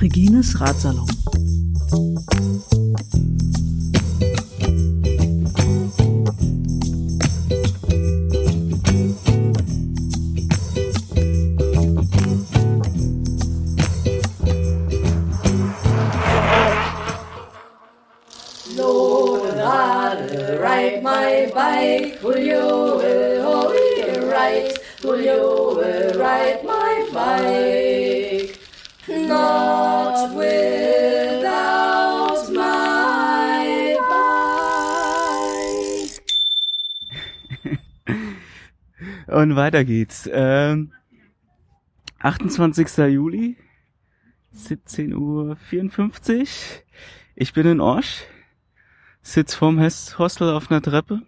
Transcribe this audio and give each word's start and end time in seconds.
Regines 0.00 0.54
Ratsalon. 0.58 1.19
Und 39.50 39.56
weiter 39.56 39.84
geht's. 39.84 40.30
Ähm, 40.32 40.92
28. 42.20 42.98
Juli, 43.12 43.56
17.54 44.54 45.16
Uhr. 45.16 46.46
Ich 47.34 47.52
bin 47.52 47.66
in 47.66 47.80
Orsch 47.80 48.22
sitz 49.22 49.54
vorm 49.54 49.80
Hostel 49.80 50.50
auf 50.50 50.70
einer 50.70 50.80
Treppe 50.80 51.22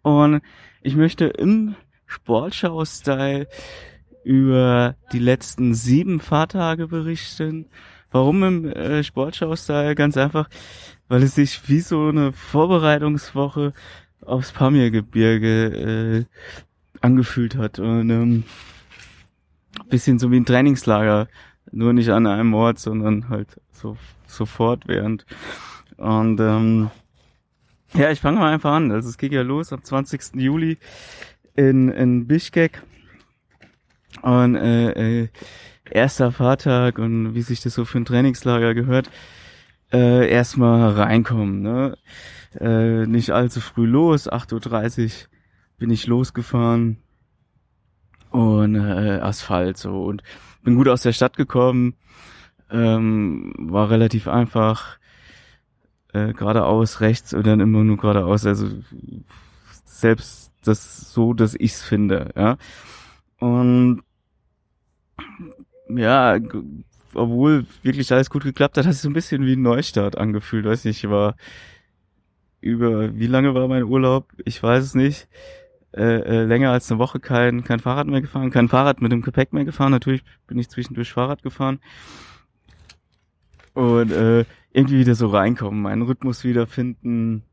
und 0.00 0.40
ich 0.80 0.96
möchte 0.96 1.26
im 1.26 1.74
Sportschau-Style 2.06 3.46
über 4.24 4.96
die 5.12 5.18
letzten 5.18 5.74
sieben 5.74 6.20
Fahrtage 6.20 6.88
berichten. 6.88 7.66
Warum 8.10 8.42
im 8.44 8.64
äh, 8.64 9.04
Sportschau-Style? 9.04 9.94
Ganz 9.94 10.16
einfach, 10.16 10.48
weil 11.08 11.22
es 11.22 11.34
sich 11.34 11.68
wie 11.68 11.80
so 11.80 12.08
eine 12.08 12.32
Vorbereitungswoche 12.32 13.74
aufs 14.26 14.52
Pamirgebirge 14.52 15.66
äh, 15.66 16.24
angefühlt 17.04 17.56
hat 17.56 17.78
und 17.78 18.10
ähm, 18.10 18.44
bisschen 19.88 20.18
so 20.18 20.30
wie 20.30 20.36
ein 20.38 20.46
Trainingslager, 20.46 21.28
nur 21.70 21.92
nicht 21.92 22.10
an 22.10 22.26
einem 22.26 22.54
Ort, 22.54 22.78
sondern 22.78 23.28
halt 23.28 23.60
so 23.72 23.96
sofort 24.26 24.88
während 24.88 25.26
und 25.96 26.40
ähm, 26.40 26.90
ja, 27.94 28.10
ich 28.10 28.20
fange 28.20 28.40
mal 28.40 28.52
einfach 28.52 28.72
an. 28.72 28.90
Also 28.90 29.08
es 29.08 29.18
geht 29.18 29.32
ja 29.32 29.42
los 29.42 29.72
am 29.72 29.82
20. 29.82 30.34
Juli 30.34 30.78
in, 31.54 31.90
in 31.90 32.26
Bischkek. 32.26 32.82
Und 34.22 34.56
äh, 34.56 35.22
äh, 35.22 35.28
erster 35.90 36.32
Fahrtag 36.32 36.98
und 36.98 37.34
wie 37.34 37.42
sich 37.42 37.60
das 37.60 37.74
so 37.74 37.84
für 37.84 37.98
ein 37.98 38.04
Trainingslager 38.04 38.74
gehört, 38.74 39.10
äh, 39.92 40.28
erstmal 40.28 40.90
reinkommen. 40.90 41.62
Ne? 41.62 41.96
Äh, 42.58 43.06
nicht 43.06 43.30
allzu 43.30 43.60
früh 43.60 43.86
los, 43.86 44.28
8.30 44.28 45.04
Uhr 45.04 45.10
bin 45.84 45.90
ich 45.90 46.06
losgefahren 46.06 46.96
und 48.30 48.74
äh, 48.74 49.20
Asphalt 49.20 49.76
so 49.76 50.04
und 50.04 50.22
bin 50.62 50.76
gut 50.76 50.88
aus 50.88 51.02
der 51.02 51.12
Stadt 51.12 51.36
gekommen, 51.36 51.92
ähm, 52.70 53.52
war 53.58 53.90
relativ 53.90 54.26
einfach 54.26 54.96
äh, 56.14 56.32
geradeaus 56.32 57.02
rechts 57.02 57.34
und 57.34 57.46
dann 57.46 57.60
immer 57.60 57.84
nur 57.84 57.98
geradeaus. 57.98 58.46
Also 58.46 58.66
selbst 59.84 60.52
das 60.64 61.12
so, 61.12 61.34
dass 61.34 61.54
ich's 61.54 61.82
finde, 61.82 62.32
ja. 62.34 62.56
Und 63.38 64.04
ja, 65.90 66.38
obwohl 67.12 67.66
wirklich 67.82 68.10
alles 68.10 68.30
gut 68.30 68.44
geklappt 68.44 68.78
hat, 68.78 68.86
hat 68.86 68.94
sich 68.94 69.02
so 69.02 69.10
ein 69.10 69.12
bisschen 69.12 69.44
wie 69.44 69.52
ein 69.54 69.60
Neustart 69.60 70.16
angefühlt. 70.16 70.64
Weiß 70.64 70.86
nicht, 70.86 71.04
ich 71.04 71.10
war 71.10 71.36
über 72.62 73.14
wie 73.18 73.26
lange 73.26 73.54
war 73.54 73.68
mein 73.68 73.82
Urlaub? 73.84 74.32
Ich 74.46 74.62
weiß 74.62 74.82
es 74.82 74.94
nicht. 74.94 75.28
Äh, 75.96 76.22
äh, 76.22 76.44
länger 76.44 76.72
als 76.72 76.90
eine 76.90 76.98
Woche 76.98 77.20
kein 77.20 77.62
kein 77.62 77.78
Fahrrad 77.78 78.08
mehr 78.08 78.20
gefahren, 78.20 78.50
kein 78.50 78.68
Fahrrad 78.68 79.00
mit 79.00 79.12
dem 79.12 79.22
Gepäck 79.22 79.52
mehr 79.52 79.64
gefahren. 79.64 79.92
Natürlich 79.92 80.24
bin 80.48 80.58
ich 80.58 80.68
zwischendurch 80.68 81.12
Fahrrad 81.12 81.42
gefahren. 81.42 81.78
Und 83.74 84.10
äh, 84.10 84.44
irgendwie 84.72 84.98
wieder 84.98 85.14
so 85.14 85.28
reinkommen, 85.28 85.82
meinen 85.82 86.02
Rhythmus 86.02 86.42
wiederfinden, 86.42 87.44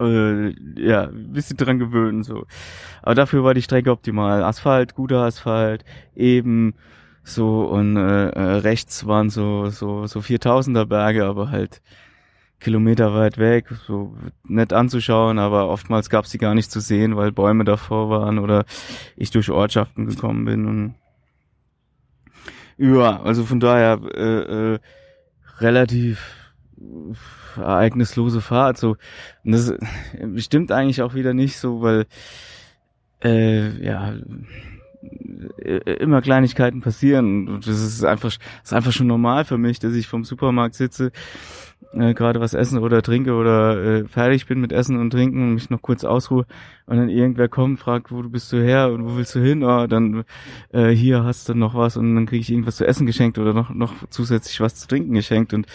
äh, 0.00 0.50
ja, 0.80 1.06
bisschen 1.12 1.56
dran 1.58 1.78
gewöhnen, 1.78 2.22
so. 2.22 2.46
Aber 3.02 3.14
dafür 3.14 3.44
war 3.44 3.54
die 3.54 3.62
Strecke 3.62 3.90
optimal. 3.90 4.42
Asphalt, 4.42 4.94
guter 4.94 5.20
Asphalt, 5.20 5.84
eben, 6.14 6.74
so, 7.24 7.66
und 7.66 7.96
äh, 7.96 8.30
äh 8.30 8.56
rechts 8.58 9.06
waren 9.06 9.30
so, 9.30 9.68
so, 9.70 10.06
so 10.06 10.20
4000er 10.20 10.86
Berge, 10.86 11.24
aber 11.26 11.50
halt 11.50 11.82
Kilometer 12.60 13.14
weit 13.14 13.38
weg, 13.38 13.66
so 13.86 14.16
nett 14.44 14.72
anzuschauen, 14.72 15.38
aber 15.38 15.68
oftmals 15.68 16.08
gab's 16.08 16.30
die 16.30 16.38
gar 16.38 16.54
nicht 16.54 16.70
zu 16.70 16.80
sehen, 16.80 17.16
weil 17.16 17.32
Bäume 17.32 17.64
davor 17.64 18.08
waren 18.08 18.38
oder 18.38 18.64
ich 19.16 19.30
durch 19.30 19.50
Ortschaften 19.50 20.06
gekommen 20.06 20.44
bin 20.44 20.66
und 20.66 20.94
ja, 22.78 23.22
also 23.22 23.44
von 23.44 23.58
daher 23.60 24.00
äh, 24.14 24.74
äh, 24.74 24.78
relativ 25.58 26.46
ereignislose 27.56 28.42
Fahrt. 28.42 28.76
So, 28.76 28.96
und 29.44 29.52
das 29.52 29.72
stimmt 30.36 30.72
eigentlich 30.72 31.00
auch 31.00 31.14
wieder 31.14 31.32
nicht 31.32 31.56
so, 31.56 31.80
weil 31.80 32.06
äh, 33.24 33.82
ja 33.82 34.14
immer 35.98 36.22
Kleinigkeiten 36.22 36.80
passieren. 36.80 37.48
Und 37.48 37.66
das 37.66 37.80
ist 37.80 38.04
einfach, 38.04 38.30
das 38.30 38.40
ist 38.64 38.72
einfach 38.72 38.92
schon 38.92 39.06
normal 39.06 39.44
für 39.44 39.58
mich, 39.58 39.78
dass 39.78 39.94
ich 39.94 40.06
vom 40.08 40.24
Supermarkt 40.24 40.74
sitze, 40.74 41.12
äh, 41.92 42.14
gerade 42.14 42.40
was 42.40 42.54
essen 42.54 42.78
oder 42.78 43.02
trinke 43.02 43.34
oder 43.34 43.82
äh, 43.82 44.04
fertig 44.06 44.46
bin 44.46 44.60
mit 44.60 44.72
Essen 44.72 44.98
und 44.98 45.10
Trinken 45.10 45.42
und 45.42 45.54
mich 45.54 45.70
noch 45.70 45.82
kurz 45.82 46.04
ausruhe 46.04 46.46
und 46.86 46.96
dann 46.96 47.08
irgendwer 47.08 47.48
kommt, 47.48 47.80
fragt, 47.80 48.10
wo 48.12 48.22
du 48.22 48.30
bist 48.30 48.52
du 48.52 48.62
her 48.62 48.90
und 48.92 49.04
wo 49.04 49.16
willst 49.16 49.34
du 49.34 49.40
hin? 49.40 49.62
Oh, 49.62 49.86
dann 49.86 50.24
äh, 50.72 50.90
hier 50.90 51.24
hast 51.24 51.48
du 51.48 51.54
noch 51.54 51.74
was 51.74 51.96
und 51.96 52.14
dann 52.14 52.26
kriege 52.26 52.40
ich 52.40 52.50
irgendwas 52.50 52.76
zu 52.76 52.86
essen 52.86 53.06
geschenkt 53.06 53.38
oder 53.38 53.52
noch 53.52 53.70
noch 53.70 53.92
zusätzlich 54.10 54.60
was 54.60 54.74
zu 54.76 54.88
trinken 54.88 55.14
geschenkt 55.14 55.54
und 55.54 55.66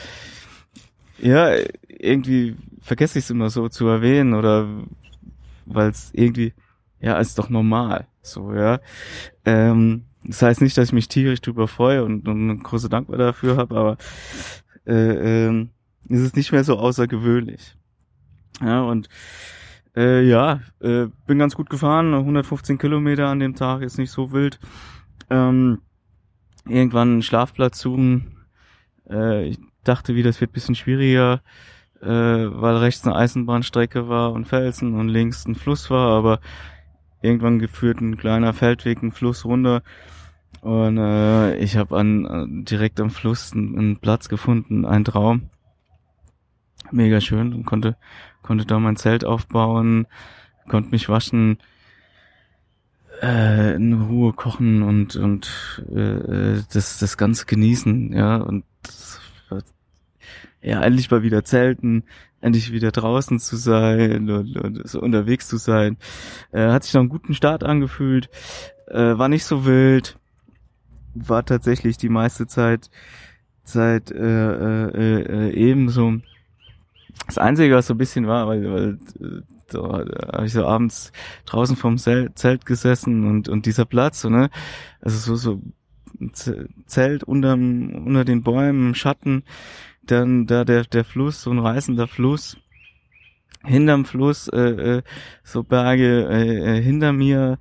ja, 1.19 1.51
irgendwie 1.87 2.55
vergesse 2.81 3.19
ich 3.19 3.25
es 3.25 3.31
immer 3.31 3.49
so 3.49 3.69
zu 3.69 3.87
erwähnen 3.87 4.33
oder 4.33 4.67
weil 5.65 5.89
es 5.89 6.09
irgendwie 6.13 6.53
ja, 7.01 7.17
ist 7.17 7.37
doch 7.39 7.49
normal. 7.49 8.07
So, 8.21 8.53
ja. 8.53 8.79
Ähm, 9.45 10.05
das 10.23 10.41
heißt 10.41 10.61
nicht, 10.61 10.77
dass 10.77 10.89
ich 10.89 10.93
mich 10.93 11.07
tierisch 11.07 11.41
drüber 11.41 11.67
freue 11.67 12.03
und, 12.03 12.27
und 12.27 12.49
eine 12.49 12.57
große 12.57 12.89
Dankbar 12.89 13.17
dafür 13.17 13.57
habe, 13.57 13.75
aber 13.75 13.97
äh, 14.85 15.47
ähm, 15.47 15.71
ist 16.11 16.21
es 16.21 16.35
nicht 16.35 16.51
mehr 16.51 16.63
so 16.63 16.77
außergewöhnlich. 16.77 17.75
Ja, 18.61 18.81
und 18.81 19.09
äh, 19.95 20.23
ja, 20.23 20.61
äh, 20.79 21.07
bin 21.27 21.39
ganz 21.39 21.55
gut 21.55 21.69
gefahren, 21.69 22.13
115 22.13 22.77
Kilometer 22.77 23.27
an 23.27 23.39
dem 23.39 23.55
Tag, 23.55 23.81
ist 23.81 23.97
nicht 23.97 24.11
so 24.11 24.31
wild. 24.31 24.59
Ähm, 25.29 25.79
irgendwann 26.67 27.11
einen 27.13 27.23
Schlafplatz 27.23 27.79
suchen. 27.79 28.37
Äh, 29.09 29.49
ich 29.49 29.59
dachte 29.83 30.15
wieder, 30.15 30.29
es 30.29 30.39
wird 30.39 30.53
bisschen 30.53 30.75
schwieriger, 30.75 31.41
äh, 32.01 32.07
weil 32.07 32.77
rechts 32.77 33.05
eine 33.05 33.15
Eisenbahnstrecke 33.15 34.07
war 34.07 34.31
und 34.33 34.45
Felsen 34.45 34.95
und 34.95 35.09
links 35.09 35.45
ein 35.45 35.55
Fluss 35.55 35.89
war, 35.89 36.09
aber 36.11 36.39
irgendwann 37.21 37.59
geführt 37.59 38.01
ein 38.01 38.17
kleiner 38.17 38.53
Feldweg, 38.53 39.01
ein 39.01 39.11
Fluss 39.11 39.45
runter. 39.45 39.81
Und 40.61 40.97
äh, 40.97 41.55
ich 41.57 41.77
habe 41.77 41.97
an 41.97 42.63
direkt 42.65 42.99
am 42.99 43.09
Fluss 43.09 43.53
einen, 43.53 43.77
einen 43.77 43.97
Platz 43.97 44.29
gefunden, 44.29 44.85
ein 44.85 45.03
Traum. 45.03 45.49
Mega 46.91 47.21
schön 47.21 47.53
und 47.53 47.65
konnte 47.65 47.95
konnte 48.41 48.65
da 48.65 48.79
mein 48.79 48.95
Zelt 48.95 49.25
aufbauen, 49.25 50.07
konnte 50.67 50.89
mich 50.89 51.09
waschen, 51.09 51.59
äh, 53.21 53.75
in 53.75 53.93
Ruhe 54.01 54.33
kochen 54.33 54.83
und 54.83 55.15
und 55.15 55.83
äh, 55.93 56.61
das 56.73 56.99
das 56.99 57.17
Ganze 57.17 57.45
genießen, 57.45 58.13
ja 58.13 58.37
und 58.37 58.65
ja 60.61 60.81
endlich 60.81 61.09
mal 61.09 61.23
wieder 61.23 61.43
zelten, 61.43 62.03
endlich 62.39 62.71
wieder 62.71 62.91
draußen 62.91 63.39
zu 63.39 63.55
sein 63.55 64.29
und, 64.29 64.57
und 64.57 64.87
so 64.87 65.01
unterwegs 65.01 65.47
zu 65.47 65.57
sein. 65.57 65.97
Äh, 66.51 66.67
hat 66.67 66.83
sich 66.83 66.93
noch 66.93 67.01
einen 67.01 67.09
guten 67.09 67.33
Start 67.33 67.63
angefühlt, 67.63 68.29
äh, 68.87 69.17
war 69.17 69.27
nicht 69.27 69.45
so 69.45 69.65
wild, 69.65 70.17
war 71.13 71.45
tatsächlich 71.45 71.97
die 71.97 72.09
meiste 72.09 72.47
Zeit 72.47 72.89
Zeit 73.63 74.11
äh, 74.11 74.17
äh, 74.17 75.21
äh, 75.21 75.53
ebenso. 75.53 76.19
Das 77.25 77.37
Einzige, 77.37 77.75
was 77.75 77.87
so 77.87 77.93
ein 77.93 77.97
bisschen 77.97 78.27
war, 78.27 78.47
weil, 78.47 78.71
weil 78.71 78.99
äh, 79.19 79.41
da, 79.69 80.03
da 80.03 80.37
habe 80.37 80.45
ich 80.45 80.53
so 80.53 80.65
abends 80.65 81.11
draußen 81.45 81.75
vom 81.75 81.97
Zelt 81.97 82.65
gesessen 82.65 83.25
und 83.25 83.49
und 83.49 83.65
dieser 83.65 83.85
Platz, 83.85 84.21
so, 84.21 84.29
ne, 84.29 84.49
also 85.01 85.17
so 85.17 85.35
so 85.35 85.61
Zelt 86.85 87.23
unterm, 87.23 88.05
unter 88.05 88.25
den 88.25 88.43
Bäumen, 88.43 88.89
im 88.89 88.95
Schatten, 88.95 89.43
dann 90.03 90.45
da 90.45 90.65
der, 90.65 90.83
der 90.83 91.03
Fluss, 91.03 91.41
so 91.41 91.51
ein 91.51 91.59
reißender 91.59 92.07
Fluss, 92.07 92.57
hinterm 93.63 94.05
Fluss 94.05 94.47
äh, 94.47 94.97
äh, 94.97 95.01
so 95.43 95.63
Berge, 95.63 96.27
äh, 96.29 96.77
äh, 96.77 96.81
hinter 96.81 97.13
mir 97.13 97.57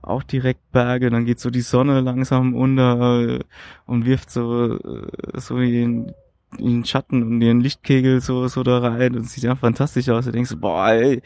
auch 0.00 0.22
direkt 0.22 0.72
Berge, 0.72 1.10
dann 1.10 1.24
geht 1.24 1.40
so 1.40 1.50
die 1.50 1.60
Sonne 1.60 2.00
langsam 2.00 2.54
unter 2.54 3.20
äh, 3.20 3.40
und 3.86 4.06
wirft 4.06 4.30
so 4.30 4.76
äh, 4.76 5.40
so 5.40 5.58
in, 5.58 6.12
in 6.56 6.66
den 6.66 6.84
Schatten 6.84 7.22
und 7.22 7.42
ihren 7.42 7.60
Lichtkegel 7.60 8.20
so 8.20 8.48
so 8.48 8.62
da 8.62 8.78
rein 8.78 9.14
und 9.16 9.28
sieht 9.28 9.44
ja 9.44 9.54
fantastisch 9.54 10.08
aus. 10.08 10.24
Du 10.24 10.32
denkst, 10.32 10.54
boah, 10.56 10.88
ey, 10.90 11.22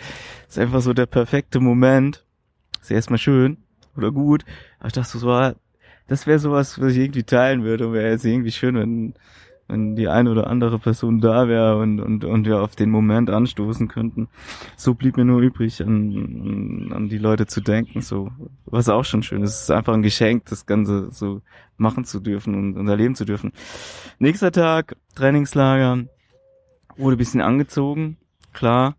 ist 0.48 0.58
einfach 0.58 0.80
so 0.80 0.92
der 0.92 1.06
perfekte 1.06 1.60
Moment. 1.60 2.24
Ist 2.80 2.90
erstmal 2.90 3.18
schön 3.18 3.58
oder 3.96 4.10
gut. 4.10 4.44
Aber 4.78 4.88
ich 4.88 4.92
dachte 4.94 5.18
so, 5.18 5.52
das 6.08 6.26
wäre 6.26 6.38
sowas, 6.38 6.80
was 6.80 6.92
ich 6.92 6.98
irgendwie 6.98 7.22
teilen 7.22 7.62
würde 7.62 7.86
und 7.86 7.94
wäre 7.94 8.10
jetzt 8.10 8.24
irgendwie 8.24 8.50
schön, 8.50 8.74
wenn 8.74 9.14
wenn 9.72 9.96
die 9.96 10.08
eine 10.08 10.30
oder 10.30 10.48
andere 10.48 10.78
Person 10.78 11.20
da 11.20 11.48
wäre 11.48 11.78
und, 11.78 11.98
und, 11.98 12.24
und 12.24 12.44
wir 12.44 12.60
auf 12.60 12.76
den 12.76 12.90
Moment 12.90 13.30
anstoßen 13.30 13.88
könnten. 13.88 14.28
So 14.76 14.94
blieb 14.94 15.16
mir 15.16 15.24
nur 15.24 15.40
übrig, 15.40 15.82
an, 15.82 16.92
an 16.94 17.08
die 17.08 17.18
Leute 17.18 17.46
zu 17.46 17.62
denken, 17.62 18.02
so, 18.02 18.30
was 18.66 18.90
auch 18.90 19.04
schon 19.04 19.22
schön 19.22 19.42
ist. 19.42 19.54
Es 19.54 19.62
ist 19.62 19.70
einfach 19.70 19.94
ein 19.94 20.02
Geschenk, 20.02 20.44
das 20.46 20.66
Ganze 20.66 21.10
so 21.10 21.40
machen 21.78 22.04
zu 22.04 22.20
dürfen 22.20 22.54
und, 22.54 22.76
und 22.76 22.86
erleben 22.86 23.14
zu 23.14 23.24
dürfen. 23.24 23.52
Nächster 24.18 24.52
Tag, 24.52 24.94
Trainingslager, 25.14 26.04
wurde 26.96 27.16
bisschen 27.16 27.40
angezogen, 27.40 28.18
klar, 28.52 28.96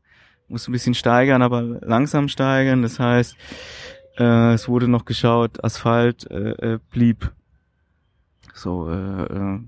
muss 0.47 0.67
ein 0.67 0.71
bisschen 0.71 0.95
steigern, 0.95 1.43
aber 1.43 1.61
langsam 1.61 2.27
steigern, 2.27 2.81
das 2.81 2.99
heißt, 2.99 3.37
äh, 4.17 4.53
es 4.53 4.67
wurde 4.67 4.87
noch 4.87 5.05
geschaut, 5.05 5.63
Asphalt 5.63 6.29
äh, 6.31 6.73
äh, 6.73 6.79
blieb 6.89 7.31
so 8.55 8.89
äh, 8.89 9.23
äh, 9.23 9.59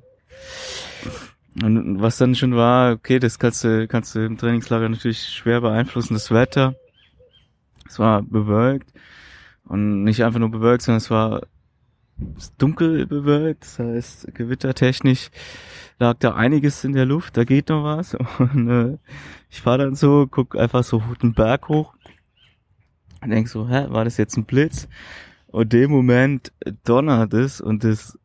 und 1.64 2.02
was 2.02 2.18
dann 2.18 2.36
schon 2.36 2.56
war, 2.56 2.94
okay, 2.94 3.20
das 3.20 3.40
kannst 3.40 3.64
du, 3.64 3.88
kannst 3.88 4.14
du 4.16 4.26
im 4.26 4.38
Trainingslager 4.38 4.90
natürlich 4.90 5.22
schwer 5.22 5.62
beeinflussen, 5.62 6.14
das 6.14 6.32
Wetter. 6.32 6.76
Es 7.88 7.98
war 7.98 8.24
bewölkt. 8.24 8.92
Und 9.64 10.04
nicht 10.04 10.24
einfach 10.24 10.40
nur 10.40 10.52
bewölkt, 10.52 10.84
sondern 10.84 10.98
es 10.98 11.10
war 11.10 11.42
dunkel 12.58 13.06
bewölkt. 13.08 13.64
Das 13.64 13.80
heißt, 13.80 14.36
gewittertechnisch 14.36 15.30
lag 15.98 16.18
da 16.20 16.36
einiges 16.36 16.84
in 16.84 16.94
der 16.94 17.06
Luft, 17.06 17.38
da 17.38 17.46
geht 17.46 17.70
noch 17.70 17.84
was. 17.84 18.16
Und 18.38 18.70
äh, 18.70 18.98
ich 19.50 19.62
fahre 19.62 19.86
dann 19.86 19.96
so, 19.96 20.28
guck 20.30 20.58
einfach 20.58 20.84
so 20.84 21.02
den 21.22 21.34
Berg 21.34 21.70
hoch 21.70 21.94
und 23.22 23.32
denk 23.32 23.48
so, 23.48 23.68
hä, 23.68 23.88
war 23.90 24.04
das 24.04 24.18
jetzt 24.18 24.38
ein 24.38 24.46
Blitz? 24.46 24.88
Und 25.48 25.74
dem 25.74 25.90
Moment 25.90 26.52
donnert 26.84 27.34
es 27.34 27.60
und 27.60 27.84
das 27.84 28.20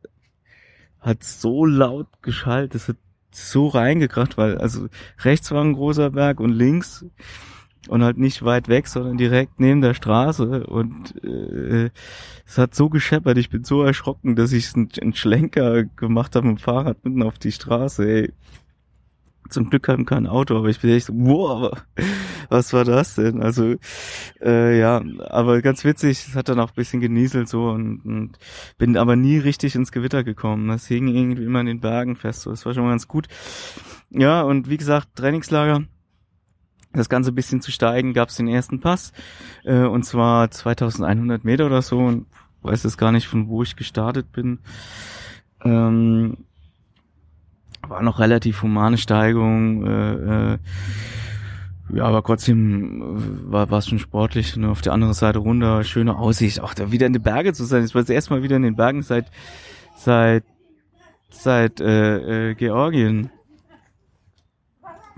hat 0.99 1.23
so 1.23 1.65
laut 1.65 2.07
geschallt, 2.21 2.75
das 2.75 2.87
hat 2.87 2.97
so 3.31 3.67
reingekracht, 3.67 4.37
weil 4.37 4.57
also 4.57 4.87
rechts 5.19 5.51
war 5.51 5.63
ein 5.63 5.73
großer 5.73 6.11
Berg 6.11 6.39
und 6.39 6.51
links 6.51 7.05
und 7.87 8.03
halt 8.03 8.17
nicht 8.17 8.43
weit 8.43 8.67
weg, 8.67 8.87
sondern 8.87 9.17
direkt 9.17 9.59
neben 9.59 9.81
der 9.81 9.93
Straße 9.93 10.65
und 10.67 11.23
äh, 11.23 11.89
es 12.45 12.57
hat 12.57 12.75
so 12.75 12.89
gescheppert, 12.89 13.37
ich 13.37 13.49
bin 13.49 13.63
so 13.63 13.83
erschrocken, 13.83 14.35
dass 14.35 14.51
ich 14.51 14.73
einen 14.75 15.13
Schlenker 15.13 15.83
gemacht 15.83 16.35
habe 16.35 16.47
mit 16.47 16.57
dem 16.57 16.61
Fahrrad 16.61 17.03
mitten 17.03 17.23
auf 17.23 17.39
die 17.39 17.51
Straße. 17.51 18.03
Ey. 18.05 18.33
Zum 19.51 19.69
Glück 19.69 19.83
kam 19.83 20.05
kein 20.05 20.27
Auto, 20.27 20.57
aber 20.57 20.69
ich 20.69 20.79
bin 20.79 20.91
echt 20.91 21.07
so, 21.07 21.13
wow, 21.15 21.71
was 22.49 22.73
war 22.73 22.85
das 22.85 23.15
denn? 23.15 23.41
Also, 23.41 23.75
äh, 24.41 24.79
ja, 24.79 25.01
aber 25.29 25.61
ganz 25.61 25.83
witzig, 25.83 26.25
es 26.27 26.35
hat 26.35 26.49
dann 26.49 26.59
auch 26.59 26.69
ein 26.69 26.75
bisschen 26.75 27.01
genieselt 27.01 27.49
so 27.49 27.69
und, 27.69 27.99
und 28.05 28.39
bin 28.77 28.97
aber 28.97 29.15
nie 29.15 29.37
richtig 29.37 29.75
ins 29.75 29.91
Gewitter 29.91 30.23
gekommen. 30.23 30.67
Das 30.69 30.87
hing 30.87 31.07
irgendwie 31.07 31.43
immer 31.43 31.59
in 31.59 31.65
den 31.67 31.81
Bergen 31.81 32.15
fest, 32.15 32.41
so, 32.41 32.49
das 32.49 32.65
war 32.65 32.73
schon 32.73 32.83
mal 32.83 32.91
ganz 32.91 33.07
gut. 33.07 33.27
Ja, 34.09 34.41
und 34.41 34.69
wie 34.69 34.77
gesagt, 34.77 35.15
Trainingslager, 35.15 35.83
das 36.93 37.09
Ganze 37.09 37.31
bisschen 37.31 37.61
zu 37.61 37.71
steigen, 37.71 38.13
gab 38.13 38.29
es 38.29 38.35
den 38.35 38.47
ersten 38.47 38.79
Pass, 38.79 39.13
äh, 39.63 39.83
und 39.83 40.03
zwar 40.03 40.49
2100 40.49 41.43
Meter 41.43 41.65
oder 41.65 41.81
so, 41.81 41.99
und 41.99 42.27
weiß 42.61 42.83
jetzt 42.83 42.97
gar 42.97 43.11
nicht, 43.11 43.27
von 43.27 43.47
wo 43.47 43.63
ich 43.63 43.75
gestartet 43.75 44.31
bin. 44.31 44.59
Ähm, 45.63 46.45
war 47.91 48.01
noch 48.01 48.19
relativ 48.19 48.63
humane 48.63 48.97
Steigung, 48.97 49.85
äh, 49.85 50.53
äh, 50.53 50.57
ja, 51.93 52.05
aber 52.05 52.23
trotzdem 52.23 53.49
äh, 53.51 53.51
war 53.51 53.71
es 53.71 53.87
schon 53.87 53.99
sportlich. 53.99 54.55
Ne? 54.55 54.69
Auf 54.69 54.81
der 54.81 54.93
anderen 54.93 55.13
Seite 55.13 55.39
runter, 55.39 55.83
schöne 55.83 56.17
Aussicht. 56.17 56.61
Auch 56.61 56.73
da 56.73 56.91
wieder 56.91 57.05
in 57.05 57.13
den 57.13 57.21
Bergen 57.21 57.53
zu 57.53 57.65
sein. 57.65 57.81
Das 57.81 57.93
war 57.93 58.01
das 58.01 58.09
erste 58.09 58.33
Mal 58.33 58.43
wieder 58.43 58.55
in 58.55 58.63
den 58.63 58.77
Bergen 58.77 59.01
seit 59.03 59.25
seit 59.97 60.45
seit 61.29 61.81
äh, 61.81 62.51
äh, 62.51 62.55
Georgien. 62.55 63.29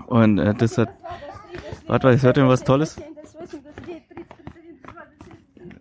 Und 0.06 0.38
äh, 0.38 0.52
das 0.54 0.76
hat. 0.76 0.90
Warte, 1.86 2.10
jetzt 2.10 2.24
hört 2.24 2.36
ihr 2.36 2.48
was 2.48 2.64
Tolles? 2.64 3.00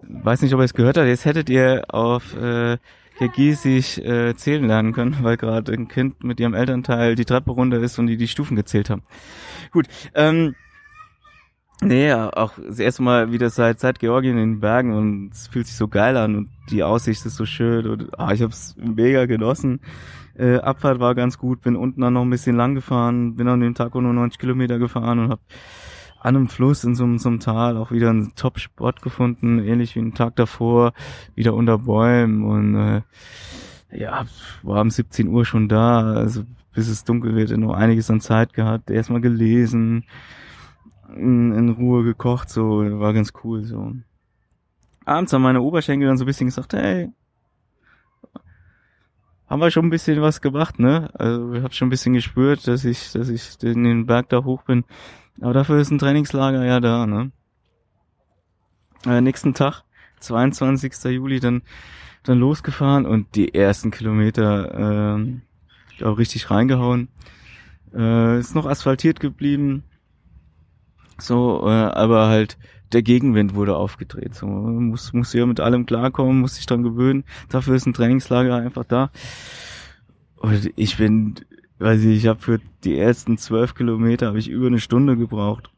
Weiß 0.01 0.41
nicht, 0.41 0.53
ob 0.53 0.59
ihr 0.59 0.65
es 0.65 0.73
gehört 0.73 0.97
habt. 0.97 1.07
Jetzt 1.07 1.25
hättet 1.25 1.49
ihr 1.49 1.85
auf 1.87 2.35
äh, 2.35 2.77
Kirgisisch 3.17 3.97
äh, 3.99 4.35
zählen 4.35 4.65
lernen 4.65 4.93
können, 4.93 5.17
weil 5.21 5.37
gerade 5.37 5.71
ein 5.71 5.87
Kind 5.87 6.23
mit 6.23 6.39
ihrem 6.39 6.53
Elternteil 6.53 7.15
die 7.15 7.25
Treppe 7.25 7.51
runter 7.51 7.79
ist 7.79 7.99
und 7.99 8.07
die 8.07 8.17
die 8.17 8.27
Stufen 8.27 8.55
gezählt 8.55 8.89
haben. 8.89 9.03
Gut, 9.71 9.87
ähm, 10.13 10.55
Nee, 11.81 12.13
auch 12.13 12.53
das 12.65 12.79
erste 12.79 13.03
Mal 13.03 13.33
wieder 13.33 13.49
seit, 13.49 13.79
seit 13.79 13.99
Georgien 13.99 14.37
in 14.37 14.53
den 14.53 14.59
Bergen 14.61 14.93
und 14.93 15.31
es 15.33 15.47
fühlt 15.47 15.67
sich 15.67 15.75
so 15.75 15.89
geil 15.89 16.15
an 16.15 16.35
und 16.35 16.49
die 16.69 16.81
Aussicht 16.81 17.25
ist 17.25 17.35
so 17.35 17.45
schön 17.45 17.87
und 17.87 18.17
ah, 18.17 18.31
ich 18.31 18.41
habe 18.41 18.53
es 18.53 18.75
mega 18.77 19.25
genossen. 19.25 19.81
Äh, 20.35 20.57
Abfahrt 20.57 20.99
war 21.01 21.13
ganz 21.13 21.37
gut, 21.37 21.61
bin 21.61 21.75
unten 21.75 21.99
dann 21.99 22.13
noch 22.13 22.21
ein 22.21 22.29
bisschen 22.29 22.55
lang 22.55 22.73
gefahren, 22.73 23.35
bin 23.35 23.49
an 23.49 23.59
dem 23.59 23.75
Tag 23.75 23.95
auch 23.95 24.01
nur 24.01 24.13
90 24.13 24.39
Kilometer 24.39 24.79
gefahren 24.79 25.19
und 25.19 25.29
habe 25.29 25.41
an 26.23 26.37
einem 26.37 26.47
Fluss 26.47 26.85
in 26.85 26.95
so, 26.95 27.17
so 27.17 27.29
einem 27.29 27.41
Tal 27.41 27.75
auch 27.75 27.91
wieder 27.91 28.09
einen 28.09 28.33
Top-Spot 28.35 28.93
gefunden, 28.93 29.59
ähnlich 29.59 29.95
wie 29.95 29.99
einen 29.99 30.13
Tag 30.13 30.37
davor, 30.37 30.93
wieder 31.35 31.53
unter 31.53 31.79
Bäumen 31.79 32.45
und 32.45 32.75
äh, 32.75 33.01
ja, 33.91 34.25
war 34.63 34.81
um 34.81 34.89
17 34.89 35.27
Uhr 35.27 35.45
schon 35.45 35.67
da, 35.67 36.13
also 36.13 36.43
bis 36.73 36.87
es 36.87 37.03
dunkel 37.03 37.35
wird, 37.35 37.51
noch 37.51 37.73
einiges 37.73 38.09
an 38.09 38.21
Zeit 38.21 38.53
gehabt, 38.53 38.89
erstmal 38.89 39.19
gelesen, 39.19 40.05
in, 41.13 41.51
in 41.51 41.69
Ruhe 41.69 42.05
gekocht, 42.05 42.49
so, 42.49 42.79
war 42.99 43.13
ganz 43.13 43.33
cool, 43.43 43.63
so. 43.63 43.93
Abends 45.05 45.33
haben 45.33 45.41
meine 45.41 45.61
Oberschenkel 45.61 46.07
dann 46.07 46.17
so 46.17 46.23
ein 46.23 46.27
bisschen 46.27 46.47
gesagt, 46.47 46.73
hey, 46.73 47.11
haben 49.49 49.59
wir 49.59 49.71
schon 49.71 49.85
ein 49.85 49.91
bisschen 49.91 50.21
was 50.21 50.39
gemacht, 50.39 50.79
ne? 50.79 51.09
Also 51.13 51.53
ich 51.53 51.63
habe 51.63 51.73
schon 51.73 51.87
ein 51.87 51.91
bisschen 51.91 52.13
gespürt, 52.13 52.65
dass 52.65 52.85
ich, 52.85 53.11
dass 53.11 53.27
ich 53.27 53.57
den 53.57 54.05
Berg 54.05 54.29
da 54.29 54.45
hoch 54.45 54.63
bin. 54.63 54.85
Aber 55.41 55.53
dafür 55.53 55.79
ist 55.79 55.91
ein 55.91 55.99
Trainingslager 55.99 56.63
ja 56.65 56.79
da, 56.79 57.05
ne? 57.05 57.31
Äh, 59.05 59.21
nächsten 59.21 59.53
Tag, 59.53 59.83
22. 60.19 60.93
Juli, 61.05 61.39
dann 61.39 61.63
dann 62.23 62.39
losgefahren 62.39 63.05
und 63.05 63.35
die 63.35 63.53
ersten 63.53 63.91
Kilometer 63.91 65.17
äh, 65.99 66.03
auch 66.03 66.17
richtig 66.17 66.49
reingehauen. 66.49 67.09
Äh, 67.93 68.39
ist 68.39 68.55
noch 68.55 68.65
asphaltiert 68.65 69.19
geblieben. 69.19 69.83
So, 71.19 71.61
äh, 71.67 71.69
aber 71.69 72.27
halt 72.27 72.57
der 72.93 73.03
Gegenwind 73.03 73.55
wurde 73.55 73.75
aufgedreht. 73.75 74.33
So, 74.35 74.47
muss, 74.47 75.13
muss 75.13 75.33
ja 75.33 75.45
mit 75.45 75.59
allem 75.59 75.85
klarkommen, 75.85 76.39
muss 76.39 76.55
sich 76.55 76.65
dran 76.65 76.83
gewöhnen. 76.83 77.25
Dafür 77.49 77.75
ist 77.75 77.85
ein 77.85 77.93
Trainingslager 77.93 78.55
einfach 78.55 78.85
da. 78.85 79.11
Und 80.37 80.71
ich 80.75 80.97
bin, 80.97 81.35
weiß 81.83 82.01
ich, 82.01 82.17
ich 82.17 82.27
habe 82.27 82.39
für 82.39 82.59
die 82.83 82.97
ersten 82.97 83.37
zwölf 83.37 83.75
Kilometer 83.75 84.27
habe 84.27 84.39
ich 84.39 84.49
über 84.49 84.67
eine 84.67 84.79
Stunde 84.79 85.17
gebraucht. 85.17 85.69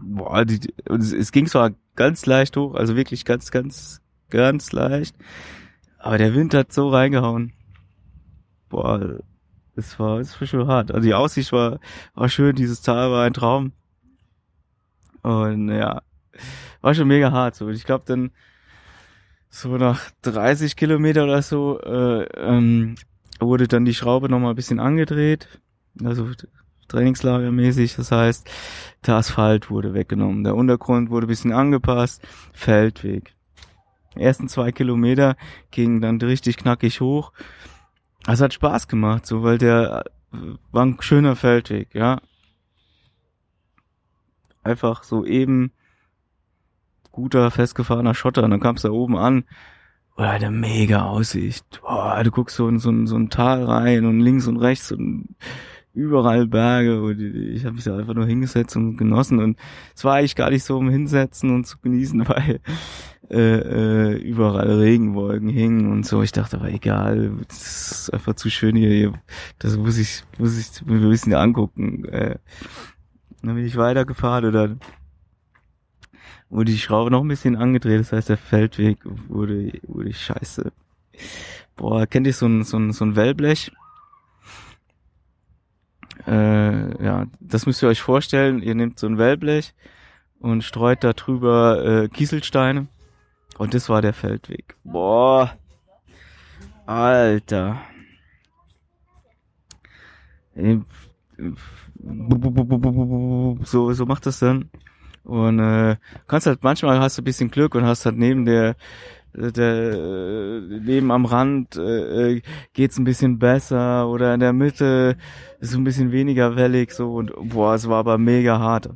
Boah, 0.00 0.44
die, 0.44 0.72
es, 0.86 1.12
es 1.12 1.32
ging 1.32 1.46
zwar 1.46 1.72
ganz 1.96 2.24
leicht 2.24 2.56
hoch, 2.56 2.74
also 2.74 2.96
wirklich 2.96 3.24
ganz, 3.24 3.50
ganz, 3.50 4.00
ganz 4.30 4.72
leicht. 4.72 5.16
Aber 5.98 6.16
der 6.16 6.34
Wind 6.34 6.54
hat 6.54 6.72
so 6.72 6.88
reingehauen. 6.88 7.52
Boah, 8.68 9.18
es 9.76 9.98
war, 9.98 10.18
es 10.18 10.40
war 10.40 10.48
schon 10.48 10.66
hart. 10.66 10.92
Also 10.92 11.06
die 11.06 11.14
Aussicht 11.14 11.52
war, 11.52 11.78
war 12.14 12.28
schön, 12.28 12.56
dieses 12.56 12.80
Tal 12.80 13.10
war 13.10 13.24
ein 13.24 13.34
Traum. 13.34 13.72
Und 15.22 15.68
ja, 15.68 16.02
war 16.80 16.94
schon 16.94 17.08
mega 17.08 17.32
hart. 17.32 17.54
So, 17.54 17.68
ich 17.68 17.84
glaube 17.84 18.04
dann 18.06 18.30
so 19.50 19.76
nach 19.76 20.10
30 20.22 20.76
Kilometer 20.76 21.24
oder 21.24 21.42
so 21.42 21.80
äh, 21.80 22.24
ähm, 22.36 22.94
wurde 23.40 23.68
dann 23.68 23.84
die 23.84 23.94
Schraube 23.94 24.28
noch 24.28 24.38
mal 24.38 24.50
ein 24.50 24.56
bisschen 24.56 24.80
angedreht. 24.80 25.48
Also 26.02 26.28
Trainingslagermäßig. 26.88 27.96
Das 27.96 28.10
heißt, 28.10 28.48
der 29.06 29.16
Asphalt 29.16 29.70
wurde 29.70 29.94
weggenommen, 29.94 30.44
der 30.44 30.54
Untergrund 30.54 31.10
wurde 31.10 31.26
ein 31.26 31.28
bisschen 31.28 31.52
angepasst, 31.52 32.26
Feldweg. 32.52 33.34
Die 34.16 34.22
ersten 34.22 34.48
zwei 34.48 34.72
Kilometer 34.72 35.36
gingen 35.70 36.00
dann 36.00 36.20
richtig 36.20 36.56
knackig 36.56 37.00
hoch 37.00 37.32
es 38.26 38.40
hat 38.42 38.52
Spaß 38.52 38.88
gemacht, 38.88 39.26
so, 39.26 39.42
weil 39.42 39.56
der 39.58 40.04
äh, 40.32 40.36
war 40.70 40.84
ein 40.84 40.98
schöner 41.00 41.34
Feldweg, 41.34 41.94
ja. 41.94 42.20
Einfach 44.62 45.02
so 45.02 45.24
eben 45.24 45.72
guter, 47.10 47.50
festgefahrener 47.50 48.14
Schotter. 48.14 48.42
Und 48.42 48.50
dann 48.50 48.60
kamst 48.60 48.84
du 48.84 48.88
da 48.88 48.94
oben 48.94 49.16
an. 49.16 49.44
Oh, 50.20 50.22
eine 50.22 50.50
mega 50.50 51.04
Aussicht. 51.04 51.80
Boah, 51.80 52.20
du 52.24 52.32
guckst 52.32 52.56
so 52.56 52.68
in 52.68 52.80
so 52.80 53.06
so 53.06 53.16
ein 53.16 53.30
Tal 53.30 53.62
rein 53.62 54.04
und 54.04 54.18
links 54.18 54.48
und 54.48 54.56
rechts 54.56 54.90
und 54.90 55.36
überall 55.94 56.48
Berge 56.48 57.00
und 57.00 57.20
ich 57.20 57.64
habe 57.64 57.76
mich 57.76 57.84
da 57.84 57.96
einfach 57.96 58.14
nur 58.14 58.26
hingesetzt 58.26 58.74
und 58.76 58.96
genossen 58.96 59.38
und 59.38 59.56
es 59.94 60.02
war 60.04 60.16
eigentlich 60.16 60.34
gar 60.34 60.50
nicht 60.50 60.64
so 60.64 60.76
um 60.76 60.90
hinsetzen 60.90 61.54
und 61.54 61.66
zu 61.68 61.78
genießen, 61.78 62.28
weil 62.28 62.58
äh, 63.30 63.36
äh, 63.36 64.16
überall 64.16 64.80
Regenwolken 64.80 65.48
hingen 65.48 65.92
und 65.92 66.04
so. 66.04 66.20
Ich 66.22 66.32
dachte, 66.32 66.58
aber 66.58 66.70
egal, 66.70 67.30
das 67.46 67.92
ist 67.92 68.12
einfach 68.12 68.34
zu 68.34 68.50
schön 68.50 68.74
hier, 68.74 69.12
das 69.60 69.76
muss 69.76 69.98
ich, 69.98 70.24
muss 70.38 70.58
ich 70.58 70.82
ein 70.84 71.08
bisschen 71.08 71.34
angucken. 71.34 72.04
Äh, 72.06 72.38
dann 73.42 73.54
bin 73.54 73.64
ich 73.64 73.76
weitergefahren 73.76 74.46
und 74.46 74.52
dann 74.52 74.80
wurde 76.50 76.72
die 76.72 76.78
Schraube 76.78 77.10
noch 77.10 77.22
ein 77.22 77.28
bisschen 77.28 77.56
angedreht, 77.56 78.00
das 78.00 78.12
heißt 78.12 78.28
der 78.28 78.36
Feldweg 78.36 78.98
wurde, 79.28 79.72
wurde 79.82 80.12
scheiße. 80.12 80.72
Boah, 81.76 82.06
kennt 82.06 82.26
ihr 82.26 82.32
so 82.32 82.46
ein, 82.46 82.64
so 82.64 82.76
ein, 82.78 82.92
so 82.92 83.04
ein 83.04 83.16
Wellblech? 83.16 83.70
Äh, 86.26 87.04
ja, 87.04 87.26
das 87.40 87.66
müsst 87.66 87.82
ihr 87.82 87.88
euch 87.88 88.02
vorstellen. 88.02 88.62
Ihr 88.62 88.74
nehmt 88.74 88.98
so 88.98 89.06
ein 89.06 89.18
Wellblech 89.18 89.74
und 90.40 90.64
streut 90.64 91.04
da 91.04 91.12
drüber 91.12 91.84
äh, 91.84 92.08
Kieselsteine. 92.08 92.88
Und 93.58 93.74
das 93.74 93.88
war 93.88 94.02
der 94.02 94.12
Feldweg. 94.12 94.76
Boah. 94.84 95.56
Alter. 96.86 97.80
So, 103.64 103.92
so 103.92 104.06
macht 104.06 104.26
das 104.26 104.38
dann. 104.38 104.70
Und 105.28 105.58
äh, 105.58 105.96
kannst 106.26 106.46
halt 106.46 106.62
manchmal 106.62 106.98
hast 107.00 107.18
du 107.18 107.22
ein 107.22 107.24
bisschen 107.24 107.50
Glück 107.50 107.74
und 107.74 107.84
hast 107.84 108.06
halt 108.06 108.16
neben 108.16 108.46
der 108.46 108.76
der 109.34 109.92
äh, 109.92 110.60
neben 110.80 111.10
am 111.10 111.26
Rand 111.26 111.76
äh, 111.76 112.36
äh, 112.36 112.42
geht's 112.72 112.98
ein 112.98 113.04
bisschen 113.04 113.38
besser 113.38 114.08
oder 114.08 114.32
in 114.32 114.40
der 114.40 114.54
Mitte 114.54 115.18
ist 115.60 115.72
so 115.72 115.78
ein 115.78 115.84
bisschen 115.84 116.12
weniger 116.12 116.56
wellig 116.56 116.92
so 116.92 117.14
und 117.14 117.32
boah, 117.50 117.74
es 117.74 117.86
war 117.86 117.98
aber 117.98 118.16
mega 118.16 118.58
hart. 118.58 118.88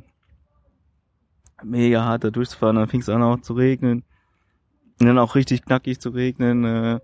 Mega 1.63 2.03
hart 2.03 2.23
da 2.23 2.31
durchzufahren, 2.31 2.77
dann 2.77 2.87
fing 2.87 3.01
es 3.01 3.09
an 3.09 3.21
auch 3.21 3.39
zu 3.39 3.53
regnen. 3.53 4.03
Und 4.99 5.07
dann 5.07 5.19
auch 5.19 5.35
richtig 5.35 5.63
knackig 5.63 5.99
zu 6.01 6.09
regnen, 6.09 6.65
äh, 6.65 6.99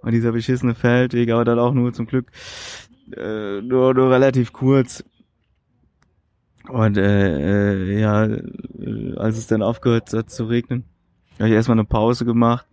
und 0.00 0.12
dieser 0.12 0.32
beschissene 0.32 0.74
Feldweg, 0.74 1.30
aber 1.30 1.44
dann 1.44 1.58
auch 1.58 1.74
nur 1.74 1.92
zum 1.92 2.06
Glück 2.06 2.32
äh, 3.16 3.60
nur, 3.60 3.94
nur 3.94 4.10
relativ 4.10 4.52
kurz. 4.52 5.04
Und 6.68 6.96
äh, 6.96 7.72
äh, 7.72 8.00
ja, 8.00 8.24
äh, 8.24 9.16
als 9.16 9.38
es 9.38 9.46
dann 9.46 9.62
aufgehört 9.62 10.12
hat 10.12 10.30
zu 10.30 10.44
regnen, 10.44 10.84
habe 11.38 11.48
ich 11.48 11.54
erstmal 11.54 11.78
eine 11.78 11.84
Pause 11.84 12.24
gemacht, 12.24 12.66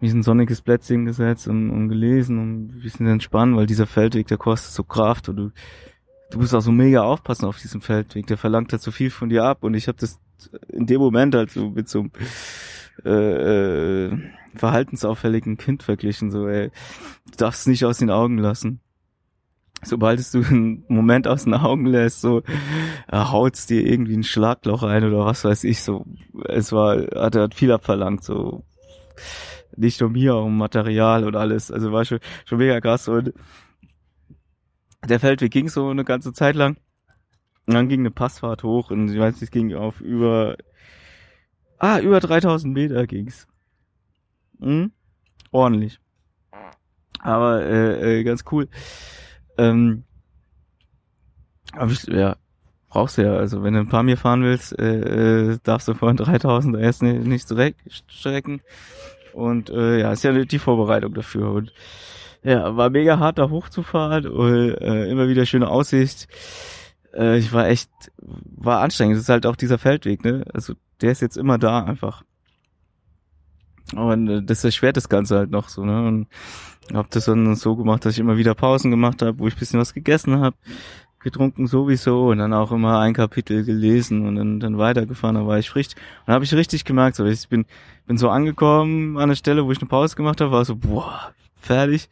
mich 0.00 0.12
ein 0.12 0.22
sonniges 0.22 0.60
Plätzchen 0.60 1.06
gesetzt 1.06 1.48
und, 1.48 1.70
und 1.70 1.88
gelesen 1.88 2.38
und 2.38 2.76
ein 2.76 2.80
bisschen 2.82 3.06
entspannen, 3.06 3.56
weil 3.56 3.66
dieser 3.66 3.86
Feldweg, 3.86 4.26
der 4.26 4.38
kostet 4.38 4.72
so 4.72 4.84
Kraft 4.84 5.28
und 5.28 5.36
du, 5.36 5.50
du 6.30 6.38
musst 6.38 6.54
auch 6.54 6.60
so 6.60 6.72
mega 6.72 7.02
aufpassen 7.02 7.46
auf 7.46 7.58
diesem 7.58 7.80
Feldweg, 7.80 8.26
der 8.26 8.36
verlangt 8.36 8.72
halt 8.72 8.82
so 8.82 8.90
viel 8.90 9.10
von 9.10 9.28
dir 9.28 9.44
ab 9.44 9.62
und 9.62 9.74
ich 9.74 9.88
habe 9.88 9.98
das 9.98 10.20
in 10.68 10.86
dem 10.86 11.00
Moment 11.00 11.34
halt 11.34 11.50
so 11.50 11.70
mit 11.70 11.88
so 11.88 12.00
einem 12.00 12.10
äh, 13.04 14.06
äh, 14.06 14.18
verhaltensauffälligen 14.54 15.56
Kind 15.56 15.82
verglichen, 15.82 16.30
so 16.30 16.48
ey, 16.48 16.70
du 17.30 17.36
darfst 17.38 17.66
nicht 17.66 17.84
aus 17.84 17.98
den 17.98 18.10
Augen 18.10 18.38
lassen 18.38 18.80
sobald 19.82 20.20
es 20.20 20.30
du 20.30 20.42
einen 20.48 20.84
Moment 20.88 21.28
aus 21.28 21.44
den 21.44 21.54
Augen 21.54 21.86
lässt, 21.86 22.20
so 22.20 22.42
äh, 23.08 23.16
haut's 23.16 23.66
dir 23.66 23.86
irgendwie 23.86 24.16
ein 24.16 24.24
Schlagloch 24.24 24.82
ein 24.82 25.04
oder 25.04 25.24
was 25.24 25.44
weiß 25.44 25.64
ich, 25.64 25.82
so 25.82 26.06
es 26.48 26.72
war, 26.72 26.96
hat, 27.14 27.36
hat 27.36 27.54
viel 27.54 27.72
abverlangt, 27.72 28.24
so 28.24 28.64
nicht 29.76 30.00
nur 30.00 30.10
mir, 30.10 30.36
um 30.36 30.56
Material 30.58 31.24
und 31.24 31.36
alles, 31.36 31.70
also 31.70 31.92
war 31.92 32.04
schon, 32.04 32.20
schon 32.44 32.58
mega 32.58 32.80
krass 32.80 33.08
und 33.08 33.32
der 35.08 35.20
Feldweg 35.20 35.50
ging 35.50 35.68
so 35.68 35.88
eine 35.88 36.04
ganze 36.04 36.32
Zeit 36.32 36.54
lang 36.54 36.76
und 37.66 37.74
dann 37.74 37.88
ging 37.88 38.00
eine 38.00 38.10
Passfahrt 38.10 38.62
hoch 38.62 38.90
und 38.90 39.08
ich 39.08 39.18
weiß 39.18 39.34
nicht, 39.34 39.42
es 39.42 39.50
ging 39.50 39.74
auf 39.74 40.00
über, 40.00 40.56
ah, 41.78 41.98
über 41.98 42.20
3000 42.20 42.72
Meter 42.72 43.06
ging's. 43.06 43.46
Hm? 44.60 44.92
Ordentlich. 45.50 45.98
Aber 47.20 47.62
äh, 47.62 48.20
äh, 48.20 48.24
ganz 48.24 48.44
cool. 48.50 48.68
Ähm, 49.58 50.04
aber 51.72 51.92
ich, 51.92 52.04
ja, 52.04 52.36
brauchst 52.88 53.18
du 53.18 53.22
ja. 53.22 53.34
Also 53.34 53.62
wenn 53.62 53.74
du 53.74 53.80
ein 53.80 53.88
paar 53.88 54.02
mir 54.02 54.16
fahren 54.16 54.42
willst, 54.42 54.78
äh, 54.78 55.52
äh, 55.52 55.58
darfst 55.62 55.88
du 55.88 55.94
vorhin 55.94 56.16
3000 56.16 56.76
erst 56.78 57.02
nicht, 57.02 57.26
nicht 57.26 57.48
strecken. 58.08 58.60
Und 59.32 59.70
äh, 59.70 60.00
ja, 60.00 60.12
ist 60.12 60.24
ja 60.24 60.32
die 60.44 60.58
Vorbereitung 60.58 61.14
dafür. 61.14 61.52
Und 61.52 61.72
ja, 62.42 62.76
war 62.76 62.90
mega 62.90 63.18
hart 63.18 63.38
da 63.38 63.48
hochzufahren 63.48 64.26
und 64.26 64.74
äh, 64.74 65.06
immer 65.06 65.28
wieder 65.28 65.46
schöne 65.46 65.68
Aussicht. 65.68 66.28
Äh, 67.14 67.38
ich 67.38 67.52
war 67.52 67.68
echt, 67.68 67.90
war 68.18 68.80
anstrengend. 68.80 69.16
Das 69.16 69.22
ist 69.22 69.28
halt 69.28 69.46
auch 69.46 69.56
dieser 69.56 69.78
Feldweg, 69.78 70.24
ne? 70.24 70.44
Also 70.52 70.74
der 71.00 71.12
ist 71.12 71.22
jetzt 71.22 71.36
immer 71.36 71.58
da 71.58 71.84
einfach. 71.84 72.24
Und 73.94 74.28
äh, 74.28 74.42
das 74.42 74.64
erschwert 74.64 74.96
das 74.96 75.08
Ganze 75.08 75.36
halt 75.38 75.50
noch 75.50 75.68
so, 75.68 75.84
ne? 75.84 76.06
Und 76.06 76.26
hab 76.92 77.10
das 77.10 77.26
dann 77.26 77.54
so 77.54 77.76
gemacht, 77.76 78.04
dass 78.04 78.14
ich 78.14 78.18
immer 78.18 78.36
wieder 78.36 78.54
Pausen 78.54 78.90
gemacht 78.90 79.22
habe, 79.22 79.38
wo 79.38 79.46
ich 79.46 79.56
bisschen 79.56 79.80
was 79.80 79.94
gegessen 79.94 80.40
habe, 80.40 80.56
getrunken 81.20 81.66
sowieso 81.66 82.30
und 82.30 82.38
dann 82.38 82.52
auch 82.52 82.72
immer 82.72 82.98
ein 82.98 83.14
Kapitel 83.14 83.64
gelesen 83.64 84.26
und 84.26 84.36
dann, 84.36 84.60
dann 84.60 84.78
weitergefahren, 84.78 85.36
da 85.36 85.46
war 85.46 85.58
ich 85.58 85.70
frisch. 85.70 85.88
Und 86.26 86.34
habe 86.34 86.44
ich 86.44 86.54
richtig 86.54 86.84
gemerkt, 86.84 87.16
so 87.16 87.24
ich 87.24 87.48
bin, 87.48 87.64
bin 88.06 88.18
so 88.18 88.28
angekommen 88.28 89.16
an 89.18 89.28
der 89.28 89.36
Stelle, 89.36 89.64
wo 89.64 89.72
ich 89.72 89.78
eine 89.78 89.88
Pause 89.88 90.16
gemacht 90.16 90.40
habe, 90.40 90.50
war 90.50 90.64
so, 90.64 90.76
boah, 90.76 91.32
fertig. 91.54 92.08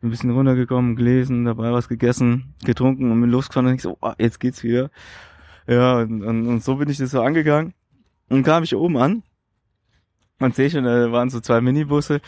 Bin 0.00 0.08
ein 0.08 0.10
bisschen 0.12 0.30
runtergekommen, 0.30 0.96
gelesen, 0.96 1.44
dabei 1.44 1.72
was 1.72 1.88
gegessen, 1.88 2.54
getrunken 2.64 3.10
und 3.10 3.20
bin 3.20 3.30
losgefahren 3.30 3.68
und 3.68 3.74
ich 3.74 3.82
so, 3.82 3.98
oh, 4.00 4.12
jetzt 4.18 4.40
geht's 4.40 4.62
wieder. 4.62 4.90
Ja, 5.66 5.98
und, 5.98 6.22
und, 6.22 6.46
und 6.46 6.64
so 6.64 6.76
bin 6.76 6.88
ich 6.88 6.98
das 6.98 7.10
so 7.10 7.20
angegangen. 7.20 7.74
Und 8.28 8.44
kam 8.44 8.62
ich 8.62 8.74
oben 8.74 8.96
an 8.96 9.22
man 10.40 10.52
sehe 10.52 10.70
schon, 10.70 10.84
da 10.84 11.12
waren 11.12 11.30
so 11.30 11.40
zwei 11.40 11.60
Minibusse 11.60 12.20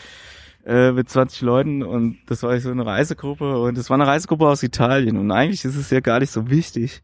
äh, 0.65 0.91
mit 0.91 1.09
20 1.09 1.41
Leuten 1.41 1.83
und 1.83 2.19
das 2.27 2.43
war 2.43 2.57
so 2.59 2.71
eine 2.71 2.85
Reisegruppe 2.85 3.59
und 3.61 3.77
das 3.77 3.89
war 3.89 3.95
eine 3.95 4.07
Reisegruppe 4.07 4.47
aus 4.47 4.63
Italien 4.63 5.17
und 5.17 5.31
eigentlich 5.31 5.65
ist 5.65 5.75
es 5.75 5.89
ja 5.89 5.99
gar 5.99 6.19
nicht 6.19 6.31
so 6.31 6.49
wichtig, 6.49 7.03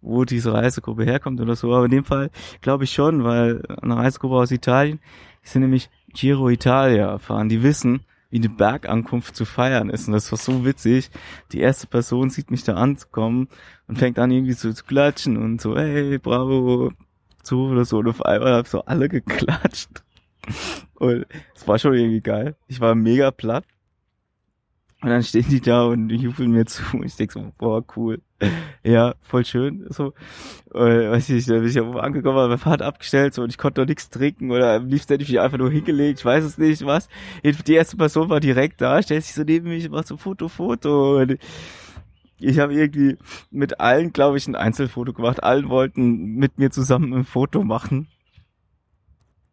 wo 0.00 0.24
diese 0.24 0.52
Reisegruppe 0.52 1.04
herkommt 1.04 1.40
oder 1.40 1.56
so, 1.56 1.74
aber 1.74 1.86
in 1.86 1.90
dem 1.90 2.04
Fall 2.04 2.30
glaube 2.60 2.84
ich 2.84 2.92
schon, 2.92 3.24
weil 3.24 3.62
eine 3.82 3.96
Reisegruppe 3.96 4.36
aus 4.36 4.50
Italien, 4.50 5.00
die 5.44 5.48
sind 5.48 5.62
nämlich 5.62 5.90
Giro 6.12 6.48
Italia 6.50 7.18
fahren, 7.18 7.48
die 7.48 7.62
wissen, 7.62 8.04
wie 8.30 8.36
eine 8.36 8.48
Bergankunft 8.48 9.34
zu 9.34 9.44
feiern 9.44 9.90
ist 9.90 10.06
und 10.06 10.12
das 10.12 10.30
war 10.30 10.38
so 10.38 10.64
witzig. 10.64 11.10
Die 11.50 11.58
erste 11.58 11.88
Person 11.88 12.30
sieht 12.30 12.50
mich 12.52 12.62
da 12.62 12.74
anzukommen 12.74 13.48
und 13.88 13.98
fängt 13.98 14.20
an 14.20 14.30
irgendwie 14.30 14.52
so 14.52 14.72
zu 14.72 14.84
klatschen 14.84 15.36
und 15.36 15.60
so, 15.60 15.76
hey, 15.76 16.18
bravo, 16.18 16.92
so 17.42 17.66
oder 17.66 17.84
so 17.84 17.98
und 17.98 18.08
auf 18.08 18.24
einmal 18.24 18.52
haben 18.52 18.68
so 18.68 18.84
alle 18.84 19.08
geklatscht 19.08 20.04
und 20.94 21.26
es 21.54 21.66
war 21.66 21.78
schon 21.78 21.94
irgendwie 21.94 22.20
geil. 22.20 22.56
Ich 22.68 22.80
war 22.80 22.94
mega 22.94 23.30
platt. 23.30 23.64
Und 25.02 25.08
dann 25.08 25.22
stehen 25.22 25.46
die 25.48 25.62
da 25.62 25.84
und 25.84 26.10
jubeln 26.10 26.50
mir 26.50 26.66
zu. 26.66 26.82
Und 26.92 27.06
ich 27.06 27.16
denk 27.16 27.32
so, 27.32 27.52
boah, 27.56 27.82
cool. 27.96 28.20
Ja, 28.82 29.14
voll 29.22 29.46
schön. 29.46 29.86
So, 29.88 30.12
äh, 30.74 31.10
weiß 31.10 31.28
ich 31.30 31.36
nicht, 31.36 31.50
da 31.50 31.54
bin 31.54 31.68
ich 31.68 31.74
ja 31.74 31.82
angekommen, 31.90 32.38
habe 32.38 32.48
mein 32.48 32.58
Fahrrad 32.58 32.82
abgestellt 32.82 33.34
so, 33.34 33.42
und 33.42 33.50
ich 33.50 33.58
konnte 33.58 33.80
noch 33.80 33.88
nichts 33.88 34.10
trinken 34.10 34.50
oder 34.50 34.74
am 34.74 34.88
liebsten 34.88 35.14
hätte 35.14 35.22
ich 35.22 35.30
mich 35.30 35.40
einfach 35.40 35.58
nur 35.58 35.70
hingelegt, 35.70 36.20
ich 36.20 36.24
weiß 36.24 36.44
es 36.44 36.58
nicht, 36.58 36.84
was. 36.84 37.08
Die 37.44 37.74
erste 37.74 37.96
Person 37.96 38.28
war 38.28 38.40
direkt 38.40 38.80
da, 38.80 39.02
stellt 39.02 39.24
sich 39.24 39.34
so 39.34 39.42
neben 39.42 39.68
mich, 39.68 39.88
macht 39.90 40.06
so 40.06 40.16
Foto, 40.16 40.48
Foto. 40.48 41.18
Und 41.18 41.38
ich 42.38 42.58
habe 42.58 42.74
irgendwie 42.74 43.16
mit 43.50 43.80
allen, 43.80 44.12
glaube 44.12 44.38
ich, 44.38 44.46
ein 44.48 44.56
Einzelfoto 44.56 45.12
gemacht. 45.12 45.42
Allen 45.42 45.68
wollten 45.68 46.36
mit 46.36 46.58
mir 46.58 46.70
zusammen 46.70 47.12
ein 47.12 47.24
Foto 47.24 47.64
machen. 47.64 48.08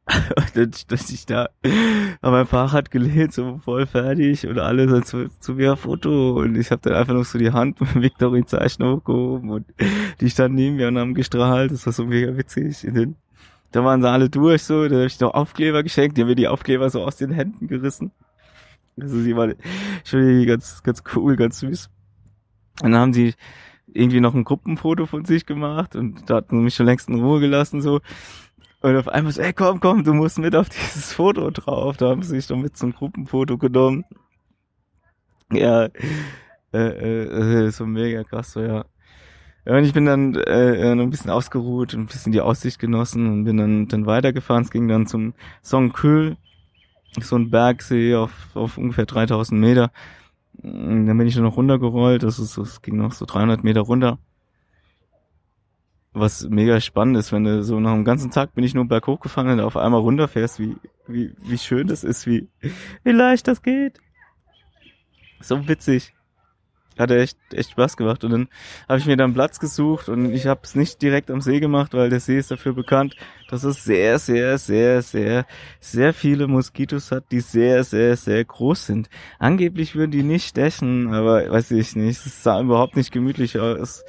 Und 0.36 0.56
dann 0.56 0.74
stand 0.74 1.10
ich 1.10 1.26
da 1.26 1.50
an 2.22 2.32
meinem 2.32 2.48
Fahrrad 2.48 2.92
gelehnt, 2.92 3.34
so 3.34 3.58
voll 3.58 3.86
fertig 3.86 4.48
und 4.48 4.58
alle 4.58 4.88
so 4.88 5.02
zu, 5.02 5.30
zu 5.40 5.54
mir 5.56 5.76
Foto 5.76 6.40
und 6.40 6.56
ich 6.56 6.72
habe 6.72 6.82
dann 6.82 6.94
einfach 6.94 7.14
noch 7.14 7.26
so 7.26 7.38
die 7.38 7.52
Hand 7.52 7.82
mit 7.96 7.96
Victorin 7.96 8.48
Zeichen 8.48 8.86
hochgehoben 8.86 9.50
und 9.50 9.66
die 10.22 10.30
standen 10.30 10.56
neben 10.56 10.76
mir 10.78 10.88
und 10.88 10.98
haben 10.98 11.14
gestrahlt, 11.14 11.72
das 11.72 11.86
war 11.86 11.94
so 11.94 12.06
mega 12.06 12.36
witzig. 12.38 12.88
Und 12.88 12.96
dann, 12.96 13.16
da 13.72 13.84
waren 13.84 14.02
sie 14.02 14.10
alle 14.10 14.30
durch 14.30 14.64
so, 14.64 14.88
da 14.88 14.96
habe 14.96 15.08
ich 15.08 15.20
noch 15.20 15.34
Aufkleber 15.34 15.84
geschenkt, 15.84 16.18
die 16.18 16.22
haben 16.22 16.30
mir 16.30 16.36
die 16.36 16.48
Aufkleber 16.48 16.90
so 16.90 17.04
aus 17.04 17.18
den 17.18 17.32
Händen 17.32 17.68
gerissen. 17.68 18.12
Also 19.00 19.20
sie 19.20 19.36
war 19.36 19.50
schon 20.06 20.46
ganz, 20.46 20.84
ganz 20.84 21.04
cool, 21.16 21.36
ganz 21.36 21.60
süß. 21.60 21.90
Und 22.82 22.92
dann 22.92 23.02
haben 23.02 23.14
sie 23.14 23.34
irgendwie 23.94 24.22
noch 24.22 24.34
ein 24.34 24.46
Gruppenfoto 24.46 25.06
von 25.06 25.26
sich 25.26 25.46
gemacht 25.46 25.96
und 25.96 26.30
da 26.30 26.38
hatten 26.38 26.58
sie 26.58 26.64
mich 26.64 26.76
schon 26.76 26.86
längst 26.86 27.10
in 27.10 27.20
Ruhe 27.20 27.42
gelassen 27.42 27.82
so. 27.82 28.00
Und 28.82 28.96
auf 28.96 29.08
einmal 29.08 29.32
so, 29.32 29.42
ey, 29.42 29.54
komm, 29.54 29.80
komm, 29.80 30.04
du 30.04 30.14
musst 30.14 30.38
mit 30.38 30.56
auf 30.56 30.70
dieses 30.70 31.14
Foto 31.14 31.50
drauf. 31.50 31.98
Da 31.98 32.10
haben 32.10 32.22
sie 32.22 32.36
sich 32.36 32.48
doch 32.48 32.58
mit 32.58 32.78
zum 32.78 32.94
Gruppenfoto 32.94 33.58
genommen. 33.58 34.06
Ja, 35.52 35.86
äh, 36.74 36.78
äh, 36.78 37.66
äh, 37.68 37.72
so 37.72 37.86
mega 37.86 38.24
krass, 38.24 38.54
so, 38.54 38.62
ja. 38.62 38.86
Ja, 39.66 39.78
und 39.78 39.84
ich 39.84 39.94
bin 39.94 40.06
dann 40.06 40.36
äh, 40.36 40.96
noch 40.96 41.04
ein 41.04 41.10
bisschen 41.10 41.32
ausgeruht 41.32 41.94
und 41.94 42.02
ein 42.02 42.06
bisschen 42.08 42.32
die 42.32 42.42
Aussicht 42.42 42.80
genossen 42.80 43.28
und 43.28 43.44
bin 43.46 43.58
dann, 43.58 43.88
dann 43.88 44.06
weitergefahren. 44.06 44.64
Es 44.64 44.72
ging 44.72 44.88
dann 44.88 45.08
zum 45.08 45.34
Songkühl, 45.64 46.38
so 47.20 47.36
ein 47.36 47.50
Bergsee 47.50 48.16
auf, 48.16 48.56
auf 48.56 48.78
ungefähr 48.78 49.06
3000 49.06 49.60
Meter. 49.60 49.92
Dann 50.54 51.18
bin 51.18 51.28
ich 51.28 51.36
nur 51.36 51.46
noch 51.46 51.58
runtergerollt, 51.58 52.24
das 52.24 52.40
ist, 52.40 52.58
das 52.58 52.82
ging 52.82 52.98
noch 52.98 53.12
so 53.14 53.26
300 53.26 53.64
Meter 53.64 53.82
runter. 53.82 54.20
Was 56.20 56.48
mega 56.50 56.82
spannend 56.82 57.18
ist, 57.18 57.32
wenn 57.32 57.44
du 57.44 57.64
so 57.64 57.80
nach 57.80 57.94
dem 57.94 58.04
ganzen 58.04 58.32
Tag 58.32 58.56
bin 58.56 58.64
ich 58.64 58.74
nur 58.74 58.88
berghoch 58.88 59.20
gefahren 59.20 59.50
und 59.50 59.60
auf 59.60 59.78
einmal 59.78 60.02
runterfährst, 60.02 60.60
wie, 60.60 60.76
wie, 61.08 61.34
wie 61.44 61.58
schön 61.58 61.88
das 61.88 62.04
ist, 62.04 62.26
wie, 62.26 62.48
wie 63.04 63.12
leicht 63.12 63.48
das 63.48 63.62
geht. 63.62 64.00
So 65.42 65.68
witzig 65.68 66.14
hat 66.98 67.12
echt, 67.12 67.38
echt 67.54 67.72
Spaß 67.72 67.98
gemacht. 67.98 68.24
Und 68.24 68.32
dann 68.32 68.48
habe 68.88 69.00
ich 69.00 69.06
mir 69.06 69.18
dann 69.18 69.34
Platz 69.34 69.60
gesucht 69.60 70.10
und 70.10 70.34
ich 70.34 70.48
habe 70.48 70.62
es 70.64 70.76
nicht 70.76 71.02
direkt 71.02 71.30
am 71.32 71.42
See 71.42 71.60
gemacht, 71.60 71.94
weil 71.94 72.10
der 72.10 72.20
See 72.20 72.38
ist 72.38 72.52
dafür 72.52 72.74
bekannt, 72.74 73.16
dass 73.50 73.64
es 73.64 73.84
sehr, 73.84 74.20
sehr, 74.20 74.58
sehr, 74.58 75.02
sehr, 75.02 75.46
sehr 75.80 76.14
viele 76.14 76.48
Moskitos 76.48 77.12
hat, 77.12 77.26
die 77.32 77.42
sehr, 77.42 77.84
sehr, 77.84 78.18
sehr 78.18 78.44
groß 78.44 78.88
sind. 78.88 79.10
Angeblich 79.40 79.96
würden 79.96 80.12
die 80.12 80.24
nicht 80.24 80.50
stechen, 80.50 81.14
aber 81.14 81.50
weiß 81.50 81.72
ich 81.72 81.96
nicht. 81.96 82.26
Es 82.26 82.44
sah 82.44 82.60
überhaupt 82.60 82.96
nicht 82.96 83.12
gemütlich 83.12 83.60
aus. 83.60 84.04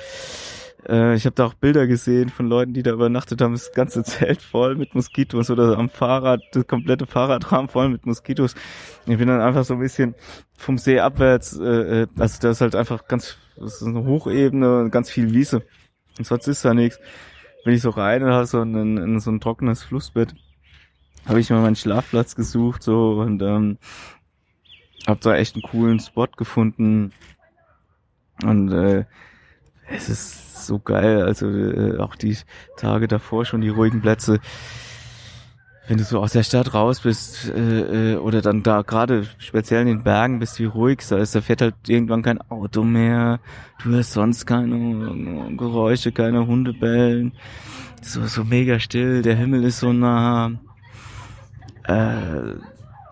Äh, 0.89 1.15
ich 1.15 1.27
habe 1.27 1.35
da 1.35 1.45
auch 1.45 1.55
Bilder 1.55 1.87
gesehen 1.87 2.31
von 2.31 2.49
Leuten, 2.49 2.73
die 2.73 2.83
da 2.83 2.93
übernachtet 2.93 3.41
haben, 3.41 3.53
das 3.53 3.73
ganze 3.73 4.03
Zelt 4.05 4.43
voll 4.43 4.75
mit 4.77 4.95
Moskitos 4.95 5.51
oder 5.51 5.79
am 5.79 5.91
Fahrrad, 5.91 6.41
das 6.53 6.67
komplette 6.67 7.07
Fahrradrahmen 7.07 7.69
voll 7.69 7.89
mit 7.91 8.07
Moskitos. 8.07 8.55
Ich 9.07 9.19
bin 9.19 9.29
dann 9.29 9.41
einfach 9.41 9.65
so 9.65 9.75
ein 9.75 9.81
bisschen 9.81 10.15
vom 10.57 10.79
See 10.79 10.99
abwärts, 10.99 11.59
äh, 11.59 12.03
äh 12.03 12.07
also 12.19 12.39
da 12.41 12.51
ist 12.51 12.61
halt 12.61 12.75
einfach 12.75 13.07
ganz, 13.07 13.37
das 13.57 13.83
ist 13.83 13.87
eine 13.87 14.05
Hochebene, 14.05 14.89
ganz 14.91 15.11
viel 15.11 15.33
Wiese. 15.33 15.63
Und 16.19 16.27
sonst 16.27 16.49
ist 16.49 16.65
da 16.65 16.75
nichts. 16.75 16.99
Bin 17.65 17.75
ich 17.75 17.83
so 17.83 17.91
rein 17.91 18.23
und 18.23 18.31
habe 18.31 18.47
so 18.47 18.61
ein, 18.61 18.97
in 18.97 19.21
so 19.21 19.31
ein 19.31 19.41
trockenes 19.41 19.83
Flussbett, 19.83 20.35
habe 21.27 21.41
ich 21.41 21.51
mir 21.51 21.61
meinen 21.61 21.77
Schlafplatz 21.77 22.35
gesucht 22.35 22.83
so 22.83 23.21
und 23.21 23.43
ähm, 23.43 23.79
habe 25.07 25.21
da 25.21 25.37
echt 25.37 25.55
einen 25.55 25.63
coolen 25.63 26.01
Spot 26.01 26.29
gefunden 26.37 27.13
und 28.43 28.73
äh, 28.73 29.05
es 29.91 30.09
ist 30.09 30.67
so 30.67 30.79
geil. 30.79 31.23
Also 31.23 31.49
äh, 31.49 31.99
auch 31.99 32.15
die 32.15 32.37
Tage 32.77 33.09
davor 33.09 33.45
schon 33.45 33.61
die 33.61 33.69
ruhigen 33.69 34.01
Plätze. 34.01 34.41
Wenn 35.89 35.97
du 35.97 36.05
so 36.05 36.21
aus 36.21 36.33
der 36.33 36.43
Stadt 36.43 36.75
raus 36.75 37.01
bist 37.01 37.49
äh, 37.49 38.13
äh, 38.13 38.17
oder 38.17 38.43
dann 38.43 38.63
da 38.63 38.83
gerade 38.83 39.27
speziell 39.39 39.81
in 39.83 39.87
den 39.87 40.03
Bergen 40.03 40.39
bist, 40.39 40.59
wie 40.59 40.67
ruhig 40.67 40.99
da 41.09 41.17
ist, 41.17 41.35
da 41.35 41.41
fährt 41.41 41.63
halt 41.63 41.75
irgendwann 41.87 42.23
kein 42.23 42.41
Auto 42.51 42.85
mehr. 42.85 43.41
Du 43.83 43.91
hörst 43.91 44.13
sonst 44.13 44.45
keine 44.45 45.57
Geräusche, 45.57 46.13
keine 46.13 46.47
Hunde 46.47 46.75
bellen. 46.75 47.33
So 48.03 48.27
so 48.27 48.45
mega 48.45 48.79
still. 48.79 49.23
Der 49.23 49.35
Himmel 49.35 49.65
ist 49.65 49.81
so 49.81 49.93
nah. 49.95 50.53
Äh, 51.85 52.57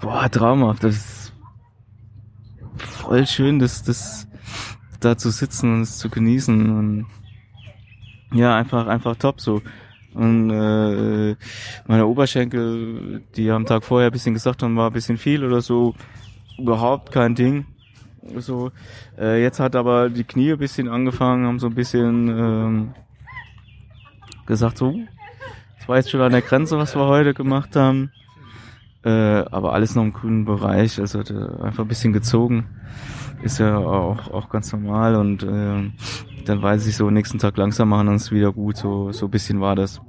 boah, 0.02 0.30
traumhaft. 0.30 0.84
Das 0.84 0.96
ist 0.96 1.32
voll 2.76 3.26
schön, 3.26 3.58
das 3.58 3.82
das 3.84 4.25
da 5.00 5.16
zu 5.16 5.30
sitzen 5.30 5.72
und 5.74 5.82
es 5.82 5.98
zu 5.98 6.08
genießen 6.08 6.78
und 6.78 7.06
ja, 8.32 8.56
einfach, 8.56 8.86
einfach 8.86 9.16
top 9.16 9.40
so. 9.40 9.62
Und 10.14 10.50
äh, 10.50 11.36
meine 11.86 12.06
Oberschenkel, 12.06 13.22
die 13.36 13.50
am 13.50 13.66
Tag 13.66 13.84
vorher 13.84 14.08
ein 14.08 14.12
bisschen 14.12 14.34
gesagt 14.34 14.62
haben, 14.62 14.76
war 14.76 14.90
ein 14.90 14.92
bisschen 14.92 15.18
viel 15.18 15.44
oder 15.44 15.60
so, 15.60 15.94
überhaupt 16.58 17.12
kein 17.12 17.34
Ding. 17.34 17.66
So, 18.36 18.72
äh, 19.18 19.42
jetzt 19.42 19.60
hat 19.60 19.76
aber 19.76 20.08
die 20.08 20.24
Knie 20.24 20.52
ein 20.52 20.58
bisschen 20.58 20.88
angefangen, 20.88 21.46
haben 21.46 21.58
so 21.58 21.66
ein 21.66 21.74
bisschen 21.74 22.28
ähm, 22.28 22.94
gesagt, 24.46 24.78
so, 24.78 24.98
das 25.78 25.88
war 25.88 25.96
jetzt 25.96 26.10
schon 26.10 26.20
an 26.20 26.32
der 26.32 26.42
Grenze, 26.42 26.78
was 26.78 26.96
wir 26.96 27.06
heute 27.06 27.34
gemacht 27.34 27.76
haben. 27.76 28.10
Äh, 29.06 29.44
aber 29.52 29.72
alles 29.72 29.94
noch 29.94 30.02
im 30.02 30.12
grünen 30.12 30.44
Bereich, 30.44 30.98
also 30.98 31.20
einfach 31.20 31.84
ein 31.84 31.88
bisschen 31.88 32.12
gezogen. 32.12 32.66
Ist 33.40 33.58
ja 33.58 33.78
auch, 33.78 34.32
auch 34.32 34.48
ganz 34.48 34.72
normal 34.72 35.14
und 35.14 35.44
äh, 35.44 35.92
dann 36.44 36.62
weiß 36.62 36.88
ich 36.88 36.96
so, 36.96 37.08
nächsten 37.08 37.38
Tag 37.38 37.56
langsam 37.56 37.90
machen, 37.90 38.08
dann 38.08 38.16
ist 38.16 38.32
wieder 38.32 38.52
gut. 38.52 38.76
So, 38.76 39.12
so 39.12 39.28
bisschen 39.28 39.60
war 39.60 39.76
das. 39.76 40.00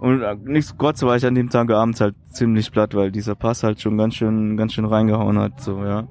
Und 0.00 0.22
äh, 0.22 0.36
nichtsdestotrotz 0.42 1.02
war 1.02 1.16
ich 1.16 1.26
an 1.26 1.34
dem 1.34 1.50
Tag 1.50 1.70
abends 1.70 2.00
halt 2.00 2.14
ziemlich 2.30 2.72
platt, 2.72 2.94
weil 2.94 3.12
dieser 3.12 3.34
Pass 3.34 3.62
halt 3.62 3.82
schon 3.82 3.98
ganz 3.98 4.14
schön, 4.14 4.56
ganz 4.56 4.72
schön 4.72 4.86
reingehauen 4.86 5.38
hat, 5.38 5.60
so, 5.60 5.84
ja. 5.84 6.08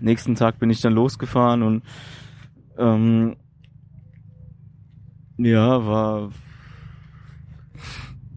Nächsten 0.00 0.36
Tag 0.36 0.58
bin 0.58 0.70
ich 0.70 0.80
dann 0.80 0.94
losgefahren 0.94 1.62
und, 1.62 1.82
ähm, 2.78 3.36
ja, 5.36 5.86
war, 5.86 6.30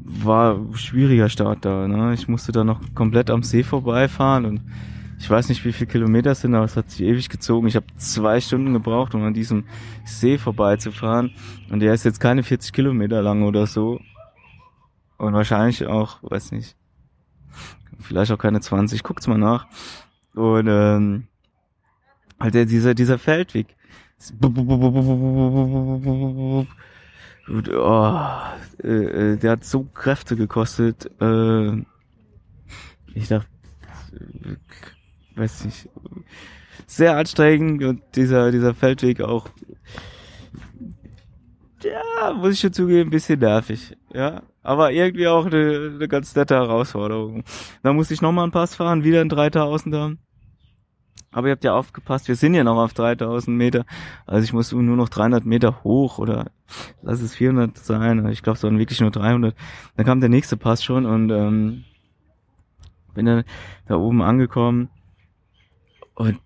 war 0.08 0.60
schwieriger 0.74 1.30
Start 1.30 1.66
da, 1.66 1.88
ne. 1.88 2.14
Ich 2.14 2.28
musste 2.28 2.52
da 2.52 2.64
noch 2.64 2.82
komplett 2.96 3.30
am 3.30 3.44
See 3.44 3.64
vorbeifahren 3.64 4.46
und 4.46 4.62
ich 5.20 5.30
weiß 5.30 5.50
nicht, 5.50 5.66
wie 5.66 5.74
viele 5.74 5.90
Kilometer 5.90 6.32
es 6.32 6.42
sind, 6.42 6.54
aber 6.54 6.66
es 6.66 6.78
hat 6.78 6.92
sich 6.92 7.02
ewig 7.02 7.28
gezogen. 7.28 7.68
Ich 7.68 7.76
habe 7.76 7.88
zwei 7.98 8.40
Stunden 8.40 8.74
gebraucht, 8.74 9.16
um 9.16 9.24
an 9.24 9.34
diesem 9.34 9.66
See 10.06 10.38
vorbeizufahren. 10.38 11.32
Und 11.72 11.80
der 11.80 11.94
ist 11.94 12.06
jetzt 12.06 12.20
keine 12.20 12.44
40 12.44 12.72
Kilometer 12.72 13.22
lang 13.24 13.44
oder 13.44 13.66
so. 13.66 14.00
Und 15.18 15.34
wahrscheinlich 15.34 15.88
auch, 15.88 16.20
weiß 16.22 16.52
nicht, 16.52 16.76
vielleicht 18.00 18.32
auch 18.32 18.38
keine 18.38 18.62
20. 18.62 19.02
Guckt's 19.02 19.28
mal 19.28 19.40
nach. 19.40 19.66
Und 20.36 20.68
ähm, 20.68 21.28
halt 22.40 22.54
der, 22.54 22.66
dieser, 22.66 22.94
dieser 22.94 23.18
Feldweg. 23.18 23.76
Oh, 27.50 28.20
äh, 28.84 29.38
der 29.38 29.52
hat 29.52 29.64
so 29.64 29.84
Kräfte 29.84 30.36
gekostet. 30.36 31.10
Äh, 31.22 31.78
ich 33.14 33.30
dachte, 33.30 33.48
weiß 35.36 35.66
nicht, 35.66 35.90
sehr 36.86 37.16
anstrengend 37.16 37.84
und 37.84 38.02
dieser, 38.16 38.52
dieser 38.52 38.74
Feldweg 38.74 39.22
auch, 39.22 39.50
ja, 41.84 42.34
muss 42.34 42.54
ich 42.54 42.60
schon 42.60 42.74
zugeben, 42.74 43.10
ein 43.10 43.12
bisschen 43.12 43.40
nervig, 43.40 43.96
ja. 44.14 44.42
Aber 44.64 44.92
irgendwie 44.92 45.28
auch 45.28 45.46
eine, 45.46 45.94
eine 45.96 46.08
ganz 46.10 46.36
nette 46.36 46.56
Herausforderung. 46.56 47.46
Da 47.84 47.94
musste 47.94 48.14
ich 48.14 48.22
nochmal 48.22 48.44
einen 48.44 48.52
Pass 48.52 48.76
fahren, 48.76 49.04
wieder 49.04 49.22
ein 49.22 49.30
3000er. 49.30 50.18
Aber 51.38 51.50
ihr 51.50 51.52
habt 51.52 51.64
ja 51.64 51.76
aufgepasst, 51.76 52.28
wir 52.30 52.36
sind 52.36 52.56
ja 52.56 52.64
noch 52.64 52.78
auf 52.78 52.96
3000 52.96 53.56
Meter. 53.56 53.86
Also 54.26 54.44
ich 54.44 54.54
muss 54.54 54.72
nur 54.72 54.98
noch 54.98 55.08
300 55.08 55.46
Meter 55.46 55.84
hoch 55.84 56.18
oder 56.18 56.48
lass 57.04 57.22
es 57.22 57.36
400 57.36 57.78
sein. 57.78 58.28
Ich 58.30 58.42
glaube, 58.42 58.58
es 58.58 58.64
waren 58.64 58.80
wirklich 58.80 59.02
nur 59.02 59.12
300. 59.12 59.56
Dann 59.96 60.06
kam 60.08 60.20
der 60.20 60.30
nächste 60.30 60.58
Pass 60.58 60.84
schon 60.84 61.06
und 61.06 61.30
ähm, 61.30 61.84
bin 63.14 63.28
dann 63.28 63.44
da 63.88 63.98
oben 63.98 64.24
angekommen 64.24 64.90
und 66.16 66.40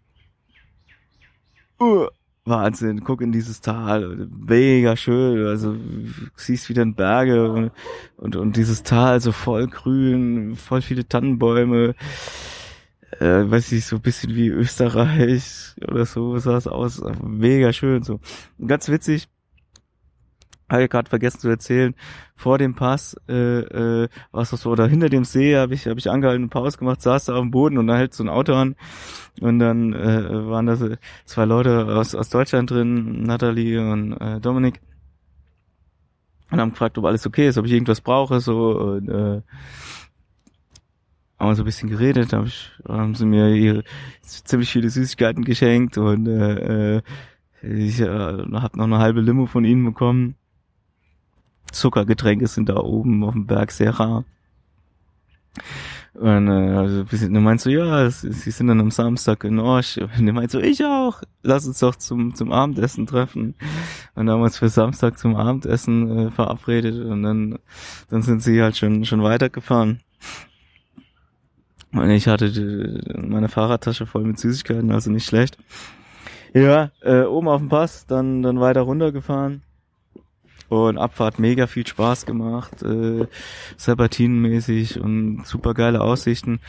uh, 1.80 2.08
Wahnsinn, 2.44 3.06
guck 3.06 3.22
in 3.22 3.32
dieses 3.32 3.62
Tal, 3.62 4.28
mega 4.30 4.98
schön, 4.98 5.48
also 5.48 5.78
siehst 6.36 6.68
wieder 6.68 6.86
Berge 6.86 7.50
und, 7.50 7.72
und, 8.18 8.36
und 8.36 8.58
dieses 8.58 8.84
Tal 8.84 9.22
so 9.22 9.32
voll 9.32 9.68
grün, 9.68 10.58
voll 10.58 10.82
viele 10.82 11.08
Tannenbäume, 11.08 11.96
äh, 13.20 13.50
weiß 13.50 13.72
ich, 13.74 13.86
so 13.86 13.98
ein 13.98 14.02
bisschen 14.02 14.36
wie 14.36 14.48
Österreich 14.48 15.76
oder 15.88 16.06
so 16.06 16.38
sah 16.38 16.58
es 16.58 16.68
aus, 16.68 17.02
mega 17.24 17.74
schön, 17.74 18.04
so. 18.04 18.20
ganz 18.66 18.90
witzig, 18.90 19.28
habe 20.72 20.84
ich 20.84 20.90
gerade 20.90 21.10
vergessen 21.10 21.40
zu 21.40 21.50
erzählen, 21.50 21.94
vor 22.36 22.58
dem 22.58 22.76
Pass, 22.76 23.16
äh, 23.28 23.34
äh, 23.34 24.10
was 24.32 24.50
so, 24.52 24.70
oder 24.72 24.88
hinter 24.88 25.10
dem 25.10 25.26
See 25.26 25.56
habe 25.56 25.74
ich, 25.74 25.88
hab 25.88 25.98
ich 25.98 26.10
angehalten, 26.10 26.50
Pause 26.50 26.78
gemacht, 26.78 27.02
saß 27.02 27.26
da 27.26 27.34
auf 27.34 27.42
dem 27.42 27.52
Boden 27.52 27.78
und 27.78 27.88
da 27.88 27.98
hält 27.98 28.14
so 28.14 28.24
ein 28.24 28.30
Auto 28.30 28.54
an. 28.54 28.76
Und 29.42 29.60
dann 29.60 29.94
äh, 29.94 30.48
waren 30.48 30.66
da 30.66 30.78
zwei 31.26 31.46
Leute 31.46 31.86
aus, 31.86 32.16
aus 32.16 32.30
Deutschland 32.30 32.72
drin, 32.72 33.24
Natalie 33.24 33.80
und 33.80 34.14
äh, 34.14 34.40
Dominik. 34.40 34.82
Und 36.52 36.60
haben 36.60 36.72
gefragt, 36.72 36.98
ob 36.98 37.06
alles 37.06 37.26
okay 37.26 37.48
ist, 37.48 37.58
ob 37.58 37.66
ich 37.66 37.72
irgendwas 37.72 38.02
brauche, 38.02 38.40
so 38.40 38.78
und 38.78 39.10
äh, 39.10 39.42
haben 41.42 41.50
wir 41.50 41.56
so 41.56 41.64
ein 41.64 41.66
bisschen 41.66 41.90
geredet, 41.90 42.34
hab 42.34 42.46
ich, 42.46 42.72
haben 42.88 43.16
sie 43.16 43.26
mir 43.26 43.50
ihre 43.50 43.84
ziemlich 44.22 44.72
viele 44.72 44.90
Süßigkeiten 44.90 45.44
geschenkt 45.44 45.98
und 45.98 46.28
äh, 46.28 46.98
äh 46.98 47.02
ich 47.64 48.00
äh, 48.00 48.08
habe 48.08 48.48
noch 48.50 48.86
eine 48.86 48.98
halbe 48.98 49.22
Limo 49.22 49.46
von 49.46 49.66
ihnen 49.66 49.86
bekommen 49.86 50.36
Zuckergetränke 51.72 52.48
sind 52.48 52.70
da 52.70 52.78
oben 52.78 53.24
auf 53.24 53.34
dem 53.34 53.46
Berg 53.46 53.72
sehr 53.72 53.92
rar. 54.00 54.26
Und 56.14 56.48
äh, 56.50 56.76
also, 56.76 57.04
du 57.04 57.40
meinst 57.40 57.64
so, 57.64 57.70
ja, 57.70 58.10
sie 58.10 58.52
sind 58.52 58.68
dann 58.68 58.82
am 58.82 58.92
Samstag 58.92 59.44
in 59.46 59.60
Orsch. 59.60 59.98
Und 59.98 60.26
der 60.26 60.34
meint 60.34 60.52
so, 60.52 60.60
ich 60.60 60.84
auch. 60.84 61.22
Lass 61.42 61.66
uns 61.66 61.80
doch 61.80 61.96
zum, 61.96 62.36
zum 62.36 62.52
Abendessen 62.52 63.08
treffen. 63.08 63.56
Und 64.16 64.26
dann 64.26 64.30
haben 64.30 64.42
wir 64.42 64.46
uns 64.46 64.58
für 64.58 64.70
Samstag 64.70 65.18
zum 65.18 65.36
Abendessen 65.36 66.28
äh, 66.28 66.32
verabredet. 66.32 66.96
Und 67.06 67.24
dann, 67.24 67.60
dann 68.10 68.22
sind 68.22 68.44
sie 68.44 68.62
halt 68.62 68.76
schon, 68.76 69.06
schon 69.06 69.24
weitergefahren. 69.24 70.02
Ich 71.94 72.28
hatte 72.28 72.52
die, 72.52 73.20
meine 73.20 73.50
Fahrradtasche 73.50 74.06
voll 74.06 74.24
mit 74.24 74.40
Süßigkeiten, 74.40 74.92
also 74.92 75.12
nicht 75.12 75.26
schlecht. 75.26 75.58
Ja, 76.54 76.92
äh, 77.02 77.24
oben 77.24 77.48
auf 77.48 77.60
dem 77.60 77.70
Pass, 77.70 78.06
dann, 78.08 78.42
dann 78.42 78.60
weiter 78.60 78.82
runtergefahren 78.82 79.64
Und 80.70 80.98
Abfahrt 80.98 81.40
mega 81.40 81.68
viel 81.68 81.86
Spaß 81.86 82.26
gemacht, 82.26 82.82
äh, 82.84 83.28
Sabatinenmäßig 83.78 85.00
und 85.02 85.46
super 85.46 85.74
geile 85.74 86.02
Aussichten. 86.02 86.60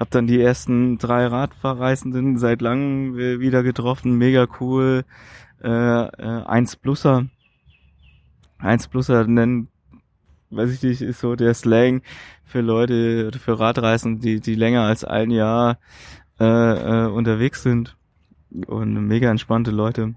Hab 0.00 0.10
dann 0.10 0.26
die 0.26 0.40
ersten 0.40 0.98
drei 0.98 1.26
Radfahrreisenden 1.26 2.38
seit 2.38 2.60
langem 2.60 3.16
wieder 3.16 3.62
getroffen, 3.62 4.18
mega 4.18 4.46
cool. 4.60 5.04
Äh, 5.62 5.68
äh, 5.68 6.44
1 6.44 6.76
Pluser. 6.76 7.26
1 8.58 8.88
Pluser 8.88 9.26
nennen, 9.26 9.68
weiß 10.50 10.72
ich 10.72 10.82
nicht, 10.82 11.02
ist 11.02 11.20
so 11.20 11.36
der 11.36 11.54
Slang 11.54 12.02
für 12.52 12.60
Leute, 12.60 13.30
für 13.38 13.58
Radreisen, 13.58 14.20
die, 14.20 14.40
die 14.40 14.54
länger 14.54 14.82
als 14.82 15.04
ein 15.04 15.30
Jahr 15.30 15.78
äh, 16.38 16.44
äh, 16.44 17.06
unterwegs 17.06 17.62
sind. 17.62 17.96
Und 18.66 18.92
mega 19.06 19.30
entspannte 19.30 19.70
Leute. 19.70 20.14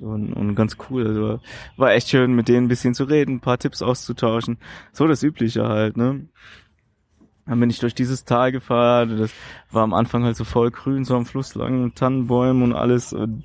Und, 0.00 0.34
und 0.34 0.54
ganz 0.54 0.76
cool. 0.90 1.06
Also 1.06 1.40
war 1.78 1.92
echt 1.92 2.10
schön, 2.10 2.34
mit 2.34 2.48
denen 2.48 2.66
ein 2.66 2.68
bisschen 2.68 2.94
zu 2.94 3.04
reden, 3.04 3.36
ein 3.36 3.40
paar 3.40 3.58
Tipps 3.58 3.80
auszutauschen. 3.80 4.58
So 4.92 5.06
das 5.06 5.22
Übliche 5.22 5.66
halt, 5.66 5.96
ne? 5.96 6.28
Dann 7.46 7.60
bin 7.60 7.70
ich 7.70 7.78
durch 7.78 7.94
dieses 7.94 8.24
Tal 8.24 8.52
gefahren. 8.52 9.16
Das 9.16 9.30
war 9.70 9.82
am 9.82 9.94
Anfang 9.94 10.24
halt 10.24 10.36
so 10.36 10.44
voll 10.44 10.70
grün, 10.70 11.04
so 11.04 11.16
am 11.16 11.26
Fluss 11.26 11.54
lang, 11.54 11.94
Tannenbäumen 11.94 12.62
und 12.62 12.72
alles. 12.74 13.14
Und 13.14 13.44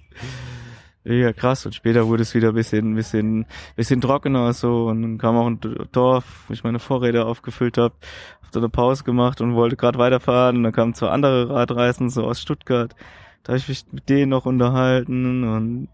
ja, 1.04 1.34
krass. 1.34 1.66
Und 1.66 1.76
später 1.76 2.08
wurde 2.08 2.24
es 2.24 2.34
wieder 2.36 2.50
ein 2.50 2.56
bisschen, 2.56 2.96
bisschen, 2.96 3.46
bisschen 3.76 4.02
trockener 4.02 4.54
so. 4.54 4.88
Und 4.88 5.02
dann 5.02 5.18
kam 5.18 5.38
auch 5.38 5.48
ein 5.48 5.60
Dorf, 5.92 6.46
wo 6.48 6.54
ich 6.54 6.64
meine 6.64 6.80
Vorräder 6.80 7.26
aufgefüllt 7.26 7.78
habe. 7.78 7.96
Hab 8.44 8.52
da 8.52 8.60
eine 8.60 8.70
Pause 8.70 9.04
gemacht 9.04 9.42
und 9.42 9.56
wollte 9.56 9.76
gerade 9.76 9.98
weiterfahren. 9.98 10.58
Und 10.58 10.64
dann 10.64 10.74
kamen 10.74 10.94
zwei 10.94 11.10
andere 11.10 11.50
Radreisen 11.50 12.10
so 12.10 12.26
aus 12.26 12.42
Stuttgart. 12.42 12.96
Da 13.44 13.54
habe 13.54 13.60
ich 13.60 13.70
mich 13.70 13.86
mit 13.92 14.10
denen 14.10 14.30
noch 14.30 14.46
unterhalten 14.46 15.44
und 15.44 15.88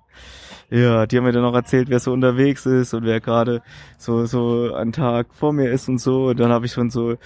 ja, 0.71 1.05
die 1.05 1.17
haben 1.17 1.25
mir 1.25 1.31
dann 1.31 1.43
noch 1.43 1.53
erzählt, 1.53 1.89
wer 1.89 1.99
so 1.99 2.11
unterwegs 2.11 2.65
ist 2.65 2.93
und 2.93 3.05
wer 3.05 3.19
gerade 3.21 3.61
so 3.97 4.25
so 4.25 4.73
einen 4.73 4.91
Tag 4.93 5.27
vor 5.33 5.53
mir 5.53 5.69
ist 5.71 5.87
und 5.87 5.99
so. 5.99 6.27
Und 6.29 6.39
dann 6.39 6.51
habe 6.51 6.65
ich 6.65 6.71
schon 6.73 6.89
so 6.89 7.11
äh, 7.11 7.17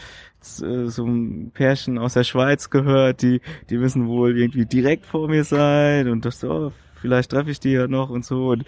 so 0.41 1.05
ein 1.05 1.51
Pärchen 1.53 1.97
aus 1.97 2.13
der 2.13 2.25
Schweiz 2.25 2.69
gehört, 2.69 3.21
die 3.21 3.41
die 3.69 3.77
müssen 3.77 4.07
wohl 4.07 4.37
irgendwie 4.37 4.65
direkt 4.65 5.05
vor 5.05 5.29
mir 5.29 5.45
sein 5.45 6.09
und 6.09 6.25
das 6.25 6.41
so, 6.41 6.51
oh, 6.51 6.71
vielleicht 6.99 7.31
treffe 7.31 7.51
ich 7.51 7.59
die 7.59 7.71
ja 7.71 7.87
noch 7.87 8.09
und 8.09 8.25
so. 8.25 8.49
Und 8.49 8.63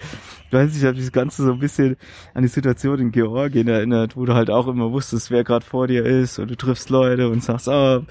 ich 0.48 0.54
weiß 0.54 0.70
nicht, 0.70 0.82
ich 0.82 0.86
habe 0.86 0.98
das 0.98 1.12
Ganze 1.12 1.44
so 1.44 1.54
ein 1.54 1.60
bisschen 1.60 1.98
an 2.34 2.44
die 2.44 2.48
Situation 2.48 3.00
in 3.00 3.12
Georgien 3.12 3.68
erinnert, 3.68 4.16
wo 4.16 4.26
du 4.26 4.34
halt 4.34 4.50
auch 4.50 4.68
immer 4.68 4.92
wusstest, 4.92 5.32
wer 5.32 5.44
gerade 5.44 5.66
vor 5.66 5.88
dir 5.88 6.06
ist 6.06 6.40
und 6.40 6.50
du 6.50 6.56
triffst 6.56 6.90
Leute 6.90 7.30
und 7.30 7.44
sagst, 7.44 7.70
ah, 7.70 8.02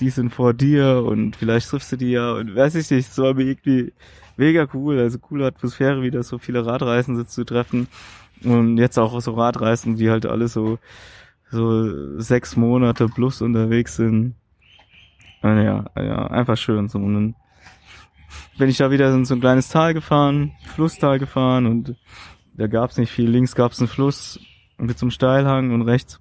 die 0.00 0.10
sind 0.10 0.30
vor 0.30 0.54
dir 0.54 1.04
und 1.06 1.36
vielleicht 1.36 1.68
triffst 1.68 1.92
du 1.92 1.96
die 1.96 2.12
ja 2.12 2.32
und 2.32 2.54
weiß 2.54 2.74
ich 2.74 2.90
nicht, 2.90 3.12
so 3.12 3.26
aber 3.26 3.40
irgendwie 3.40 3.92
mega 4.36 4.66
cool, 4.74 4.98
also 4.98 5.18
coole 5.18 5.46
Atmosphäre, 5.46 6.02
wieder 6.02 6.22
so 6.22 6.38
viele 6.38 6.66
Radreisende 6.66 7.26
zu 7.26 7.44
treffen 7.44 7.88
und 8.42 8.78
jetzt 8.78 8.98
auch 8.98 9.20
so 9.20 9.32
Radreisen, 9.32 9.96
die 9.96 10.10
halt 10.10 10.26
alle 10.26 10.48
so 10.48 10.78
so 11.50 12.18
sechs 12.18 12.56
Monate 12.56 13.08
plus 13.08 13.40
unterwegs 13.40 13.96
sind. 13.96 14.34
Ja, 15.42 15.84
ja, 15.96 16.26
einfach 16.26 16.56
schön. 16.56 16.88
So. 16.88 16.98
Dann 16.98 17.34
bin 18.58 18.68
ich 18.68 18.76
da 18.76 18.90
wieder 18.90 19.12
in 19.12 19.24
so 19.24 19.34
ein 19.34 19.40
kleines 19.40 19.68
Tal 19.68 19.94
gefahren, 19.94 20.52
Flusstal 20.74 21.18
gefahren 21.18 21.66
und 21.66 21.96
da 22.54 22.66
gab's 22.66 22.96
nicht 22.98 23.10
viel. 23.10 23.28
Links 23.28 23.54
gab's 23.54 23.80
einen 23.80 23.88
Fluss 23.88 24.40
mit 24.78 25.00
einem 25.00 25.10
Steilhang 25.10 25.72
und 25.72 25.82
rechts 25.82 26.20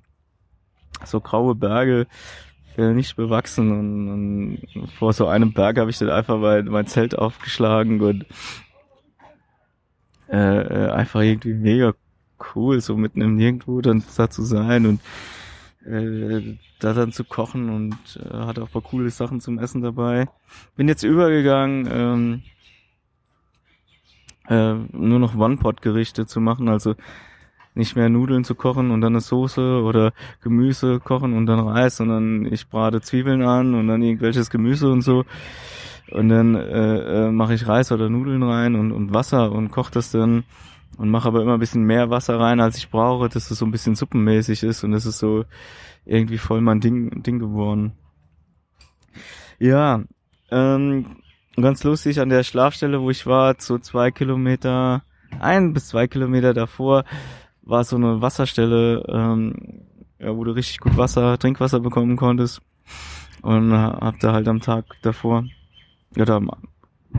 so 1.06 1.20
graue 1.20 1.56
Berge, 1.56 2.08
äh, 2.78 2.94
nicht 2.94 3.16
bewachsen 3.16 3.72
und, 3.72 4.58
und 4.76 4.92
vor 4.92 5.14
so 5.14 5.28
einem 5.28 5.54
Berg 5.54 5.78
habe 5.78 5.90
ich 5.90 5.98
dann 5.98 6.10
einfach 6.10 6.38
mein, 6.38 6.66
mein 6.66 6.88
Zelt 6.88 7.18
aufgeschlagen 7.18 8.02
und 8.02 8.26
äh, 10.30 10.38
äh, 10.38 10.90
einfach 10.92 11.22
irgendwie 11.22 11.54
mega 11.54 11.94
cool, 12.56 12.82
so 12.82 12.98
mitten 12.98 13.22
im 13.22 13.36
Nirgendwo 13.36 13.82
dann 13.82 14.04
da 14.18 14.30
zu 14.30 14.44
sein 14.44 14.86
und 14.86 15.02
äh, 15.86 16.58
da 16.80 16.94
dann 16.94 17.12
zu 17.12 17.24
kochen 17.24 17.70
und 17.70 18.20
äh, 18.24 18.34
hatte 18.34 18.64
auch 18.64 18.72
paar 18.72 18.82
coole 18.82 19.10
Sachen 19.10 19.40
zum 19.40 19.60
Essen 19.60 19.82
dabei. 19.82 20.28
Bin 20.76 20.88
jetzt 20.88 21.04
übergegangen, 21.04 21.88
ähm, 21.92 22.42
äh, 24.48 24.74
nur 24.92 25.20
noch 25.20 25.36
One-Pot-Gerichte 25.36 26.26
zu 26.26 26.40
machen, 26.40 26.68
also 26.68 26.96
nicht 27.76 27.96
mehr 27.96 28.10
Nudeln 28.10 28.44
zu 28.44 28.56
kochen 28.56 28.92
und 28.92 29.02
dann 29.02 29.14
eine 29.14 29.22
Soße 29.22 29.82
oder 29.82 30.14
Gemüse 30.42 31.00
kochen 31.00 31.34
und 31.34 31.48
dann 31.48 31.60
Reis, 31.60 31.98
sondern 31.98 32.46
ich 32.46 32.68
brate 32.70 33.02
Zwiebeln 33.02 33.42
an 33.42 33.74
und 33.74 33.88
dann 33.88 34.02
irgendwelches 34.02 34.50
Gemüse 34.50 34.92
und 34.92 35.02
so. 35.02 35.26
Und 36.12 36.30
dann 36.30 36.56
äh, 36.56 37.28
äh, 37.28 37.32
mache 37.32 37.56
ich 37.56 37.68
Reis 37.68 37.92
oder 37.92 38.10
Nudeln 38.10 38.44
rein 38.44 38.76
und, 38.76 38.92
und 38.92 39.14
Wasser 39.14 39.52
und 39.52 39.72
koche 39.72 39.92
das 39.92 40.12
dann 40.12 40.44
und 40.98 41.10
mache 41.10 41.28
aber 41.28 41.42
immer 41.42 41.54
ein 41.54 41.60
bisschen 41.60 41.84
mehr 41.84 42.10
Wasser 42.10 42.40
rein, 42.40 42.60
als 42.60 42.78
ich 42.78 42.90
brauche, 42.90 43.30
dass 43.30 43.52
es 43.52 43.58
so 43.58 43.66
ein 43.66 43.72
bisschen 43.72 43.96
suppenmäßig 43.96 44.64
ist 44.64 44.84
und 44.84 44.92
das 44.92 45.06
ist 45.06 45.20
so 45.20 45.46
irgendwie 46.06 46.38
voll 46.38 46.62
mein 46.62 46.80
Ding, 46.80 47.24
Ding 47.24 47.40
geworden. 47.40 47.94
Ja, 49.60 50.04
ähm, 50.52 51.18
ganz 51.56 51.84
lustig 51.84 52.20
an 52.20 52.30
der 52.30 52.44
Schlafstelle, 52.44 53.02
wo 53.02 53.10
ich 53.10 53.26
war, 53.26 53.56
so 53.58 53.78
zwei 53.78 54.12
Kilometer, 54.12 55.04
ein 55.40 55.74
bis 55.74 55.88
zwei 55.88 56.08
Kilometer 56.08 56.54
davor, 56.54 57.06
war 57.62 57.84
so 57.84 57.96
eine 57.96 58.22
Wasserstelle, 58.22 59.04
ähm, 59.08 59.86
ja, 60.20 60.36
wo 60.36 60.44
du 60.44 60.52
richtig 60.52 60.80
gut 60.80 60.98
Wasser, 60.98 61.38
Trinkwasser 61.38 61.80
bekommen 61.80 62.18
konntest. 62.18 62.62
Und 63.42 63.72
äh, 63.72 63.76
hab 63.76 64.20
da 64.20 64.34
halt 64.34 64.48
am 64.48 64.62
Tag 64.62 64.86
davor, 65.02 65.46
oder 66.16 66.36
am, 66.36 66.52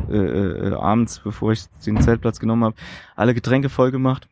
äh, 0.08 0.68
äh, 0.68 0.74
abends, 0.74 1.20
bevor 1.20 1.52
ich 1.52 1.66
den 1.86 2.00
Zeltplatz 2.00 2.40
genommen 2.40 2.64
habe, 2.64 2.76
alle 3.16 3.34
Getränke 3.34 3.68
voll 3.68 3.90
gemacht. 3.90 4.28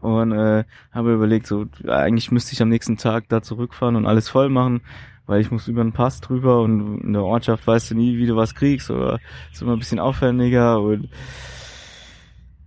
Und 0.00 0.32
äh, 0.32 0.64
habe 0.90 1.12
überlegt, 1.12 1.46
so 1.46 1.66
eigentlich 1.86 2.30
müsste 2.30 2.54
ich 2.54 2.62
am 2.62 2.70
nächsten 2.70 2.96
Tag 2.96 3.28
da 3.28 3.42
zurückfahren 3.42 3.96
und 3.96 4.06
alles 4.06 4.28
voll 4.28 4.48
machen, 4.48 4.80
weil 5.26 5.42
ich 5.42 5.50
muss 5.50 5.68
über 5.68 5.82
den 5.82 5.92
Pass 5.92 6.20
drüber 6.20 6.62
und 6.62 7.02
in 7.02 7.12
der 7.12 7.24
Ortschaft 7.24 7.66
weißt 7.66 7.90
du 7.90 7.94
nie, 7.96 8.16
wie 8.16 8.26
du 8.26 8.34
was 8.34 8.54
kriegst 8.54 8.90
oder 8.90 9.20
ist 9.52 9.60
immer 9.60 9.74
ein 9.74 9.78
bisschen 9.78 9.98
aufwendiger 9.98 10.80
und 10.80 11.10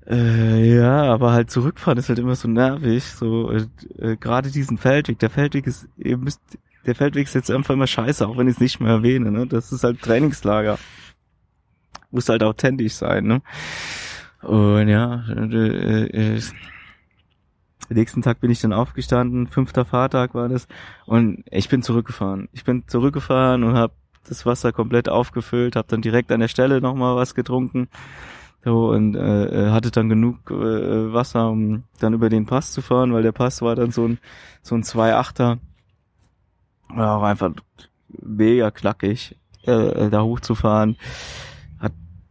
äh, 0.07 0.75
ja, 0.75 1.03
aber 1.11 1.31
halt 1.31 1.49
zurückfahren 1.49 1.97
ist 1.97 2.09
halt 2.09 2.19
immer 2.19 2.35
so 2.35 2.47
nervig. 2.47 3.03
So 3.03 3.51
äh, 3.51 3.65
äh, 3.97 4.15
gerade 4.17 4.51
diesen 4.51 4.77
Feldweg. 4.77 5.19
Der 5.19 5.29
Feldweg 5.29 5.65
ist, 5.65 5.87
ihr 5.97 6.17
müsst, 6.17 6.41
der 6.85 6.95
Feldweg 6.95 7.25
ist 7.25 7.33
jetzt 7.33 7.49
einfach 7.49 7.73
immer 7.73 7.87
scheiße, 7.87 8.27
auch 8.27 8.37
wenn 8.37 8.47
ich 8.47 8.55
es 8.55 8.59
nicht 8.59 8.79
mehr 8.79 8.91
erwähne. 8.91 9.31
Ne? 9.31 9.47
Das 9.47 9.71
ist 9.71 9.83
halt 9.83 10.01
Trainingslager. 10.01 10.77
Muss 12.15 12.29
halt 12.29 12.43
authentisch 12.43 12.93
sein. 12.93 13.25
Ne? 13.25 13.41
Und 14.41 14.87
ja, 14.87 15.25
äh, 15.29 16.35
äh, 16.35 16.41
nächsten 17.89 18.21
Tag 18.21 18.39
bin 18.39 18.49
ich 18.49 18.61
dann 18.61 18.71
aufgestanden, 18.71 19.47
fünfter 19.47 19.83
Fahrtag 19.83 20.33
war 20.33 20.47
das, 20.47 20.67
und 21.05 21.43
ich 21.51 21.67
bin 21.67 21.83
zurückgefahren. 21.83 22.47
Ich 22.53 22.63
bin 22.63 22.87
zurückgefahren 22.87 23.63
und 23.63 23.75
habe 23.75 23.93
das 24.27 24.45
Wasser 24.45 24.71
komplett 24.71 25.09
aufgefüllt, 25.09 25.75
habe 25.75 25.89
dann 25.89 26.01
direkt 26.01 26.31
an 26.31 26.39
der 26.39 26.47
Stelle 26.47 26.79
nochmal 26.79 27.17
was 27.17 27.35
getrunken 27.35 27.89
so, 28.63 28.91
und 28.91 29.15
äh, 29.15 29.71
hatte 29.71 29.91
dann 29.91 30.07
genug 30.07 30.49
äh, 30.49 31.13
Wasser, 31.13 31.49
um 31.49 31.83
dann 31.99 32.13
über 32.13 32.29
den 32.29 32.45
Pass 32.45 32.71
zu 32.71 32.81
fahren, 32.81 33.13
weil 33.13 33.23
der 33.23 33.33
Pass 33.33 33.61
war 33.61 33.75
dann 33.75 33.91
so 33.91 34.07
ein 34.07 34.19
so 34.61 34.73
ein 34.73 34.83
2,8er. 34.83 35.59
War 36.89 37.17
auch 37.17 37.23
einfach 37.23 37.51
mega 38.07 38.71
knackig, 38.71 39.35
äh, 39.67 39.71
äh, 39.71 40.09
da 40.09 40.23
hochzufahren. 40.23 40.95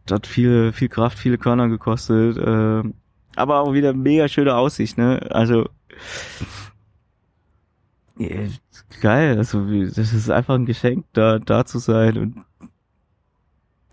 Hat, 0.09 0.27
viel, 0.27 0.71
viel 0.71 0.89
Kraft, 0.89 1.17
viele 1.17 1.37
Körner 1.37 1.67
gekostet. 1.67 2.37
Äh, 2.37 2.83
aber 3.35 3.59
auch 3.59 3.73
wieder 3.73 3.93
mega 3.93 4.27
schöne 4.27 4.55
Aussicht, 4.55 4.97
ne? 4.97 5.27
Also 5.29 5.67
geil, 9.01 9.37
also 9.37 9.65
das 9.87 10.13
ist 10.13 10.29
einfach 10.29 10.55
ein 10.55 10.65
Geschenk, 10.65 11.05
da 11.13 11.39
da 11.39 11.65
zu 11.65 11.79
sein 11.79 12.17
und 12.17 12.45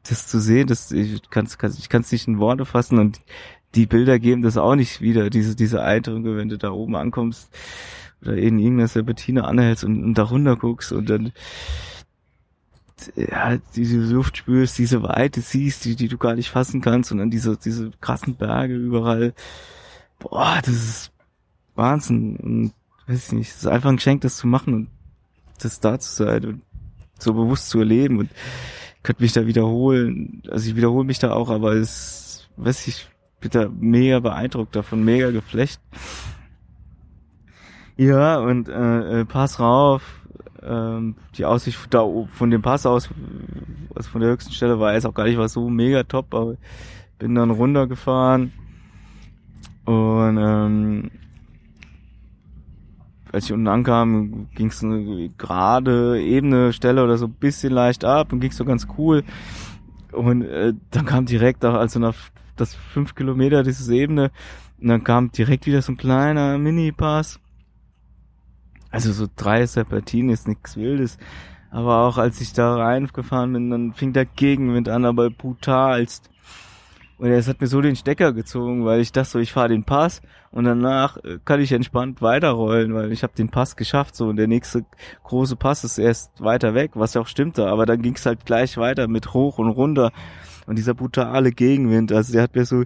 das 0.08 0.26
zu 0.26 0.40
sehen, 0.40 0.66
das 0.68 0.92
ich 0.92 1.28
kann 1.30 1.46
es 1.46 1.78
ich 1.78 1.88
kann's 1.88 2.12
nicht 2.12 2.28
in 2.28 2.38
Worte 2.38 2.64
fassen 2.64 2.98
und 2.98 3.20
die 3.74 3.86
Bilder 3.86 4.18
geben 4.18 4.42
das 4.42 4.56
auch 4.56 4.74
nicht 4.74 5.00
wieder, 5.00 5.30
diese 5.30 5.56
diese 5.56 5.82
Eindrücke, 5.82 6.36
wenn 6.36 6.48
du 6.48 6.58
da 6.58 6.70
oben 6.70 6.96
ankommst 6.96 7.50
oder 8.22 8.36
in 8.36 8.58
irgendeiner 8.58 8.88
Serpentine 8.88 9.44
anhältst 9.44 9.84
und, 9.84 10.02
und 10.04 10.14
da 10.14 10.24
runter 10.24 10.56
guckst 10.56 10.92
und 10.92 11.10
dann 11.10 11.32
ja, 13.16 13.58
diese 13.74 13.98
Luft 13.98 14.36
spürst, 14.36 14.78
diese 14.78 15.02
Weite 15.02 15.40
siehst, 15.40 15.84
die, 15.84 15.96
die 15.96 16.08
du 16.08 16.18
gar 16.18 16.34
nicht 16.34 16.50
fassen 16.50 16.80
kannst 16.80 17.12
und 17.12 17.18
dann 17.18 17.30
diese, 17.30 17.56
diese 17.56 17.90
krassen 18.00 18.36
Berge 18.36 18.74
überall. 18.74 19.34
Boah, 20.18 20.60
das 20.64 20.74
ist 20.74 21.12
Wahnsinn. 21.74 22.36
Und 22.36 22.72
weiß 23.06 23.28
ich 23.28 23.32
nicht, 23.32 23.50
es 23.50 23.56
ist 23.56 23.66
einfach 23.66 23.90
ein 23.90 23.96
Geschenk, 23.96 24.20
das 24.22 24.36
zu 24.36 24.46
machen 24.46 24.74
und 24.74 24.88
das 25.60 25.80
da 25.80 25.98
zu 25.98 26.12
sein 26.12 26.44
und 26.44 26.62
so 27.18 27.34
bewusst 27.34 27.68
zu 27.68 27.78
erleben 27.78 28.18
und 28.18 28.30
könnte 29.02 29.22
mich 29.22 29.32
da 29.32 29.46
wiederholen. 29.46 30.42
Also 30.50 30.68
ich 30.68 30.76
wiederhole 30.76 31.06
mich 31.06 31.18
da 31.18 31.32
auch, 31.32 31.50
aber 31.50 31.74
es, 31.74 32.48
weiß 32.56 32.86
ich, 32.88 33.08
bin 33.40 33.50
da 33.50 33.68
mega 33.68 34.20
beeindruckt 34.20 34.76
davon, 34.76 35.04
mega 35.04 35.30
geflecht. 35.30 35.80
Ja, 37.96 38.38
und 38.38 38.68
äh, 38.68 39.20
äh, 39.20 39.24
Pass 39.24 39.60
rauf, 39.60 40.02
ähm, 40.64 41.16
die 41.36 41.44
Aussicht 41.44 41.78
da 41.90 42.06
von 42.34 42.50
dem 42.50 42.62
Pass 42.62 42.86
aus, 42.86 43.08
also 43.94 44.10
von 44.10 44.20
der 44.20 44.30
höchsten 44.30 44.52
Stelle 44.52 44.78
war 44.80 44.94
jetzt 44.94 45.06
auch 45.06 45.14
gar 45.14 45.24
nicht 45.24 45.38
was 45.38 45.52
so 45.52 45.68
mega 45.68 46.02
top, 46.02 46.34
aber 46.34 46.56
bin 47.18 47.34
dann 47.34 47.50
runtergefahren 47.50 48.52
und 49.84 50.22
Und 50.32 50.38
ähm, 50.38 51.10
als 53.32 53.46
ich 53.46 53.52
unten 53.52 53.68
ankam, 53.68 54.48
ging 54.54 54.68
es 54.68 54.82
eine 54.82 55.30
gerade 55.36 56.22
ebene 56.22 56.72
Stelle 56.72 57.02
oder 57.02 57.16
so 57.16 57.26
ein 57.26 57.32
bisschen 57.32 57.72
leicht 57.72 58.04
ab 58.04 58.32
und 58.32 58.40
ging 58.40 58.52
so 58.52 58.64
ganz 58.64 58.86
cool. 58.98 59.24
Und 60.12 60.42
äh, 60.42 60.74
dann 60.90 61.06
kam 61.06 61.26
direkt 61.26 61.64
auch, 61.64 61.74
also 61.74 61.98
nach 61.98 62.14
das 62.56 62.74
fünf 62.74 63.14
Kilometer 63.14 63.62
dieses 63.62 63.88
Ebene, 63.88 64.30
und 64.80 64.88
dann 64.88 65.04
kam 65.04 65.30
direkt 65.32 65.66
wieder 65.66 65.80
so 65.80 65.92
ein 65.92 65.96
kleiner 65.96 66.58
Mini-Pass. 66.58 67.40
Also 68.92 69.12
so 69.12 69.26
drei 69.34 69.66
Serpentinen 69.66 70.30
ist 70.30 70.46
nichts 70.46 70.76
Wildes. 70.76 71.18
Aber 71.70 72.02
auch 72.06 72.18
als 72.18 72.40
ich 72.40 72.52
da 72.52 72.76
reingefahren 72.76 73.54
bin, 73.54 73.70
dann 73.70 73.92
fing 73.94 74.12
der 74.12 74.26
Gegenwind 74.26 74.88
an, 74.88 75.06
aber 75.06 75.30
brutalst. 75.30 76.30
Und 77.18 77.30
es 77.30 77.48
hat 77.48 77.60
mir 77.60 77.66
so 77.66 77.80
den 77.80 77.96
Stecker 77.96 78.32
gezogen, 78.32 78.84
weil 78.84 79.00
ich 79.00 79.12
dachte 79.12 79.30
so, 79.30 79.38
ich 79.38 79.52
fahre 79.52 79.68
den 79.68 79.84
Pass 79.84 80.22
und 80.50 80.64
danach 80.64 81.16
äh, 81.18 81.38
kann 81.44 81.60
ich 81.60 81.72
entspannt 81.72 82.20
weiterrollen, 82.20 82.94
weil 82.94 83.12
ich 83.12 83.22
habe 83.22 83.32
den 83.34 83.48
Pass 83.48 83.76
geschafft 83.76 84.16
so 84.16 84.26
und 84.26 84.36
der 84.36 84.48
nächste 84.48 84.84
große 85.22 85.56
Pass 85.56 85.84
ist 85.84 85.98
erst 85.98 86.42
weiter 86.42 86.74
weg, 86.74 86.92
was 86.94 87.14
ja 87.14 87.20
auch 87.20 87.28
stimmte, 87.28 87.68
aber 87.68 87.86
dann 87.86 88.02
ging 88.02 88.14
es 88.14 88.26
halt 88.26 88.44
gleich 88.44 88.76
weiter 88.76 89.06
mit 89.08 89.34
hoch 89.34 89.58
und 89.58 89.68
runter 89.68 90.10
und 90.66 90.76
dieser 90.76 90.94
brutale 90.94 91.52
Gegenwind, 91.52 92.12
also 92.12 92.32
der 92.32 92.42
hat 92.42 92.56
mir 92.56 92.64
so 92.64 92.82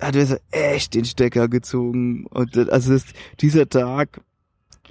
hat 0.00 0.14
mir 0.14 0.26
so 0.26 0.36
echt 0.50 0.94
den 0.94 1.04
Stecker 1.04 1.48
gezogen 1.48 2.26
und 2.26 2.56
das, 2.56 2.68
also 2.68 2.92
das, 2.92 3.04
dieser 3.40 3.68
Tag 3.68 4.20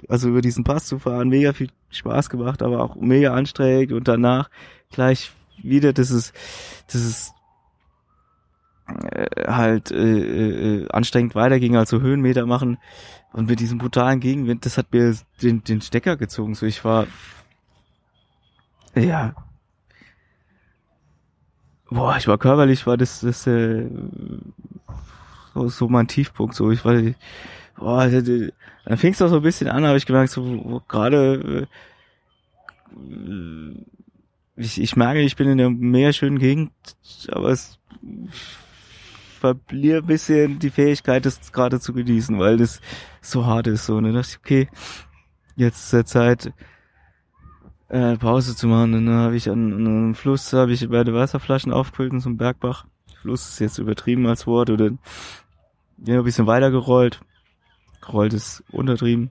also 0.08 0.28
über 0.28 0.40
diesen 0.40 0.64
Pass 0.64 0.86
zu 0.86 0.98
fahren, 0.98 1.28
mega 1.28 1.52
viel 1.52 1.70
Spaß 1.90 2.30
gemacht, 2.30 2.62
aber 2.62 2.82
auch 2.82 2.96
mega 2.96 3.34
anstrengend 3.34 3.92
und 3.92 4.08
danach 4.08 4.50
gleich 4.90 5.32
wieder 5.62 5.92
dieses, 5.92 6.32
dieses 6.92 7.32
äh, 8.86 9.26
halt 9.46 9.90
äh, 9.90 10.82
äh, 10.82 10.88
anstrengend 10.88 11.34
weiterging, 11.34 11.76
also 11.76 12.00
Höhenmeter 12.00 12.46
machen 12.46 12.78
und 13.32 13.48
mit 13.48 13.60
diesem 13.60 13.78
brutalen 13.78 14.20
Gegenwind, 14.20 14.66
das 14.66 14.78
hat 14.78 14.92
mir 14.92 15.16
den, 15.42 15.64
den 15.64 15.80
Stecker 15.80 16.16
gezogen. 16.16 16.54
So 16.54 16.66
ich 16.66 16.84
war 16.84 17.06
ja 18.94 19.34
boah, 21.92 22.16
ich 22.16 22.26
war 22.28 22.38
körperlich, 22.38 22.86
war 22.86 22.96
das, 22.96 23.20
das 23.20 23.46
äh, 23.46 23.86
so, 25.54 25.68
so 25.68 25.88
mein 25.88 26.08
Tiefpunkt. 26.08 26.54
So 26.54 26.70
ich 26.70 26.84
war 26.84 26.94
boah, 27.76 28.08
dann 28.08 28.96
fing 28.96 29.12
es 29.12 29.22
auch 29.22 29.28
so 29.28 29.36
ein 29.36 29.42
bisschen 29.42 29.68
an, 29.68 29.84
habe 29.84 29.98
ich 29.98 30.06
gemerkt, 30.06 30.30
so 30.30 30.82
gerade 30.88 31.66
äh, 31.66 31.66
ich, 34.56 34.80
ich 34.80 34.96
merke, 34.96 35.20
ich 35.20 35.36
bin 35.36 35.48
in 35.48 35.60
einer 35.60 35.70
mega 35.70 36.12
schönen 36.12 36.38
Gegend, 36.38 36.72
aber 37.28 37.50
es 37.50 37.78
verliere 39.40 39.98
ein 39.98 40.06
bisschen 40.06 40.58
die 40.58 40.70
Fähigkeit, 40.70 41.26
das 41.26 41.52
gerade 41.52 41.80
zu 41.80 41.92
genießen, 41.92 42.38
weil 42.38 42.58
das 42.58 42.80
so 43.20 43.46
hart 43.46 43.66
ist. 43.66 43.86
So, 43.86 43.96
und 43.96 44.04
dann 44.04 44.14
dachte 44.14 44.28
ich, 44.30 44.38
okay, 44.38 44.68
jetzt 45.56 45.84
ist 45.84 45.92
der 45.92 46.06
Zeit, 46.06 46.52
äh, 47.88 48.16
Pause 48.16 48.56
zu 48.56 48.66
machen. 48.68 48.94
Und 48.94 49.06
dann 49.06 49.16
habe 49.16 49.36
ich 49.36 49.50
an, 49.50 49.72
an 49.72 49.86
einem 49.86 50.14
Fluss, 50.14 50.52
habe 50.52 50.72
ich 50.72 50.88
beide 50.88 51.12
Wasserflaschen 51.12 51.72
aufgefüllt 51.72 52.12
in 52.12 52.20
so 52.20 52.28
einem 52.28 52.38
Bergbach. 52.38 52.86
Fluss 53.20 53.48
ist 53.48 53.60
jetzt 53.60 53.78
übertrieben 53.78 54.26
als 54.26 54.46
Wort. 54.46 54.70
Oder 54.70 54.92
ja, 56.04 56.18
ein 56.18 56.24
bisschen 56.24 56.46
weiter 56.46 56.70
gerollt. 58.02 58.34
Ist 58.34 58.64
untertrieben. 58.70 59.30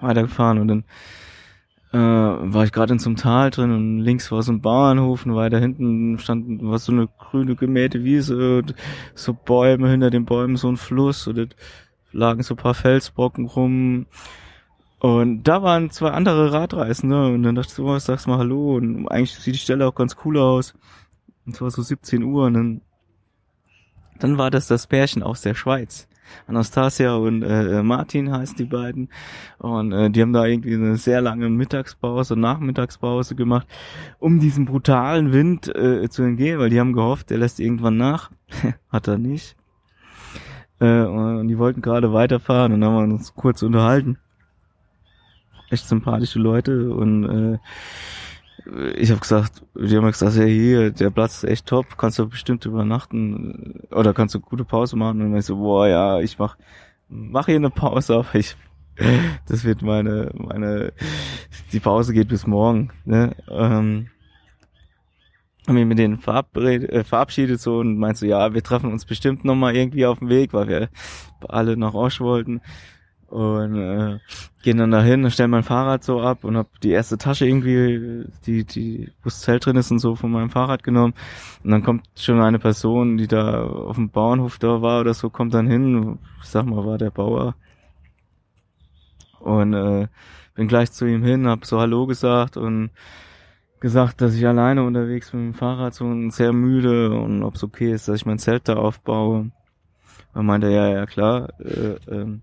Weitergefahren 0.00 0.58
und 0.58 0.68
dann 0.68 0.84
äh, 1.92 1.98
war 2.52 2.64
ich 2.64 2.72
gerade 2.72 2.92
in 2.92 2.98
so 2.98 3.08
einem 3.08 3.16
Tal 3.16 3.50
drin 3.50 3.70
und 3.70 4.00
links 4.00 4.30
war 4.30 4.42
so 4.42 4.52
ein 4.52 4.60
Bauernhof 4.60 5.24
und 5.24 5.34
weiter 5.34 5.58
hinten 5.58 6.18
stand 6.18 6.60
was 6.62 6.84
so 6.84 6.92
eine 6.92 7.08
grüne 7.18 7.56
gemähte 7.56 8.04
Wiese 8.04 8.58
und 8.58 8.74
so 9.14 9.32
Bäume, 9.32 9.88
hinter 9.90 10.10
den 10.10 10.24
Bäumen 10.26 10.56
so 10.56 10.68
ein 10.68 10.76
Fluss 10.76 11.26
und 11.26 11.56
lagen 12.12 12.42
so 12.42 12.54
ein 12.54 12.58
paar 12.58 12.74
Felsbrocken 12.74 13.46
rum. 13.46 14.06
Und 14.98 15.44
da 15.44 15.62
waren 15.62 15.90
zwei 15.90 16.10
andere 16.10 16.52
Radreisende 16.52 17.28
und 17.28 17.42
dann 17.42 17.54
dachte 17.54 17.68
ich 17.68 17.74
so, 17.74 17.86
was 17.86 18.06
sagst 18.06 18.26
mal 18.26 18.38
Hallo 18.38 18.76
und 18.76 19.08
eigentlich 19.08 19.34
sieht 19.34 19.54
die 19.54 19.58
Stelle 19.58 19.86
auch 19.86 19.94
ganz 19.94 20.16
cool 20.24 20.38
aus. 20.38 20.74
Und 21.46 21.54
zwar 21.54 21.70
so 21.70 21.82
17 21.82 22.22
Uhr 22.24 22.46
und 22.46 22.54
dann, 22.54 22.80
dann 24.18 24.38
war 24.38 24.50
das 24.50 24.66
das 24.66 24.86
Pärchen 24.86 25.22
aus 25.22 25.42
der 25.42 25.54
Schweiz. 25.54 26.08
Anastasia 26.46 27.14
und 27.14 27.42
äh, 27.42 27.82
Martin 27.82 28.32
heißen 28.32 28.56
die 28.56 28.64
beiden. 28.64 29.08
Und 29.58 29.92
äh, 29.92 30.10
die 30.10 30.22
haben 30.22 30.32
da 30.32 30.44
irgendwie 30.44 30.74
eine 30.74 30.96
sehr 30.96 31.20
lange 31.20 31.48
Mittagspause, 31.48 32.36
Nachmittagspause 32.36 33.34
gemacht, 33.34 33.66
um 34.18 34.40
diesem 34.40 34.64
brutalen 34.64 35.32
Wind 35.32 35.74
äh, 35.74 36.08
zu 36.08 36.22
entgehen, 36.22 36.58
weil 36.58 36.70
die 36.70 36.80
haben 36.80 36.92
gehofft, 36.92 37.30
der 37.30 37.38
lässt 37.38 37.60
irgendwann 37.60 37.96
nach. 37.96 38.30
Hat 38.90 39.08
er 39.08 39.18
nicht. 39.18 39.56
Äh, 40.80 41.02
und 41.02 41.48
die 41.48 41.58
wollten 41.58 41.80
gerade 41.80 42.12
weiterfahren 42.12 42.72
und 42.72 42.80
dann 42.80 42.90
haben 42.92 43.08
wir 43.08 43.14
uns 43.14 43.34
kurz 43.34 43.62
unterhalten. 43.62 44.18
Echt 45.70 45.88
sympathische 45.88 46.38
Leute 46.38 46.94
und 46.94 47.24
äh, 47.24 47.58
ich 48.96 49.10
habe 49.10 49.20
gesagt, 49.20 49.62
die 49.74 49.96
haben 49.96 50.06
gesagt, 50.06 50.36
ja 50.36 50.44
hier, 50.44 50.90
der 50.90 51.10
Platz 51.10 51.38
ist 51.38 51.50
echt 51.50 51.66
top, 51.66 51.96
kannst 51.96 52.18
du 52.18 52.28
bestimmt 52.28 52.64
übernachten 52.64 53.82
oder 53.90 54.12
kannst 54.12 54.34
du 54.34 54.40
gute 54.40 54.64
Pause 54.64 54.96
machen 54.96 55.20
und 55.22 55.36
ich 55.36 55.44
so, 55.44 55.56
boah 55.56 55.86
ja, 55.86 56.20
ich 56.20 56.38
mach 56.38 56.56
mach 57.08 57.46
hier 57.46 57.56
eine 57.56 57.70
Pause, 57.70 58.14
aber 58.18 58.34
ich 58.34 58.56
das 59.46 59.64
wird 59.64 59.82
meine 59.82 60.30
meine 60.34 60.92
die 61.72 61.80
Pause 61.80 62.14
geht 62.14 62.28
bis 62.28 62.46
morgen, 62.46 62.90
ne? 63.04 63.36
Ähm, 63.50 64.08
haben 65.66 65.74
mich 65.74 65.86
mit 65.86 65.98
denen 65.98 66.22
äh, 66.22 67.04
verabschiedet 67.04 67.60
so 67.60 67.78
und 67.78 67.98
meinst 67.98 68.20
so, 68.20 68.26
ja, 68.26 68.54
wir 68.54 68.62
treffen 68.62 68.92
uns 68.92 69.04
bestimmt 69.04 69.44
nochmal 69.44 69.74
irgendwie 69.76 70.06
auf 70.06 70.20
dem 70.20 70.28
Weg, 70.28 70.52
weil 70.52 70.68
wir 70.68 70.88
alle 71.48 71.76
nach 71.76 71.94
Osch 71.94 72.20
wollten. 72.20 72.60
Und 73.28 73.74
äh, 73.76 74.18
gehen 74.62 74.78
dann 74.78 74.92
dahin, 74.92 75.28
stellen 75.30 75.50
mein 75.50 75.64
Fahrrad 75.64 76.04
so 76.04 76.20
ab 76.20 76.44
und 76.44 76.56
hab 76.56 76.80
die 76.80 76.90
erste 76.90 77.18
Tasche 77.18 77.46
irgendwie, 77.46 78.24
die, 78.46 78.64
die, 78.64 79.12
wo 79.22 79.24
das 79.24 79.40
Zelt 79.40 79.66
drin 79.66 79.76
ist 79.76 79.90
und 79.90 79.98
so, 79.98 80.14
von 80.14 80.30
meinem 80.30 80.50
Fahrrad 80.50 80.82
genommen. 80.84 81.14
Und 81.64 81.70
dann 81.70 81.82
kommt 81.82 82.06
schon 82.16 82.40
eine 82.40 82.58
Person, 82.58 83.16
die 83.16 83.26
da 83.26 83.64
auf 83.64 83.96
dem 83.96 84.10
Bauernhof 84.10 84.58
da 84.58 84.80
war 84.80 85.00
oder 85.00 85.14
so, 85.14 85.28
kommt 85.30 85.54
dann 85.54 85.66
hin, 85.66 86.18
ich 86.40 86.48
sag 86.48 86.66
mal, 86.66 86.84
war 86.86 86.98
der 86.98 87.10
Bauer. 87.10 87.56
Und 89.40 89.74
äh, 89.74 90.08
bin 90.54 90.68
gleich 90.68 90.92
zu 90.92 91.06
ihm 91.06 91.22
hin, 91.22 91.48
hab 91.48 91.64
so 91.64 91.80
Hallo 91.80 92.06
gesagt 92.06 92.56
und 92.56 92.90
gesagt, 93.80 94.20
dass 94.20 94.34
ich 94.34 94.46
alleine 94.46 94.84
unterwegs 94.84 95.32
mit 95.32 95.42
dem 95.42 95.54
Fahrrad 95.54 95.94
so 95.94 96.04
und 96.04 96.30
sehr 96.30 96.52
müde 96.52 97.10
und 97.10 97.42
ob 97.42 97.56
es 97.56 97.64
okay 97.64 97.92
ist, 97.92 98.08
dass 98.08 98.16
ich 98.16 98.26
mein 98.26 98.38
Zelt 98.38 98.68
da 98.68 98.76
aufbaue. 98.76 99.50
Und 100.34 100.46
meinte, 100.46 100.68
ja, 100.70 100.88
ja, 100.88 101.06
klar, 101.06 101.48
äh, 101.60 101.96
äh, 102.10 102.38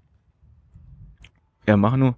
ja, 1.67 1.77
mach 1.77 1.95
nur. 1.95 2.15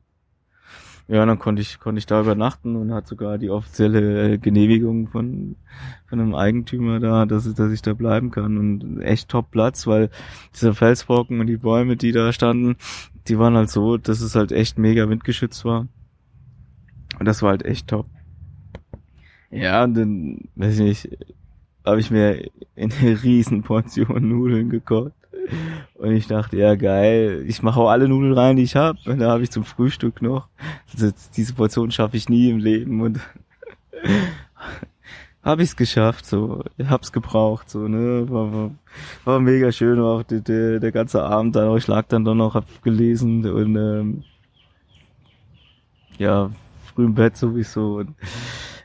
Ja, 1.08 1.24
dann 1.24 1.38
konnte 1.38 1.62
ich, 1.62 1.80
konnte 1.80 2.00
ich 2.00 2.08
da 2.08 2.22
übernachten 2.22 2.76
und 2.76 2.92
hat 2.92 3.06
sogar 3.06 3.38
die 3.38 3.52
offizielle 3.52 4.34
äh, 4.34 4.38
Genehmigung 4.40 5.08
von, 5.08 5.56
von 6.08 6.20
einem 6.20 6.34
Eigentümer 6.34 7.00
da, 7.00 7.28
dass 7.28 7.46
ich, 7.46 7.54
dass 7.54 7.72
ich 7.72 7.84
da 7.84 7.94
bleiben 7.94 8.32
kann 8.32 8.58
und 8.58 9.02
echt 9.02 9.30
top 9.30 9.52
Platz, 9.52 9.86
weil 9.86 10.10
dieser 10.56 10.74
Felsbrocken 10.74 11.40
und 11.40 11.46
die 11.46 11.58
Bäume, 11.58 11.96
die 11.96 12.12
da 12.12 12.34
standen, 12.34 12.78
die 13.28 13.38
waren 13.38 13.56
halt 13.56 13.70
so, 13.70 13.98
dass 13.98 14.22
es 14.22 14.36
halt 14.36 14.52
echt 14.52 14.80
mega 14.80 15.08
windgeschützt 15.08 15.64
war. 15.64 15.88
Und 17.20 17.26
das 17.26 17.44
war 17.44 17.52
halt 17.52 17.66
echt 17.66 17.88
top. 17.88 18.08
Ja, 19.52 19.84
und 19.84 19.94
dann, 19.94 20.50
weiß 20.56 20.80
ich 20.80 21.06
nicht, 21.06 21.18
habe 21.86 22.00
ich 22.00 22.10
mir 22.10 22.50
in 22.76 22.92
eine 22.92 23.24
riesen 23.24 23.62
Portion 23.62 24.28
Nudeln 24.28 24.70
gekocht. 24.70 25.14
Und 25.96 26.12
ich 26.12 26.28
dachte, 26.28 26.58
ja 26.58 26.76
geil, 26.76 27.44
ich 27.48 27.62
mache 27.62 27.80
auch 27.80 27.90
alle 27.90 28.08
Nudeln 28.08 28.34
rein, 28.34 28.56
die 28.56 28.64
ich 28.64 28.76
habe. 28.76 28.98
Und 29.06 29.20
da 29.20 29.32
habe 29.32 29.44
ich 29.44 29.52
zum 29.52 29.64
Frühstück 29.64 30.22
noch. 30.22 30.48
Also 30.92 31.12
diese 31.36 31.54
Portion 31.54 31.92
schaffe 31.92 32.18
ich 32.18 32.30
nie 32.30 32.50
im 32.50 32.58
Leben. 32.58 33.02
Und 33.02 33.20
habe 35.46 35.62
ich 35.62 35.70
es 35.70 35.76
geschafft, 35.76 36.26
so, 36.26 36.64
ich 36.78 36.90
hab's 36.90 37.12
gebraucht, 37.12 37.70
so, 37.70 37.88
ne, 37.88 38.28
war, 38.30 38.52
war, 38.52 38.72
war 39.26 39.40
mega 39.40 39.72
schön, 39.72 40.02
war 40.02 40.20
auch 40.20 40.24
der, 40.24 40.40
der, 40.40 40.80
der 40.80 40.92
ganze 40.92 41.24
Abend 41.24 41.56
dann, 41.56 41.78
ich 41.78 41.86
lag 41.86 42.08
dann 42.08 42.26
doch 42.26 42.34
noch, 42.34 42.56
hab 42.56 42.82
gelesen 42.82 43.46
und 43.46 43.76
ähm, 43.76 44.24
ja, 46.18 46.50
früh 46.86 47.06
im 47.06 47.14
Bett 47.14 47.38
sowieso. 47.38 47.98
Und 47.98 48.16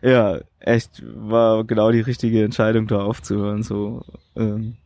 ja, 0.03 0.39
echt, 0.59 1.03
war 1.17 1.65
genau 1.65 1.91
die 1.93 2.01
richtige 2.01 2.45
Entscheidung 2.45 2.87
da 2.87 3.01
aufzuhören, 3.03 3.63
so, 3.63 4.05
ähm, 4.37 4.77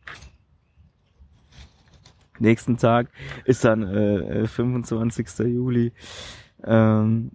nächsten 2.39 2.77
Tag 2.77 3.07
ist 3.45 3.65
dann 3.65 3.83
äh, 3.83 4.47
25. 4.47 5.27
Juli. 5.39 5.91
Ähm, 6.63 7.31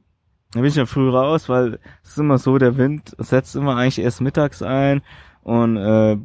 da 0.53 0.61
bin 0.61 0.69
ich 0.69 0.77
ja 0.77 0.87
früh 0.87 1.09
raus, 1.09 1.49
weil 1.49 1.79
es 2.03 2.11
ist 2.11 2.19
immer 2.19 2.39
so, 2.39 2.59
der 2.59 2.77
Wind 2.77 3.15
setzt 3.19 3.55
immer 3.55 3.77
eigentlich 3.77 4.01
erst 4.01 4.21
mittags 4.21 4.63
ein 4.63 5.03
und 5.43 5.77
äh, 5.77 6.17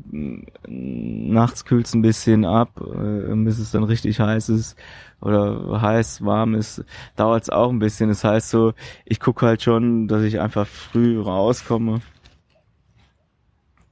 nachts 0.68 1.64
kühlt 1.66 1.86
es 1.86 1.94
ein 1.94 2.02
bisschen 2.02 2.44
ab, 2.44 2.82
äh, 2.82 3.36
bis 3.36 3.60
es 3.60 3.72
dann 3.72 3.84
richtig 3.84 4.20
heiß 4.20 4.50
ist 4.50 4.78
oder 5.22 5.82
heiß, 5.82 6.26
warm 6.26 6.56
ist, 6.56 6.84
dauert 7.16 7.44
es 7.44 7.50
auch 7.50 7.70
ein 7.70 7.80
bisschen. 7.80 8.10
Das 8.10 8.24
heißt 8.24 8.50
so, 8.50 8.74
ich 9.06 9.20
gucke 9.20 9.46
halt 9.46 9.62
schon, 9.62 10.08
dass 10.08 10.24
ich 10.24 10.40
einfach 10.40 10.68
früh 10.68 11.20
rauskomme 11.20 12.02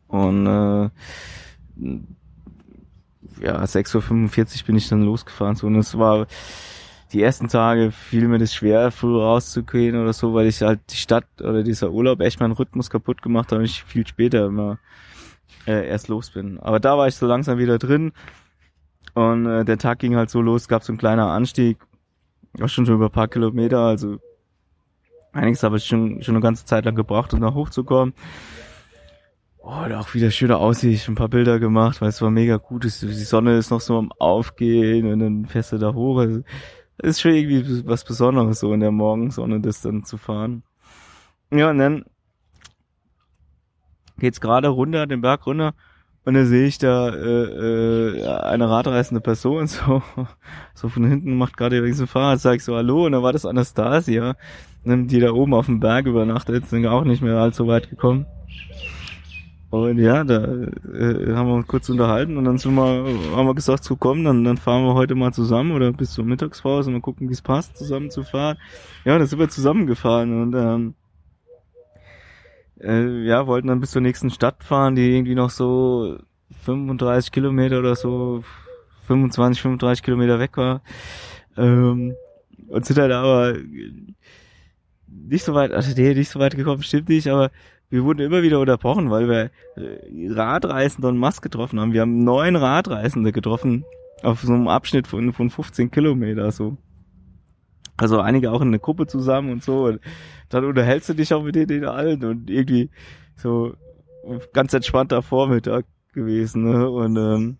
und 0.08 0.48
äh, 0.48 0.90
ja, 3.42 3.62
6.45 3.64 4.62
Uhr 4.62 4.66
bin 4.68 4.76
ich 4.76 4.90
dann 4.90 5.04
losgefahren, 5.04 5.56
so, 5.56 5.68
und 5.68 5.76
es 5.76 5.98
war, 5.98 6.28
die 7.14 7.22
ersten 7.22 7.48
Tage 7.48 7.92
fiel 7.92 8.28
mir 8.28 8.40
das 8.40 8.54
schwer, 8.54 8.92
früh 8.92 9.20
rauszugehen 9.20 9.96
oder 9.96 10.14
so, 10.14 10.34
weil 10.34 10.48
ich 10.48 10.62
halt 10.62 10.80
die 10.90 10.98
Stadt 10.98 11.28
oder 11.40 11.64
dieser 11.64 11.92
Urlaub 11.92 12.22
echt 12.22 12.40
meinen 12.40 12.54
Rhythmus 12.54 12.90
kaputt 12.90 13.22
gemacht 13.22 13.52
habe 13.52 13.60
und 13.60 13.66
ich 13.66 13.84
viel 13.84 14.06
später 14.08 14.48
immer 14.48 14.80
äh, 15.68 15.88
erst 15.88 16.08
los 16.08 16.32
bin. 16.32 16.60
Aber 16.60 16.80
da 16.80 16.98
war 16.98 17.08
ich 17.08 17.16
so 17.16 17.28
langsam 17.28 17.60
wieder 17.60 17.78
drin 17.78 18.14
und 19.14 19.46
äh, 19.46 19.64
der 19.64 19.78
Tag 19.78 20.00
ging 20.00 20.16
halt 20.16 20.30
so 20.30 20.42
los, 20.42 20.68
gab 20.68 20.84
so 20.84 20.92
ein 20.92 20.98
kleiner 20.98 21.28
Anstieg, 21.28 21.78
auch 22.62 22.70
schon 22.70 22.86
so 22.86 22.94
über 22.94 23.06
ein 23.06 23.12
paar 23.12 23.28
Kilometer, 23.28 23.80
also 23.80 24.18
einiges 25.34 25.64
habe 25.64 25.78
ich 25.78 25.86
schon, 25.86 26.22
schon 26.22 26.36
eine 26.36 26.42
ganze 26.42 26.66
Zeit 26.66 26.86
lang 26.86 26.96
gebraucht, 26.96 27.34
um 27.34 27.42
da 27.42 27.54
hochzukommen. 27.54 28.14
Oh, 29.66 29.86
da 29.88 30.02
auch 30.02 30.14
wieder 30.14 30.30
schöne 30.30 30.58
Aussicht, 30.58 31.08
ein 31.08 31.16
paar 31.16 31.30
Bilder 31.30 31.58
gemacht, 31.58 32.02
weil 32.02 32.10
es 32.10 32.22
war 32.22 32.30
mega 32.30 32.58
gut. 32.58 32.84
Die 32.84 32.90
Sonne 32.90 33.58
ist 33.58 33.72
noch 33.72 33.80
so 33.80 33.98
am 33.98 34.12
Aufgehen 34.20 35.10
und 35.10 35.20
dann 35.20 35.46
fährst 35.46 35.72
du 35.72 35.78
da 35.78 35.94
hoch. 35.94 36.18
Also, 36.18 36.42
ist 36.98 37.22
schon 37.22 37.32
irgendwie 37.34 37.88
was 37.88 38.04
Besonderes, 38.04 38.60
so 38.60 38.74
in 38.74 38.82
der 38.82 38.92
Morgensonne 38.92 39.62
das 39.62 39.80
dann 39.80 40.04
zu 40.04 40.18
fahren. 40.18 40.64
Ja, 41.50 41.70
und 41.70 41.78
dann 41.78 42.04
geht's 44.18 44.42
gerade 44.42 44.68
runter, 44.68 45.08
den 45.08 45.22
Berg 45.22 45.48
runter, 45.48 45.74
und 46.26 46.34
dann 46.34 46.46
sehe 46.46 46.68
ich 46.68 46.78
da 46.78 47.10
äh, 47.10 48.20
äh, 48.20 48.26
eine 48.26 48.70
radreisende 48.70 49.22
Person 49.22 49.68
so 49.68 50.04
so 50.74 50.90
von 50.90 51.06
hinten 51.06 51.38
macht 51.38 51.56
gerade 51.56 51.78
übrigens 51.78 52.02
ein 52.02 52.08
Fahrrad, 52.08 52.42
sag 52.42 52.56
ich 52.58 52.66
so 52.66 52.76
hallo 52.76 53.06
und 53.06 53.14
dann 53.14 53.24
war 53.24 53.32
das 53.32 53.46
Anastasia, 53.46 54.36
die 54.84 55.20
da 55.22 55.32
oben 55.32 55.54
auf 55.54 55.68
dem 55.68 55.80
Berg 55.80 56.06
übernachtet, 56.06 56.68
sind 56.68 56.86
auch 56.86 57.06
nicht 57.06 57.22
mehr 57.22 57.38
allzu 57.38 57.66
weit 57.68 57.90
gekommen. 57.90 58.26
Und 59.74 59.98
ja, 59.98 60.24
da 60.24 60.36
äh, 60.44 61.34
haben 61.34 61.48
wir 61.48 61.56
uns 61.56 61.66
kurz 61.66 61.90
unterhalten 61.90 62.38
und 62.38 62.46
dann 62.46 62.60
sind 62.60 62.76
wir, 62.76 63.08
haben 63.36 63.48
wir 63.48 63.56
gesagt, 63.56 63.84
so 63.84 63.96
komm, 63.96 64.24
dann, 64.24 64.44
dann 64.44 64.58
fahren 64.58 64.84
wir 64.84 64.94
heute 64.94 65.16
mal 65.16 65.34
zusammen 65.34 65.72
oder 65.72 65.92
bis 65.92 66.12
zur 66.12 66.26
Mittagspause 66.26 66.90
und 66.90 66.94
mal 66.94 67.02
gucken, 67.02 67.28
wie 67.28 67.34
es 67.34 67.42
passt, 67.42 67.76
zusammen 67.76 68.12
zu 68.12 68.22
fahren. 68.22 68.60
Ja, 69.04 69.18
dann 69.18 69.26
sind 69.26 69.40
wir 69.40 69.50
zusammengefahren 69.50 70.44
und 70.44 70.54
ähm, 70.54 70.94
äh, 72.82 73.26
ja, 73.26 73.48
wollten 73.48 73.70
dann 73.70 73.80
bis 73.80 73.90
zur 73.90 74.04
nächsten 74.04 74.30
Stadt 74.30 74.64
fahren, 74.64 74.94
die 74.94 75.10
irgendwie 75.10 75.34
noch 75.34 75.50
so 75.50 76.20
35 76.66 77.32
Kilometer 77.32 77.80
oder 77.80 77.96
so, 77.96 78.44
25, 79.08 79.60
35 79.60 80.04
Kilometer 80.04 80.38
weg 80.38 80.56
war. 80.56 80.84
Ähm, 81.58 82.14
und 82.68 82.86
sind 82.86 83.00
halt 83.00 83.12
aber 83.12 83.56
nicht 85.08 85.46
so 85.46 85.56
weit, 85.56 85.72
also 85.72 86.00
nee, 86.00 86.14
nicht 86.14 86.30
so 86.30 86.40
weit 86.40 86.56
gekommen, 86.56 86.84
stimmt 86.84 87.10
nicht, 87.10 87.28
aber 87.28 87.50
wir 87.94 88.06
wurden 88.06 88.22
immer 88.22 88.42
wieder 88.42 88.60
unterbrochen, 88.60 89.12
weil 89.12 89.30
wir 89.30 89.52
äh, 89.76 90.28
Radreisende 90.32 91.10
und 91.10 91.20
Mask 91.20 91.44
getroffen 91.44 91.80
haben. 91.80 91.94
Wir 91.94 92.02
haben 92.02 92.24
neun 92.24 92.56
Radreisende 92.56 93.32
getroffen 93.32 93.86
auf 94.24 94.42
so 94.42 94.52
einem 94.52 94.68
Abschnitt 94.68 95.06
von, 95.06 95.32
von 95.32 95.52
15 95.52 95.92
Kilometer, 95.92 96.52
so. 96.52 96.76
Also 97.96 98.20
einige 98.20 98.52
auch 98.52 98.62
in 98.62 98.70
eine 98.70 98.80
Gruppe 98.80 99.06
zusammen 99.06 99.52
und 99.52 99.64
so. 99.64 99.86
Und 99.86 100.00
dann 100.50 100.66
unterhältst 100.66 101.10
du 101.10 101.14
dich 101.14 101.36
auch 101.36 101.44
mit 101.44 101.54
denen 101.54 101.86
allen 101.86 102.24
und 102.24 102.50
irgendwie 102.50 102.90
so 103.36 103.76
ganz 104.54 104.74
entspannter 104.74 105.22
Vormittag 105.22 105.86
gewesen, 106.14 106.64
ne? 106.64 106.90
Und 106.90 107.16
ähm, 107.16 107.58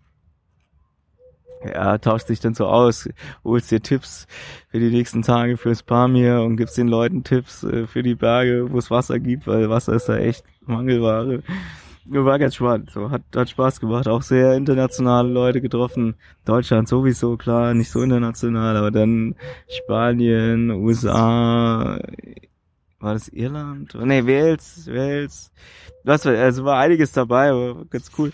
ja, 1.72 1.98
tauscht 1.98 2.26
sich 2.26 2.40
dann 2.40 2.54
so 2.54 2.66
aus, 2.66 3.08
holst 3.44 3.70
dir 3.70 3.80
Tipps 3.80 4.26
für 4.68 4.78
die 4.78 4.90
nächsten 4.90 5.22
Tage 5.22 5.56
fürs 5.56 5.82
Pamir 5.82 6.42
und 6.42 6.56
gibst 6.56 6.76
den 6.76 6.88
Leuten 6.88 7.24
Tipps 7.24 7.62
äh, 7.64 7.86
für 7.86 8.02
die 8.02 8.14
Berge, 8.14 8.70
wo 8.70 8.78
es 8.78 8.90
Wasser 8.90 9.18
gibt, 9.18 9.46
weil 9.46 9.70
Wasser 9.70 9.94
ist 9.94 10.08
da 10.08 10.16
echt 10.16 10.44
Mangelware. 10.66 11.42
War 12.06 12.38
ganz 12.38 12.56
spannend, 12.56 12.90
so 12.90 13.10
hat, 13.10 13.22
hat 13.34 13.48
Spaß 13.48 13.80
gemacht, 13.80 14.08
auch 14.08 14.20
sehr 14.20 14.54
internationale 14.54 15.28
Leute 15.28 15.62
getroffen. 15.62 16.16
Deutschland 16.44 16.86
sowieso, 16.86 17.38
klar, 17.38 17.72
nicht 17.72 17.90
so 17.90 18.02
international, 18.02 18.76
aber 18.76 18.90
dann 18.90 19.36
Spanien, 19.68 20.70
USA, 20.70 21.98
war 23.04 23.12
das 23.14 23.28
Irland? 23.28 23.94
Nee, 24.02 24.26
Wales, 24.26 24.86
Wales. 24.86 25.50
Was 26.04 26.26
war, 26.26 26.34
also 26.34 26.64
war 26.64 26.78
einiges 26.78 27.12
dabei, 27.12 27.50
aber 27.50 27.84
ganz 27.86 28.10
cool. 28.18 28.32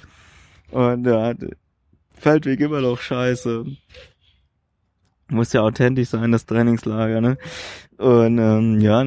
Und 0.70 1.06
ja, 1.06 1.34
Feldweg 2.20 2.60
immer 2.60 2.80
noch 2.80 3.00
scheiße. 3.00 3.64
Muss 5.28 5.52
ja 5.52 5.62
authentisch 5.62 6.08
sein, 6.08 6.32
das 6.32 6.46
Trainingslager, 6.46 7.20
ne? 7.20 7.38
Und 7.98 8.38
ähm, 8.38 8.80
ja, 8.80 9.04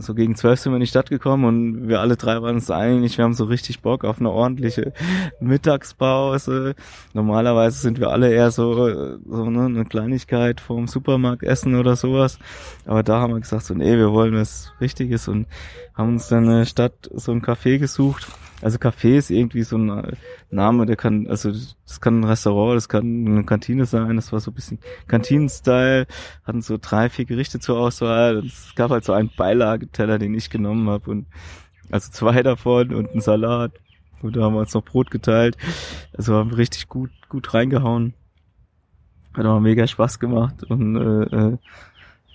so 0.00 0.14
gegen 0.14 0.36
zwölf 0.36 0.60
sind 0.60 0.70
wir 0.72 0.76
in 0.76 0.82
die 0.82 0.86
Stadt 0.86 1.10
gekommen 1.10 1.44
und 1.44 1.88
wir 1.88 2.00
alle 2.00 2.16
drei 2.16 2.40
waren 2.40 2.54
uns 2.56 2.70
einig, 2.70 3.18
wir 3.18 3.24
haben 3.24 3.34
so 3.34 3.44
richtig 3.44 3.80
Bock 3.80 4.04
auf 4.04 4.20
eine 4.20 4.30
ordentliche 4.30 4.92
Mittagspause. 5.40 6.76
Normalerweise 7.14 7.80
sind 7.80 7.98
wir 7.98 8.10
alle 8.10 8.32
eher 8.32 8.52
so, 8.52 9.18
so 9.26 9.50
ne, 9.50 9.64
eine 9.64 9.84
Kleinigkeit 9.84 10.60
vom 10.60 10.86
Supermarkt 10.86 11.42
essen 11.42 11.74
oder 11.74 11.96
sowas. 11.96 12.38
Aber 12.86 13.02
da 13.02 13.20
haben 13.20 13.34
wir 13.34 13.40
gesagt, 13.40 13.64
so 13.64 13.74
nee, 13.74 13.96
wir 13.96 14.12
wollen 14.12 14.34
was 14.34 14.72
Richtiges 14.80 15.26
und 15.26 15.48
haben 15.94 16.10
uns 16.10 16.28
dann 16.28 16.44
in 16.44 16.58
der 16.58 16.64
Stadt 16.64 17.10
so 17.12 17.32
ein 17.32 17.42
Café 17.42 17.78
gesucht 17.78 18.28
also 18.60 18.78
Café 18.78 19.16
ist 19.16 19.30
irgendwie 19.30 19.62
so 19.62 19.76
ein 19.76 19.88
äh, 19.88 20.12
Name, 20.50 20.86
der 20.86 20.96
kann, 20.96 21.26
also 21.28 21.52
das 21.52 22.00
kann 22.00 22.20
ein 22.20 22.24
Restaurant, 22.24 22.76
das 22.76 22.88
kann 22.88 23.26
eine 23.26 23.44
Kantine 23.44 23.86
sein, 23.86 24.16
das 24.16 24.32
war 24.32 24.40
so 24.40 24.50
ein 24.50 24.54
bisschen 24.54 24.78
Kantinen-Style, 25.06 26.06
hatten 26.44 26.62
so 26.62 26.76
drei, 26.80 27.08
vier 27.08 27.24
Gerichte 27.24 27.60
zur 27.60 27.78
Auswahl. 27.78 28.38
Es 28.44 28.74
gab 28.74 28.90
halt 28.90 29.04
so 29.04 29.12
einen 29.12 29.30
Beilageteller, 29.36 30.18
den 30.18 30.34
ich 30.34 30.50
genommen 30.50 30.88
habe 30.88 31.10
und 31.10 31.26
also 31.90 32.10
zwei 32.10 32.42
davon 32.42 32.92
und 32.94 33.10
einen 33.10 33.20
Salat. 33.20 33.72
Und 34.22 34.36
da 34.36 34.42
haben 34.42 34.54
wir 34.54 34.60
uns 34.60 34.74
noch 34.74 34.84
Brot 34.84 35.12
geteilt. 35.12 35.56
Also 36.16 36.34
haben 36.34 36.50
wir 36.50 36.58
richtig 36.58 36.88
gut, 36.88 37.10
gut 37.28 37.54
reingehauen. 37.54 38.14
Hat 39.34 39.46
auch 39.46 39.60
mega 39.60 39.86
Spaß 39.86 40.18
gemacht 40.18 40.64
und 40.64 40.96
äh, 40.96 41.36
äh 41.36 41.58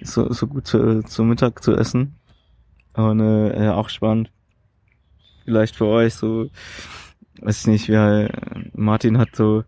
so, 0.02 0.32
so 0.34 0.48
gut 0.48 0.68
zu, 0.68 1.02
zu 1.04 1.24
Mittag 1.24 1.64
zu 1.64 1.76
essen. 1.76 2.16
Und 2.94 3.20
äh, 3.20 3.70
auch 3.70 3.90
spannend 3.90 4.32
vielleicht 5.44 5.76
für 5.76 5.86
euch 5.86 6.16
so, 6.16 6.50
weiß 7.42 7.62
ich 7.62 7.68
nicht, 7.68 7.90
wie 7.90 8.28
Martin 8.74 9.18
hat 9.18 9.36
so 9.36 9.64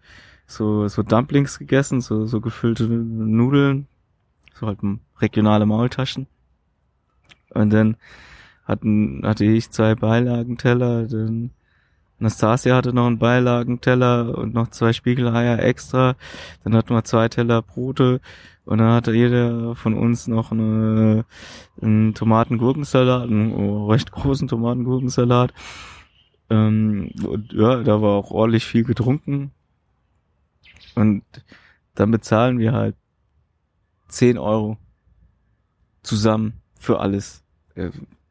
so 0.48 0.88
so 0.88 1.04
Dumplings 1.04 1.60
gegessen, 1.60 2.02
so 2.02 2.26
so 2.26 2.42
gefüllte 2.42 2.86
Nudeln, 2.86 3.88
so 4.54 4.68
halt 4.68 4.80
regionale 5.20 5.66
Maultaschen. 5.66 6.28
Und 7.50 7.72
dann 7.72 7.98
hatten 8.66 9.22
hatte 9.24 9.46
ich 9.46 9.72
zwei 9.72 9.96
Beilagenteller, 9.96 11.08
dann 11.08 11.52
Anastasia 12.20 12.76
hatte 12.76 12.94
noch 12.94 13.08
einen 13.08 13.20
Beilagenteller 13.20 14.38
und 14.38 14.54
noch 14.54 14.70
zwei 14.70 14.94
Spiegeleier 14.94 15.60
extra. 15.60 16.16
Dann 16.64 16.76
hatten 16.76 16.94
wir 16.94 17.04
zwei 17.04 17.28
Teller 17.28 17.62
Brote 17.62 18.22
und 18.64 18.80
dann 18.80 18.92
hatte 18.92 19.14
jeder 19.14 19.76
von 19.76 19.94
uns 19.94 20.28
noch 20.28 20.52
eine, 20.52 21.26
einen 21.82 22.14
Tomatengurkensalat, 22.14 23.24
einen 23.30 23.86
recht 23.90 24.12
großen 24.12 24.48
Tomatengurkensalat. 24.48 25.54
Ähm, 26.50 27.12
und 27.24 27.54
ja, 27.54 27.84
da 27.84 28.02
war 28.02 28.14
auch 28.14 28.32
ordentlich 28.32 28.66
viel 28.66 28.84
getrunken. 28.84 29.52
Und 30.96 31.24
dann 31.96 32.12
bezahlen 32.12 32.60
wir 32.60 32.74
halt 32.74 32.96
10 34.08 34.38
Euro 34.38 34.78
zusammen 36.02 36.62
für 36.80 37.00
alles. 37.00 37.44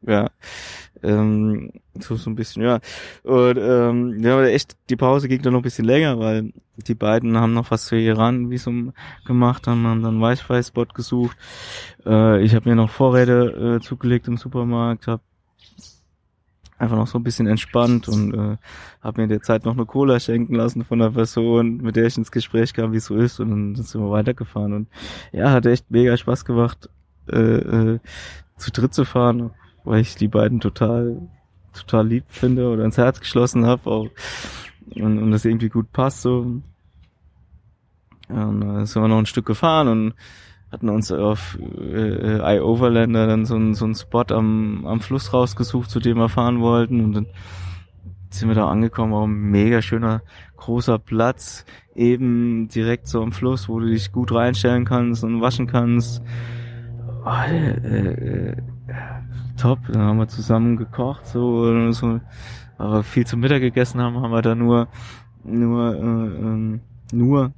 Ja, 0.07 0.29
ähm, 1.03 1.71
so, 1.95 2.15
so 2.15 2.29
ein 2.29 2.35
bisschen, 2.35 2.63
ja. 2.63 2.79
Und 3.23 3.57
ähm, 3.57 4.19
ja, 4.19 4.33
aber 4.33 4.49
echt, 4.49 4.75
die 4.89 4.95
Pause 4.95 5.27
ging 5.27 5.41
dann 5.41 5.53
noch 5.53 5.59
ein 5.59 5.63
bisschen 5.63 5.85
länger, 5.85 6.19
weil 6.19 6.51
die 6.77 6.95
beiden 6.95 7.37
haben 7.37 7.53
noch 7.53 7.71
was 7.71 7.89
für 7.89 7.99
Iran 7.99 8.49
Visum 8.49 8.93
gemacht, 9.25 9.67
haben, 9.67 9.83
dann 9.83 10.21
Wi-Fi-Spot 10.21 10.85
gesucht. 10.93 11.37
Äh, 12.05 12.43
ich 12.43 12.55
habe 12.55 12.69
mir 12.69 12.75
noch 12.75 12.89
Vorräte 12.89 13.77
äh, 13.77 13.83
zugelegt 13.83 14.27
im 14.27 14.37
Supermarkt, 14.37 15.07
habe 15.07 15.21
einfach 16.77 16.97
noch 16.97 17.07
so 17.07 17.17
ein 17.17 17.23
bisschen 17.23 17.47
entspannt 17.47 18.07
und 18.09 18.33
äh, 18.33 18.57
habe 19.01 19.17
mir 19.17 19.23
in 19.23 19.29
der 19.29 19.41
Zeit 19.41 19.63
noch 19.63 19.73
eine 19.73 19.85
Cola 19.85 20.19
schenken 20.19 20.55
lassen 20.55 20.83
von 20.83 20.99
der 20.99 21.11
Person, 21.11 21.77
mit 21.77 21.95
der 21.95 22.05
ich 22.05 22.17
ins 22.17 22.31
Gespräch 22.31 22.73
kam, 22.73 22.91
wie 22.91 22.97
es 22.97 23.05
so 23.05 23.15
ist 23.15 23.39
und 23.39 23.49
dann 23.49 23.75
sind 23.75 24.01
wir 24.01 24.11
weitergefahren 24.11 24.73
und 24.73 24.87
ja, 25.31 25.51
hat 25.51 25.65
echt 25.65 25.89
mega 25.89 26.17
Spaß 26.17 26.43
gemacht, 26.43 26.89
äh, 27.31 27.37
äh, 27.37 27.99
zu 28.57 28.71
dritt 28.71 28.93
zu 28.93 29.05
fahren 29.05 29.51
weil 29.85 30.01
ich 30.01 30.15
die 30.15 30.27
beiden 30.27 30.59
total, 30.59 31.21
total 31.73 32.07
lieb 32.07 32.25
finde 32.27 32.69
oder 32.69 32.83
ins 32.83 32.97
Herz 32.97 33.19
geschlossen 33.19 33.65
habe 33.65 33.89
auch 33.89 34.09
und, 34.95 35.17
und 35.19 35.31
das 35.31 35.45
irgendwie 35.45 35.69
gut 35.69 35.91
passt 35.91 36.21
so. 36.21 36.61
Und 38.27 38.61
da 38.61 38.85
sind 38.85 39.01
wir 39.01 39.07
noch 39.07 39.19
ein 39.19 39.25
Stück 39.25 39.45
gefahren 39.45 39.87
und 39.87 40.13
hatten 40.71 40.89
uns 40.89 41.11
auf 41.11 41.57
äh, 41.79 42.57
iOverlander 42.57 43.27
dann 43.27 43.45
so 43.45 43.55
einen 43.55 43.75
so 43.75 43.85
einen 43.85 43.95
Spot 43.95 44.25
am, 44.29 44.85
am 44.87 44.99
Fluss 44.99 45.31
rausgesucht, 45.31 45.89
zu 45.89 45.99
dem 45.99 46.17
wir 46.17 46.29
fahren 46.29 46.59
wollten 46.59 47.01
und 47.01 47.13
dann 47.13 47.27
sind 48.29 48.49
wir 48.49 48.55
da 48.55 48.67
angekommen, 48.67 49.13
auch 49.13 49.25
ein 49.25 49.31
mega 49.31 49.81
schöner 49.81 50.21
großer 50.57 50.99
Platz, 50.99 51.65
eben 51.95 52.67
direkt 52.67 53.07
so 53.07 53.21
am 53.21 53.31
Fluss, 53.31 53.69
wo 53.69 53.79
du 53.79 53.87
dich 53.87 54.11
gut 54.11 54.33
reinstellen 54.33 54.85
kannst 54.85 55.23
und 55.23 55.41
waschen 55.41 55.67
kannst. 55.67 56.21
Oh, 57.23 57.29
äh, 57.29 58.51
äh, 58.51 58.57
top. 59.55 59.79
Dann 59.87 60.01
haben 60.01 60.17
wir 60.17 60.27
zusammen 60.27 60.77
gekocht, 60.77 61.25
so, 61.27 61.91
so 61.91 62.19
aber 62.77 63.03
viel 63.03 63.25
zum 63.25 63.39
Mittag 63.39 63.61
gegessen 63.61 64.01
haben, 64.01 64.21
haben 64.21 64.31
wir 64.31 64.41
da 64.41 64.55
nur, 64.55 64.87
nur, 65.43 65.95
äh, 65.95 65.99
ähm, 65.99 66.81
nur 67.11 67.53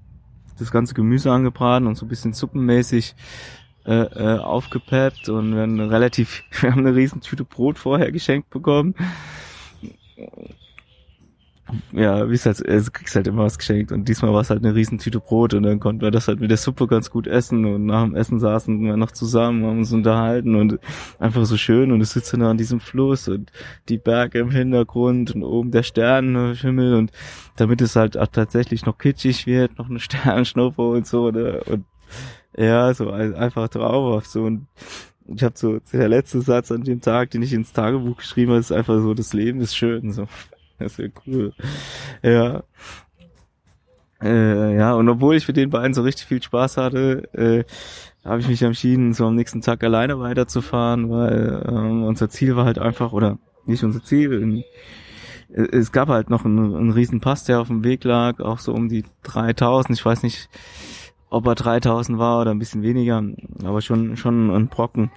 das 0.59 0.71
ganze 0.71 0.93
Gemüse 0.93 1.31
angebraten 1.31 1.87
und 1.87 1.95
so 1.95 2.05
ein 2.05 2.09
bisschen 2.09 2.33
suppenmäßig 2.33 3.15
äh, 3.85 3.93
äh, 3.93 4.39
aufgepeppt 4.39 5.29
und 5.29 5.55
wir 5.55 5.61
haben 5.61 5.79
relativ, 5.79 6.43
wir 6.61 6.71
haben 6.71 6.85
eine 6.85 6.95
riesen 6.95 7.21
Tüte 7.21 7.45
Brot 7.45 7.79
vorher 7.79 8.11
geschenkt 8.11 8.49
bekommen 8.49 8.95
ja, 11.91 12.29
wie 12.29 12.33
es 12.33 12.45
halt, 12.45 12.67
also 12.67 12.91
kriegst 12.91 13.15
halt 13.15 13.27
immer 13.27 13.43
was 13.43 13.57
geschenkt 13.57 13.91
und 13.91 14.07
diesmal 14.07 14.33
war 14.33 14.41
es 14.41 14.49
halt 14.49 14.63
eine 14.63 14.73
Riesentüte 14.73 15.19
Brot 15.19 15.53
und 15.53 15.63
dann 15.63 15.79
konnten 15.79 16.01
wir 16.01 16.11
das 16.11 16.27
halt 16.27 16.39
mit 16.39 16.49
der 16.49 16.57
Suppe 16.57 16.87
ganz 16.87 17.09
gut 17.09 17.27
essen 17.27 17.65
und 17.65 17.85
nach 17.85 18.03
dem 18.03 18.15
Essen 18.15 18.39
saßen 18.39 18.81
wir 18.81 18.95
noch 18.95 19.11
zusammen, 19.11 19.65
haben 19.65 19.79
uns 19.79 19.91
unterhalten 19.91 20.55
und 20.55 20.79
einfach 21.19 21.45
so 21.45 21.57
schön 21.57 21.91
und 21.91 22.01
es 22.01 22.11
sitzt 22.11 22.33
dann 22.33 22.41
an 22.43 22.57
diesem 22.57 22.79
Fluss 22.79 23.27
und 23.27 23.51
die 23.89 23.97
Berge 23.97 24.39
im 24.39 24.51
Hintergrund 24.51 25.35
und 25.35 25.43
oben 25.43 25.71
der 25.71 25.83
Sternenhimmel 25.83 26.95
und 26.95 27.11
damit 27.57 27.81
es 27.81 27.95
halt 27.95 28.17
auch 28.17 28.27
tatsächlich 28.27 28.85
noch 28.85 28.97
kitschig 28.97 29.45
wird, 29.45 29.77
noch 29.77 29.89
eine 29.89 29.99
Sternschnuppe 29.99 30.81
und 30.81 31.05
so 31.05 31.31
ne? 31.31 31.61
und 31.65 31.85
ja, 32.57 32.93
so 32.93 33.11
einfach 33.11 33.67
traumhaft 33.67 34.31
so 34.31 34.43
und 34.43 34.67
ich 35.27 35.43
habe 35.43 35.57
so 35.57 35.79
der 35.91 36.07
letzte 36.07 36.41
Satz 36.41 36.71
an 36.71 36.83
dem 36.83 37.01
Tag, 37.01 37.31
den 37.31 37.41
ich 37.41 37.51
ins 37.51 37.73
Tagebuch 37.73 38.17
geschrieben 38.17 38.51
habe, 38.51 38.61
ist 38.61 38.71
einfach 38.71 39.01
so 39.01 39.13
das 39.13 39.33
Leben 39.33 39.59
ist 39.59 39.75
schön 39.75 40.13
so. 40.13 40.27
Das 40.79 40.97
wäre 40.97 41.11
cool. 41.25 41.53
Ja. 42.21 42.63
Äh, 44.21 44.77
ja, 44.77 44.93
und 44.93 45.09
obwohl 45.09 45.35
ich 45.35 45.47
mit 45.47 45.57
den 45.57 45.69
beiden 45.69 45.93
so 45.93 46.01
richtig 46.01 46.25
viel 46.25 46.41
Spaß 46.41 46.77
hatte, 46.77 47.29
äh, 47.33 47.63
habe 48.25 48.41
ich 48.41 48.47
mich 48.47 48.61
entschieden, 48.61 49.13
so 49.13 49.27
am 49.27 49.35
nächsten 49.35 49.61
Tag 49.61 49.83
alleine 49.83 50.19
weiterzufahren, 50.19 51.09
weil 51.09 51.63
ähm, 51.67 52.03
unser 52.03 52.29
Ziel 52.29 52.55
war 52.55 52.65
halt 52.65 52.79
einfach, 52.79 53.13
oder 53.13 53.37
nicht 53.65 53.83
unser 53.83 54.03
Ziel, 54.03 54.63
äh, 55.49 55.61
es 55.71 55.91
gab 55.91 56.09
halt 56.09 56.29
noch 56.29 56.45
einen, 56.45 56.75
einen 56.75 56.91
riesen 56.91 57.21
Pass, 57.21 57.43
der 57.43 57.61
auf 57.61 57.67
dem 57.67 57.83
Weg 57.83 58.03
lag, 58.03 58.39
auch 58.39 58.59
so 58.59 58.73
um 58.73 58.89
die 58.89 59.05
3000, 59.23 59.97
ich 59.97 60.05
weiß 60.05 60.23
nicht, 60.23 60.49
ob 61.29 61.45
er 61.45 61.55
3000 61.55 62.17
war 62.17 62.41
oder 62.41 62.51
ein 62.51 62.59
bisschen 62.59 62.81
weniger, 62.81 63.23
aber 63.63 63.81
schon, 63.81 64.17
schon 64.17 64.49
ein 64.49 64.67
Brocken. 64.67 65.11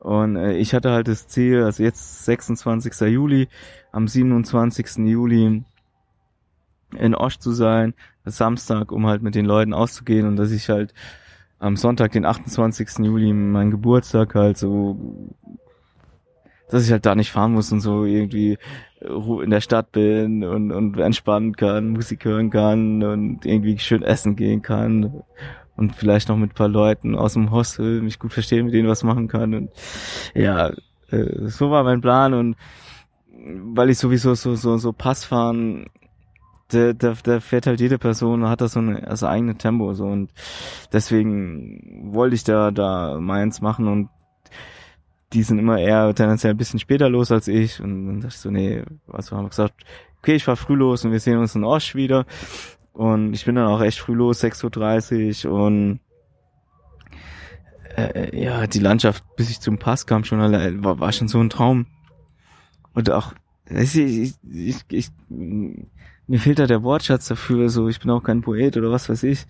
Und 0.00 0.36
äh, 0.36 0.56
ich 0.56 0.74
hatte 0.74 0.90
halt 0.90 1.08
das 1.08 1.28
Ziel, 1.28 1.62
also 1.62 1.82
jetzt 1.82 2.24
26. 2.24 3.00
Juli, 3.12 3.48
am 3.92 4.08
27. 4.08 5.06
Juli 5.06 5.62
in 6.96 7.14
Osch 7.14 7.38
zu 7.38 7.52
sein, 7.52 7.94
Samstag, 8.24 8.92
um 8.92 9.06
halt 9.06 9.22
mit 9.22 9.34
den 9.34 9.44
Leuten 9.44 9.74
auszugehen 9.74 10.26
und 10.26 10.36
dass 10.36 10.50
ich 10.50 10.68
halt 10.70 10.94
am 11.58 11.76
Sonntag, 11.76 12.12
den 12.12 12.24
28. 12.24 13.04
Juli, 13.04 13.34
mein 13.34 13.70
Geburtstag 13.70 14.34
halt 14.34 14.56
so, 14.56 14.98
dass 16.70 16.86
ich 16.86 16.92
halt 16.92 17.04
da 17.04 17.14
nicht 17.14 17.30
fahren 17.30 17.52
muss 17.52 17.70
und 17.70 17.80
so 17.80 18.06
irgendwie 18.06 18.56
in 19.00 19.50
der 19.50 19.60
Stadt 19.60 19.92
bin 19.92 20.44
und, 20.44 20.72
und 20.72 20.98
entspannen 20.98 21.54
kann, 21.54 21.90
Musik 21.90 22.24
hören 22.24 22.48
kann 22.48 23.02
und 23.02 23.44
irgendwie 23.44 23.78
schön 23.78 24.02
essen 24.02 24.36
gehen 24.36 24.62
kann 24.62 25.22
und 25.80 25.96
vielleicht 25.96 26.28
noch 26.28 26.36
mit 26.36 26.52
ein 26.52 26.54
paar 26.54 26.68
Leuten 26.68 27.16
aus 27.16 27.32
dem 27.32 27.50
Hostel 27.50 28.02
mich 28.02 28.18
gut 28.18 28.32
verstehen, 28.32 28.66
mit 28.66 28.74
denen 28.74 28.88
was 28.88 29.02
machen 29.02 29.28
kann. 29.28 29.54
Und 29.54 29.70
ja, 30.34 30.70
äh, 31.10 31.48
so 31.48 31.70
war 31.70 31.82
mein 31.82 32.02
Plan 32.02 32.34
und 32.34 32.56
weil 33.64 33.90
ich 33.90 33.98
sowieso 33.98 34.34
so, 34.34 34.54
so, 34.54 34.76
so 34.76 34.92
Passfahren, 34.92 35.86
der, 36.72 36.92
der, 36.92 37.14
der 37.14 37.40
fährt 37.40 37.66
halt 37.66 37.80
jede 37.80 37.98
Person, 37.98 38.46
hat 38.46 38.60
das 38.60 38.72
so 38.72 38.80
eine, 38.80 39.08
also 39.08 39.26
eigene 39.26 39.56
Tempo, 39.56 39.94
so, 39.94 40.04
und 40.04 40.30
deswegen 40.92 42.10
wollte 42.12 42.34
ich 42.34 42.44
da, 42.44 42.70
da 42.70 43.18
meins 43.18 43.60
machen 43.60 43.88
und 43.88 44.10
die 45.32 45.42
sind 45.42 45.58
immer 45.58 45.78
eher 45.78 46.14
tendenziell 46.14 46.52
ein 46.52 46.56
bisschen 46.56 46.80
später 46.80 47.08
los 47.08 47.30
als 47.30 47.46
ich. 47.48 47.80
Und 47.80 48.06
dann 48.06 48.20
dachte 48.20 48.34
ich 48.34 48.40
so, 48.40 48.50
nee, 48.50 48.82
also 49.12 49.36
haben 49.36 49.44
wir 49.44 49.50
gesagt, 49.50 49.74
okay, 50.18 50.34
ich 50.34 50.44
fahr 50.44 50.56
früh 50.56 50.74
los 50.74 51.04
und 51.04 51.12
wir 51.12 51.20
sehen 51.20 51.38
uns 51.38 51.54
in 51.54 51.64
Osch 51.64 51.94
wieder 51.94 52.26
und 52.92 53.34
ich 53.34 53.44
bin 53.44 53.54
dann 53.54 53.66
auch 53.66 53.80
echt 53.80 53.98
früh 53.98 54.14
los, 54.14 54.42
6.30 54.42 55.46
Uhr 55.46 55.64
und 55.64 56.00
äh, 57.96 58.40
ja, 58.40 58.66
die 58.66 58.78
Landschaft, 58.78 59.24
bis 59.36 59.50
ich 59.50 59.60
zum 59.60 59.78
Pass 59.78 60.06
kam, 60.06 60.24
schon 60.24 60.40
allein, 60.40 60.84
war, 60.84 61.00
war 61.00 61.12
schon 61.12 61.28
so 61.28 61.40
ein 61.40 61.50
Traum. 61.50 61.86
Und 62.94 63.10
auch, 63.10 63.34
ich, 63.66 63.96
ich, 63.96 64.34
ich, 64.50 64.76
ich, 64.88 65.08
mir 65.28 66.38
fehlt 66.38 66.58
da 66.58 66.66
der 66.66 66.82
Wortschatz 66.82 67.28
dafür, 67.28 67.68
so, 67.68 67.88
ich 67.88 68.00
bin 68.00 68.10
auch 68.10 68.22
kein 68.22 68.42
Poet 68.42 68.76
oder 68.76 68.90
was 68.90 69.08
weiß 69.08 69.22
ich. 69.24 69.46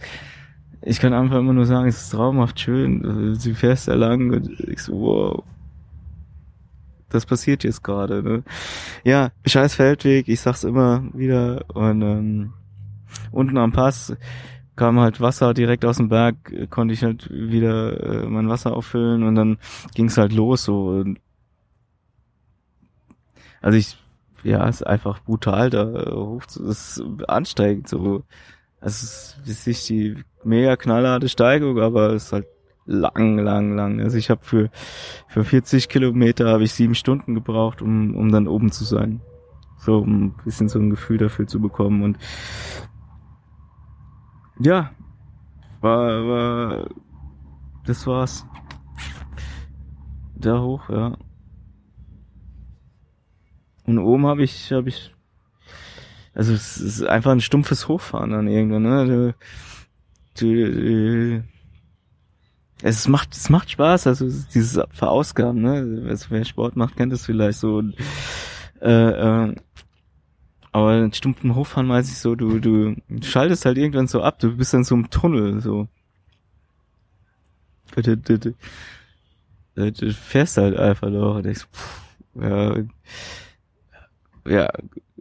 Ich 0.83 0.99
kann 0.99 1.13
einfach 1.13 1.39
immer 1.39 1.53
nur 1.53 1.67
sagen, 1.67 1.89
es 1.89 2.03
ist 2.03 2.11
traumhaft 2.11 2.59
schön, 2.59 3.35
sie 3.35 3.55
fährst 3.55 3.89
da 3.89 3.95
lang 3.95 4.33
und 4.33 4.61
ich 4.61 4.81
so, 4.83 5.01
wow. 5.01 5.45
Das 7.11 7.27
passiert 7.27 7.65
jetzt 7.65 7.83
gerade, 7.83 8.23
ne? 8.23 8.45
Ja, 9.03 9.33
scheiß 9.45 9.75
Feldweg, 9.75 10.29
ich 10.29 10.41
sag's 10.41 10.63
immer 10.63 11.03
wieder 11.13 11.65
und 11.75 12.03
ähm, 12.03 12.53
unten 13.33 13.59
am 13.59 13.73
Pass 13.73 14.17
kam 14.77 14.99
halt 15.01 15.21
Wasser 15.21 15.53
direkt 15.53 15.85
aus 15.85 15.99
dem 15.99 16.09
Berg, 16.09 16.71
konnte 16.71 16.95
ich 16.95 17.03
halt 17.03 17.29
wieder 17.31 18.23
äh, 18.23 18.27
mein 18.27 18.49
Wasser 18.49 18.75
auffüllen 18.75 19.23
und 19.25 19.35
dann 19.35 19.59
ging's 19.95 20.17
halt 20.17 20.33
los 20.33 20.65
so 20.65 21.05
also 23.61 23.77
ich, 23.77 23.99
ja, 24.43 24.67
ist 24.69 24.87
einfach 24.87 25.21
brutal 25.21 25.71
da 25.71 26.13
hoch 26.15 26.43
ist 26.45 27.03
ansteigend 27.29 27.89
so. 27.89 28.25
Es 28.81 29.37
ist 29.45 29.67
nicht 29.67 29.89
die 29.91 30.17
mega 30.43 30.77
knallharte 30.77 31.29
Steigung, 31.29 31.79
aber 31.81 32.15
es 32.15 32.27
ist 32.27 32.33
halt 32.33 32.47
lang, 32.87 33.39
lang, 33.39 33.77
lang. 33.77 34.01
Also 34.01 34.17
ich 34.17 34.31
habe 34.31 34.43
für 34.43 34.71
für 35.29 35.45
40 35.45 35.89
Kilometer 35.91 36.49
habe 36.49 36.65
ich 36.65 36.73
sieben 36.73 36.95
Stunden 36.95 37.35
gebraucht, 37.35 37.83
um 37.83 38.17
um 38.17 38.33
dann 38.33 38.49
oben 38.49 38.73
zu 38.73 38.85
sein. 38.85 39.21
So 39.79 39.99
um 39.99 40.27
ein 40.27 40.35
bisschen 40.45 40.69
so 40.69 40.79
ein 40.79 40.91
Gefühl 40.91 41.19
dafür 41.19 41.47
zu 41.47 41.61
bekommen 41.61 42.03
und 42.03 42.19
ja, 44.61 44.91
war 45.81 46.27
war 46.27 46.89
das 47.85 48.07
war's. 48.07 48.47
Da 50.35 50.61
hoch, 50.61 50.89
ja. 50.89 51.17
Und 53.85 53.99
oben 53.99 54.27
habe 54.27 54.43
ich, 54.43 54.73
habe 54.73 54.89
ich, 54.89 55.15
also 56.35 56.53
es 56.53 56.77
ist 56.79 57.03
einfach 57.03 57.33
ein 57.33 57.41
stumpfes 57.41 57.89
Hochfahren 57.89 58.31
dann 58.31 58.49
irgendwann, 58.49 58.83
ne? 58.83 59.35
Du, 60.39 60.45
du, 60.55 61.45
es 62.83 63.09
macht, 63.09 63.35
es 63.35 63.51
macht 63.51 63.71
Spaß, 63.71 64.07
also 64.07 64.27
dieses 64.55 64.81
Verausgaben, 64.93 65.61
ne? 65.61 66.07
Also 66.09 66.27
wer 66.31 66.45
Sport 66.45 66.77
macht, 66.77 66.97
kennt 66.97 67.13
das 67.13 67.27
vielleicht 67.27 67.59
so. 67.59 67.79
Und, 67.79 67.97
äh, 68.81 68.89
äh, 68.89 69.55
aber 70.73 70.99
in 70.99 71.13
stumpfen 71.13 71.55
Hochfahren 71.55 71.89
weiß 71.89 72.09
ich 72.09 72.19
so, 72.19 72.35
du, 72.35 72.61
du 72.61 72.97
schaltest 73.23 73.65
halt 73.65 73.79
irgendwann 73.79 74.07
so 74.07 74.23
ab, 74.23 74.39
du 74.39 74.57
bist 74.57 74.73
dann 74.73 74.85
so 74.85 74.95
im 74.95 75.11
Tunnel, 75.11 75.61
so. 75.61 75.89
Du, 77.97 78.17
du, 78.17 78.39
du, 78.39 78.55
du 79.75 80.13
fährst 80.13 80.57
halt 80.57 80.77
einfach 80.77 81.11
doch 81.11 81.37
und 81.37 81.45
denkst, 81.45 81.67
pff, 81.73 82.01
ja, 82.37 82.77
ja, 84.47 84.69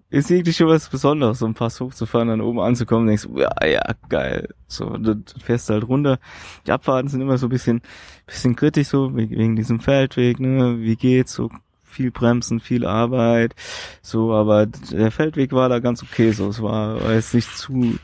ist 0.10 0.32
irgendwie 0.32 0.54
schon 0.54 0.68
was 0.68 0.90
Besonderes, 0.90 1.40
so 1.40 1.46
ein 1.46 1.54
Pass 1.54 1.80
hochzufahren, 1.80 2.30
dann 2.30 2.42
oben 2.42 2.60
anzukommen, 2.60 3.08
denkst 3.08 3.24
du, 3.24 3.40
ja, 3.40 3.50
ja, 3.66 3.82
geil. 4.08 4.50
So, 4.68 4.98
dann 4.98 5.24
fährst 5.44 5.70
du 5.70 5.74
halt 5.74 5.88
runter. 5.88 6.20
Die 6.66 6.72
Abfahrten 6.72 7.10
sind 7.10 7.22
immer 7.22 7.38
so 7.38 7.48
ein 7.48 7.52
bisschen, 7.52 7.82
bisschen 8.26 8.56
kritisch, 8.56 8.88
so, 8.88 9.16
wegen 9.16 9.56
diesem 9.56 9.80
Feldweg, 9.80 10.40
ne, 10.40 10.80
wie 10.80 10.96
geht's, 10.96 11.34
so, 11.34 11.50
viel 11.90 12.12
Bremsen, 12.12 12.60
viel 12.60 12.86
Arbeit, 12.86 13.56
so, 14.02 14.34
aber 14.34 14.66
der 14.66 15.12
Feldweg 15.12 15.52
war 15.52 15.70
da 15.70 15.80
ganz 15.80 16.04
okay, 16.04 16.32
so, 16.32 16.50
es 16.50 16.62
war, 16.62 17.12
jetzt 17.12 17.34
nicht 17.34 17.58
zu, 17.58 17.98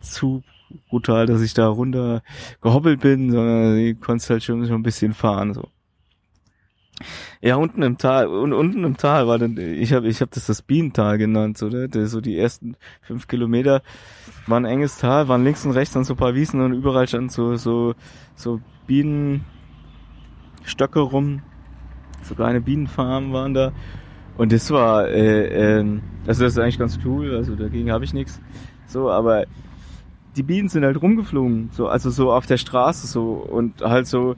zu 0.00 0.42
brutal, 0.88 1.26
dass 1.26 1.42
ich 1.42 1.54
da 1.54 1.68
runter 1.68 2.22
gehoppelt 2.60 3.00
bin, 3.00 3.30
sondern 3.30 3.78
ich 3.78 4.00
konnte 4.00 4.28
halt 4.28 4.44
schon, 4.44 4.64
ein 4.64 4.82
bisschen 4.82 5.12
fahren, 5.12 5.54
so. 5.54 5.68
Ja, 7.42 7.56
unten 7.56 7.82
im 7.82 7.98
Tal, 7.98 8.26
und 8.26 8.54
unten 8.54 8.82
im 8.84 8.96
Tal 8.96 9.28
war 9.28 9.38
dann, 9.38 9.58
ich 9.58 9.92
habe 9.92 10.08
ich 10.08 10.22
hab 10.22 10.30
das 10.30 10.46
das 10.46 10.62
Bienental 10.62 11.18
genannt, 11.18 11.58
so, 11.58 11.68
ne? 11.68 11.90
so 12.06 12.22
die 12.22 12.38
ersten 12.38 12.76
fünf 13.02 13.28
Kilometer 13.28 13.82
waren 14.46 14.64
ein 14.64 14.72
enges 14.72 14.96
Tal, 14.98 15.28
waren 15.28 15.44
links 15.44 15.66
und 15.66 15.72
rechts 15.72 15.92
dann 15.92 16.04
so 16.04 16.14
paar 16.14 16.34
Wiesen 16.34 16.62
und 16.62 16.72
überall 16.72 17.06
standen 17.06 17.28
so, 17.28 17.56
so, 17.56 17.94
so 18.34 18.62
Bienenstöcke 18.86 21.00
rum, 21.00 21.42
so 22.26 22.34
kleine 22.34 22.60
Bienenfarmen 22.60 23.32
waren 23.32 23.54
da. 23.54 23.72
Und 24.36 24.52
das 24.52 24.70
war, 24.70 25.08
äh, 25.08 25.78
äh, 25.78 26.00
also 26.26 26.44
das 26.44 26.52
ist 26.52 26.58
eigentlich 26.58 26.78
ganz 26.78 26.98
cool, 27.04 27.34
also 27.34 27.54
dagegen 27.54 27.90
habe 27.90 28.04
ich 28.04 28.12
nichts. 28.12 28.40
So, 28.86 29.10
aber 29.10 29.46
die 30.36 30.42
Bienen 30.42 30.68
sind 30.68 30.84
halt 30.84 31.00
rumgeflogen, 31.00 31.70
so, 31.72 31.88
also 31.88 32.10
so 32.10 32.32
auf 32.32 32.46
der 32.46 32.58
Straße 32.58 33.06
so 33.06 33.32
und 33.32 33.80
halt 33.80 34.06
so, 34.06 34.36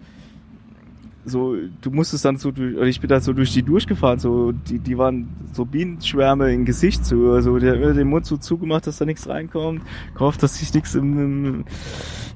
so, 1.25 1.57
du 1.81 1.91
musstest 1.91 2.25
dann 2.25 2.37
so 2.37 2.53
durch, 2.53 2.89
ich 2.89 3.01
bin 3.01 3.09
da 3.09 3.21
so 3.21 3.33
durch 3.33 3.53
die 3.53 3.63
durchgefahren, 3.63 4.21
so, 4.21 4.53
die, 4.53 4.79
die 4.79 4.97
waren 4.97 5.29
so 5.53 5.65
Bienenschwärme 5.65 6.53
im 6.53 6.65
Gesicht 6.65 7.05
so, 7.05 7.33
also 7.33 7.59
der 7.59 7.89
hat 7.89 7.97
den 7.97 8.09
Mund 8.09 8.25
so 8.25 8.37
zugemacht, 8.37 8.87
dass 8.87 8.99
da 8.99 9.05
nichts 9.05 9.29
reinkommt, 9.29 9.83
gehofft, 10.15 10.43
dass 10.43 10.59
sich 10.59 10.73
nichts 10.73 10.95
im, 10.95 11.19
im, 11.19 11.65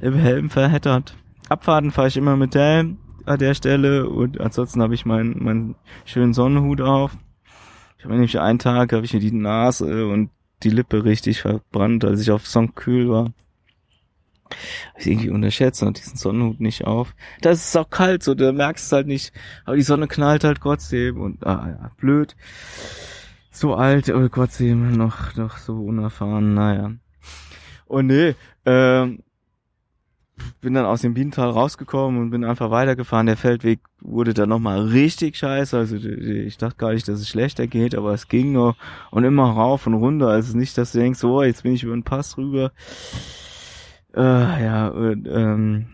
im 0.00 0.14
Helm 0.14 0.50
verheddert. 0.50 1.14
Abfahrten 1.48 1.92
fahre 1.92 2.08
ich 2.08 2.16
immer 2.16 2.36
mit 2.36 2.54
Helm 2.54 2.98
an 3.26 3.38
der 3.38 3.54
Stelle 3.54 4.08
und 4.08 4.40
ansonsten 4.40 4.82
habe 4.82 4.94
ich 4.94 5.06
meinen, 5.06 5.42
meinen 5.42 5.74
schönen 6.04 6.34
Sonnenhut 6.34 6.80
auf. 6.80 7.16
Ich 7.98 8.04
habe 8.04 8.14
nämlich 8.14 8.38
einen 8.40 8.58
Tag, 8.58 8.92
habe 8.92 9.04
ich 9.04 9.14
mir 9.14 9.20
die 9.20 9.32
Nase 9.32 10.06
und 10.06 10.30
die 10.62 10.70
Lippe 10.70 11.04
richtig 11.04 11.40
verbrannt, 11.40 12.04
als 12.04 12.20
ich 12.20 12.30
auf. 12.30 12.44
Kühl 12.74 13.08
war. 13.08 13.32
Hab 14.92 15.00
ich 15.00 15.06
irgendwie 15.06 15.30
unterschätzt 15.30 15.82
und 15.82 15.98
diesen 15.98 16.16
Sonnenhut 16.16 16.60
nicht 16.60 16.84
auf. 16.84 17.14
Da 17.40 17.50
ist 17.50 17.68
es 17.68 17.76
auch 17.76 17.88
kalt, 17.88 18.22
so, 18.22 18.34
da 18.34 18.52
merkst 18.52 18.86
es 18.86 18.92
halt 18.92 19.06
nicht. 19.06 19.32
Aber 19.64 19.76
die 19.76 19.82
Sonne 19.82 20.08
knallt 20.08 20.44
halt 20.44 20.58
trotzdem 20.60 21.20
und, 21.20 21.46
ah, 21.46 21.68
ja, 21.68 21.90
blöd. 21.96 22.36
So 23.50 23.74
alt, 23.74 24.10
aber 24.10 24.30
trotzdem 24.30 24.96
noch, 24.96 25.36
noch 25.36 25.58
so 25.58 25.74
unerfahren, 25.74 26.54
naja. 26.54 26.92
Und 27.86 28.06
nee, 28.06 28.34
ähm, 28.64 29.22
bin 30.60 30.74
dann 30.74 30.86
aus 30.86 31.02
dem 31.02 31.14
Bienental 31.14 31.50
rausgekommen 31.50 32.20
und 32.20 32.30
bin 32.30 32.44
einfach 32.44 32.70
weitergefahren. 32.70 33.26
Der 33.26 33.36
Feldweg 33.36 33.80
wurde 34.00 34.34
dann 34.34 34.48
nochmal 34.48 34.80
richtig 34.80 35.36
scheiße. 35.36 35.76
Also 35.76 35.96
ich 35.96 36.56
dachte 36.56 36.76
gar 36.76 36.92
nicht, 36.92 37.06
dass 37.08 37.20
es 37.20 37.28
schlechter 37.28 37.66
geht, 37.66 37.94
aber 37.94 38.12
es 38.12 38.28
ging 38.28 38.52
noch 38.52 38.76
und 39.10 39.24
immer 39.24 39.50
rauf 39.50 39.86
und 39.86 39.94
runter. 39.94 40.28
Also 40.28 40.56
nicht, 40.56 40.76
dass 40.78 40.92
du 40.92 40.98
denkst, 40.98 41.22
oh, 41.24 41.42
jetzt 41.42 41.62
bin 41.62 41.74
ich 41.74 41.82
über 41.82 41.94
den 41.94 42.04
Pass 42.04 42.36
rüber. 42.38 42.72
Äh, 44.14 44.20
ja, 44.64 44.88
und, 44.88 45.28
ähm, 45.30 45.86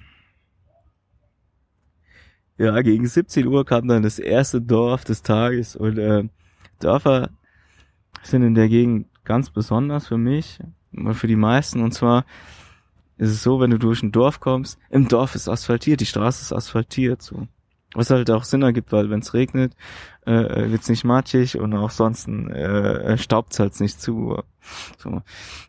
ja, 2.57 2.81
gegen 2.83 3.07
17 3.07 3.47
Uhr 3.47 3.65
kam 3.65 3.87
dann 3.87 4.03
das 4.03 4.19
erste 4.19 4.61
Dorf 4.61 5.05
des 5.05 5.23
Tages 5.23 5.77
und 5.77 5.99
äh, 5.99 6.25
Dörfer 6.81 7.31
sind 8.23 8.43
in 8.43 8.55
der 8.55 8.69
Gegend 8.69 9.07
ganz 9.25 9.51
besonders 9.51 10.09
für 10.09 10.19
mich 10.19 10.59
und 10.93 11.15
für 11.15 11.29
die 11.29 11.37
meisten. 11.37 11.83
Und 11.83 11.93
zwar 11.93 12.25
ist 13.19 13.31
es 13.31 13.43
so, 13.43 13.61
wenn 13.61 13.71
du 13.71 13.79
durch 13.79 14.03
ein 14.03 14.13
Dorf 14.13 14.41
kommst, 14.41 14.79
im 14.91 15.09
Dorf 15.09 15.35
ist 15.35 15.49
asphaltiert, 15.49 16.01
die 16.01 16.07
Straße 16.07 16.43
ist 16.43 16.53
asphaltiert, 16.53 17.23
so. 17.23 17.47
Was 17.95 18.11
halt 18.11 18.31
auch 18.31 18.45
Sinn 18.45 18.63
ergibt, 18.63 18.93
weil 18.93 19.09
wenn 19.09 19.21
es 19.21 19.33
regnet, 19.33 19.75
äh, 20.27 20.71
wird's 20.71 20.91
nicht 20.91 21.05
matschig 21.05 21.59
und 21.59 21.75
auch 21.75 21.91
sonst 21.91 22.29
äh, 22.29 23.17
staubt's 23.17 23.59
halt 23.59 23.81
nicht 23.81 24.01
zu. 24.01 24.43
So. 24.99 25.23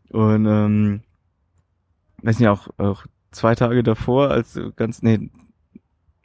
Und 0.10 0.46
ähm, 0.46 1.02
weiß 2.22 2.40
nicht, 2.40 2.50
auch, 2.50 2.68
auch 2.78 3.06
zwei 3.32 3.56
Tage 3.56 3.84
davor, 3.84 4.32
als 4.32 4.60
ganz, 4.76 5.02
nee, 5.02 5.30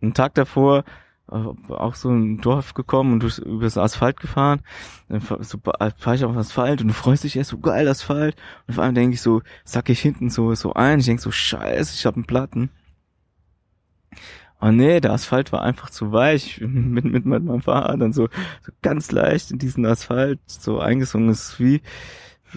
einen 0.02 0.14
Tag 0.14 0.34
davor, 0.34 0.84
auch 1.26 1.94
so 1.94 2.10
ein 2.10 2.38
Dorf 2.38 2.74
gekommen 2.74 3.14
und 3.14 3.22
durch, 3.22 3.38
über 3.38 3.64
das 3.64 3.78
Asphalt 3.78 4.20
gefahren. 4.20 4.60
Dann 5.08 5.20
so, 5.20 5.58
fahre 5.62 6.16
ich 6.16 6.24
auf 6.24 6.36
Asphalt 6.36 6.82
und 6.82 6.88
du 6.88 6.94
freust 6.94 7.24
dich 7.24 7.36
erst 7.36 7.50
so 7.50 7.58
geil 7.58 7.88
Asphalt. 7.88 8.36
Und 8.66 8.74
vor 8.74 8.84
allem 8.84 8.94
denke 8.94 9.14
ich 9.14 9.22
so, 9.22 9.42
sack 9.64 9.88
ich 9.88 10.00
hinten 10.00 10.30
so, 10.30 10.54
so 10.54 10.74
ein. 10.74 11.00
Ich 11.00 11.06
denke 11.06 11.22
so, 11.22 11.30
scheiße, 11.30 11.94
ich 11.94 12.06
habe 12.06 12.16
einen 12.16 12.26
Platten. 12.26 12.70
Oh 14.60 14.70
nee, 14.70 15.00
der 15.00 15.12
Asphalt 15.12 15.52
war 15.52 15.62
einfach 15.62 15.90
zu 15.90 16.12
weich. 16.12 16.60
mit, 16.66 17.04
mit, 17.04 17.24
mit 17.24 17.44
meinem 17.44 17.62
Fahrrad 17.62 18.00
dann 18.00 18.12
so, 18.12 18.28
so 18.62 18.72
ganz 18.82 19.10
leicht 19.10 19.50
in 19.50 19.58
diesen 19.58 19.86
Asphalt 19.86 20.40
so 20.46 20.78
eingesungen. 20.78 21.30
Es 21.30 21.50
ist 21.50 21.60
wie, 21.60 21.80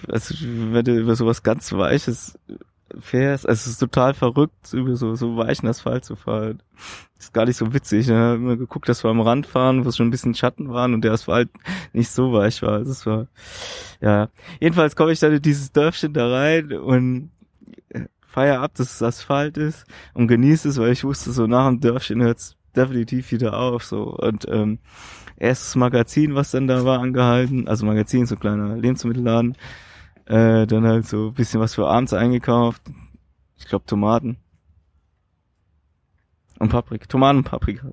also 0.08 0.34
wenn 0.72 0.84
du 0.84 0.98
über 0.98 1.16
sowas 1.16 1.42
ganz 1.42 1.72
Weiches 1.72 2.38
fährst. 2.98 3.48
Also 3.48 3.60
es 3.60 3.66
ist 3.66 3.78
total 3.78 4.14
verrückt, 4.14 4.72
über 4.72 4.96
so, 4.96 5.14
so 5.14 5.36
weichen 5.36 5.68
Asphalt 5.68 6.04
zu 6.04 6.16
fahren. 6.16 6.62
Ist 7.18 7.34
gar 7.34 7.46
nicht 7.46 7.56
so 7.56 7.72
witzig. 7.74 8.08
Ich 8.08 8.14
habe 8.14 8.36
immer 8.36 8.56
geguckt, 8.56 8.88
dass 8.88 9.04
wir 9.04 9.10
am 9.10 9.20
Rand 9.20 9.46
fahren, 9.46 9.84
wo 9.84 9.88
es 9.88 9.96
schon 9.96 10.06
ein 10.06 10.10
bisschen 10.10 10.34
Schatten 10.34 10.70
waren 10.70 10.94
und 10.94 11.02
der 11.02 11.12
Asphalt 11.12 11.48
nicht 11.92 12.10
so 12.10 12.32
weich 12.32 12.62
war. 12.62 12.74
Also 12.74 12.92
es 12.92 13.06
war, 13.06 13.26
ja. 14.00 14.28
Jedenfalls 14.60 14.94
komme 14.94 15.12
ich 15.12 15.20
dann 15.20 15.32
in 15.32 15.42
dieses 15.42 15.72
Dörfchen 15.72 16.12
da 16.12 16.28
rein 16.30 16.72
und 16.72 17.30
äh, 17.90 18.04
feier 18.26 18.60
ab, 18.60 18.72
dass 18.76 18.92
es 18.94 19.02
Asphalt 19.02 19.56
ist 19.56 19.84
und 20.14 20.28
genieße 20.28 20.68
es, 20.68 20.78
weil 20.78 20.92
ich 20.92 21.04
wusste, 21.04 21.32
so 21.32 21.46
nach 21.46 21.66
dem 21.66 21.80
Dörfchen 21.80 22.22
hört's 22.22 22.56
definitiv 22.76 23.32
wieder 23.32 23.58
auf, 23.58 23.84
so. 23.84 24.16
Und, 24.16 24.46
ähm, 24.48 24.78
erstes 25.36 25.76
Magazin, 25.76 26.34
was 26.34 26.50
dann 26.50 26.66
da 26.66 26.84
war, 26.84 27.00
angehalten. 27.00 27.68
Also 27.68 27.86
Magazin, 27.86 28.26
so 28.26 28.34
ein 28.34 28.40
kleiner 28.40 28.76
Lebensmittelladen 28.76 29.56
äh, 30.28 30.66
dann 30.66 30.86
halt 30.86 31.06
so 31.06 31.32
bisschen 31.32 31.60
was 31.60 31.74
für 31.74 31.86
abends 31.86 32.12
eingekauft. 32.12 32.82
Ich 33.56 33.66
glaube 33.66 33.86
Tomaten. 33.86 34.36
Und 36.58 36.70
Paprika. 36.70 37.06
Tomaten 37.06 37.38
und 37.38 37.44
Paprika. 37.44 37.92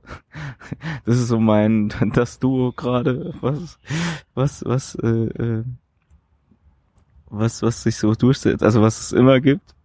Das 1.05 1.17
ist 1.17 1.27
so 1.27 1.39
mein, 1.39 1.93
das 2.13 2.39
Duo 2.39 2.71
gerade, 2.71 3.33
was, 3.41 3.79
was, 4.33 4.65
was, 4.65 4.95
äh, 4.95 5.07
äh, 5.07 5.63
was, 7.27 7.61
was 7.61 7.83
sich 7.83 7.97
so 7.97 8.15
durchsetzt, 8.15 8.63
also 8.63 8.81
was 8.81 8.99
es 8.99 9.11
immer 9.11 9.39
gibt. 9.39 9.75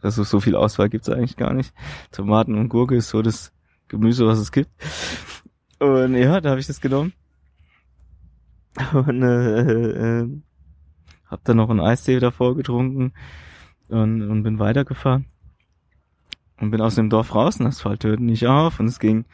Also 0.00 0.24
so 0.24 0.40
viel 0.40 0.56
Auswahl 0.56 0.88
gibt's 0.88 1.10
eigentlich 1.10 1.36
gar 1.36 1.52
nicht. 1.52 1.74
Tomaten 2.10 2.54
und 2.54 2.68
Gurke 2.68 2.96
ist 2.96 3.10
so 3.10 3.20
das 3.22 3.52
Gemüse, 3.88 4.26
was 4.26 4.38
es 4.38 4.52
gibt. 4.52 4.70
Und 5.78 6.14
ja, 6.14 6.40
da 6.40 6.50
habe 6.50 6.60
ich 6.60 6.66
das 6.66 6.80
genommen. 6.80 7.12
Und 8.92 9.22
äh, 9.22 10.20
äh, 10.20 10.28
hab 11.26 11.44
dann 11.44 11.56
noch 11.56 11.70
einen 11.70 11.80
Eistee 11.80 12.18
davor 12.18 12.56
getrunken 12.56 13.12
und, 13.88 14.22
und 14.22 14.42
bin 14.42 14.58
weitergefahren. 14.58 15.26
Und 16.58 16.70
bin 16.70 16.80
aus 16.80 16.94
dem 16.94 17.10
Dorf 17.10 17.34
raus 17.34 17.60
und 17.60 17.66
Asphalt 17.66 18.04
hörte 18.04 18.22
nicht 18.22 18.46
auf 18.46 18.80
und 18.80 18.86
es 18.86 18.98
ging 18.98 19.26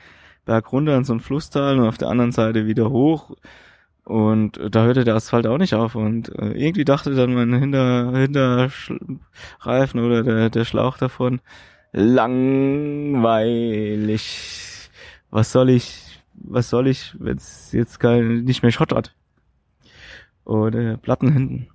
berg 0.45 0.73
runter 0.73 0.97
in 0.97 1.05
so 1.05 1.13
ein 1.13 1.21
Flusstal 1.21 1.79
und 1.79 1.87
auf 1.87 1.99
der 1.99 2.09
anderen 2.09 2.33
Seite 2.33 2.67
wieder 2.67 2.91
hoch. 2.91 3.37
Und 4.05 4.59
da 4.71 4.83
hörte 4.85 5.05
der 5.05 5.15
Asphalt 5.15 5.47
auch 5.47 5.59
nicht 5.59 5.75
auf 5.75 5.95
und 5.95 6.31
äh, 6.37 6.53
irgendwie 6.53 6.85
dachte 6.85 7.15
dann 7.15 7.35
mein 7.35 7.55
Hinter, 7.55 8.11
Hinterreifen 8.17 10.01
oder 10.01 10.25
der, 10.25 10.51
der 10.51 10.65
Schlauch 10.65 10.99
davon, 10.99 11.41
langweilig. 11.93 12.41
Was 15.31 15.53
soll 15.53 15.71
ich, 15.71 16.19
was 16.35 16.69
soll 16.69 16.89
ich, 16.89 17.15
wenn 17.21 17.37
es 17.37 17.71
jetzt 17.73 18.01
kein, 18.01 18.43
nicht 18.45 18.63
mehr 18.63 18.73
schottert? 18.73 19.15
Oder 20.45 20.97
Platten 20.97 21.33
hinten. 21.33 21.69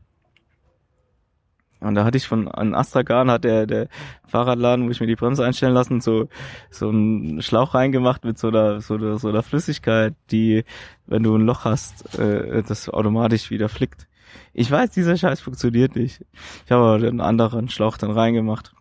Und 1.80 1.96
da 1.96 2.06
hatte 2.06 2.18
ich 2.18 2.28
von 2.28 2.48
an 2.48 2.74
Astragan 2.74 3.30
hat 3.30 3.44
der 3.44 3.68
der 3.68 3.88
Fahrradladen, 4.28 4.86
wo 4.88 4.92
ich 4.92 5.00
mir 5.00 5.08
die 5.08 5.16
Bremse 5.16 5.46
einstellen 5.46 5.74
lassen, 5.74 6.02
so 6.02 6.28
so 6.72 6.90
einen 6.90 7.42
Schlauch 7.42 7.76
reingemacht 7.76 8.26
mit 8.26 8.38
so 8.38 8.48
einer 8.48 8.82
so 8.82 8.96
einer, 8.96 9.20
so 9.20 9.30
einer 9.30 9.44
Flüssigkeit, 9.44 10.16
die 10.32 10.64
wenn 11.06 11.24
du 11.24 11.36
ein 11.36 11.46
Loch 11.46 11.66
hast, 11.66 12.18
äh, 12.18 12.64
das 12.64 12.90
automatisch 12.90 13.52
wieder 13.52 13.70
flickt. 13.70 14.08
Ich 14.54 14.72
weiß, 14.72 14.92
dieser 14.92 15.18
Scheiß 15.18 15.40
funktioniert 15.40 15.96
nicht. 15.96 16.26
Ich 16.66 16.72
habe 16.72 16.84
aber 16.84 16.96
einen 16.96 17.22
anderen 17.22 17.70
Schlauch 17.70 17.98
dann 17.98 18.12
reingemacht. 18.12 18.74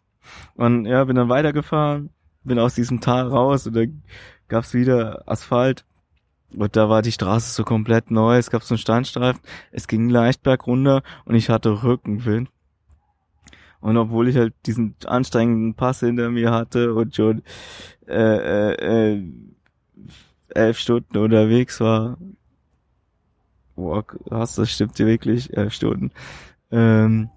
Und 0.54 0.86
ja, 0.86 1.04
bin 1.04 1.16
dann 1.16 1.28
weitergefahren, 1.28 2.10
bin 2.44 2.58
aus 2.58 2.74
diesem 2.74 3.00
Tal 3.00 3.28
raus 3.28 3.66
und 3.66 3.76
dann 3.76 4.02
gab's 4.48 4.74
wieder 4.74 5.22
Asphalt. 5.26 5.84
Und 6.54 6.76
da 6.76 6.88
war 6.88 7.02
die 7.02 7.12
Straße 7.12 7.52
so 7.52 7.64
komplett 7.64 8.10
neu, 8.10 8.36
es 8.36 8.50
gab 8.50 8.62
so 8.62 8.74
einen 8.74 8.78
Steinstreifen, 8.78 9.42
es 9.72 9.88
ging 9.88 10.08
leicht 10.08 10.42
bergunter 10.42 11.02
und 11.24 11.34
ich 11.34 11.50
hatte 11.50 11.82
Rückenwind. 11.82 12.50
Und 13.86 13.96
obwohl 13.98 14.26
ich 14.26 14.36
halt 14.36 14.52
diesen 14.66 14.96
anstrengenden 15.04 15.74
Pass 15.74 16.00
hinter 16.00 16.28
mir 16.28 16.50
hatte 16.50 16.92
und 16.92 17.14
schon 17.14 17.44
äh, 18.08 18.72
äh, 18.72 19.14
äh, 19.14 19.22
elf 20.48 20.80
Stunden 20.80 21.16
unterwegs 21.18 21.78
war, 21.78 22.18
boah, 23.76 24.04
hast 24.28 24.58
das 24.58 24.72
stimmt 24.72 24.98
dir 24.98 25.06
wirklich, 25.06 25.56
elf 25.56 25.72
Stunden. 25.72 26.10
Ähm, 26.72 27.30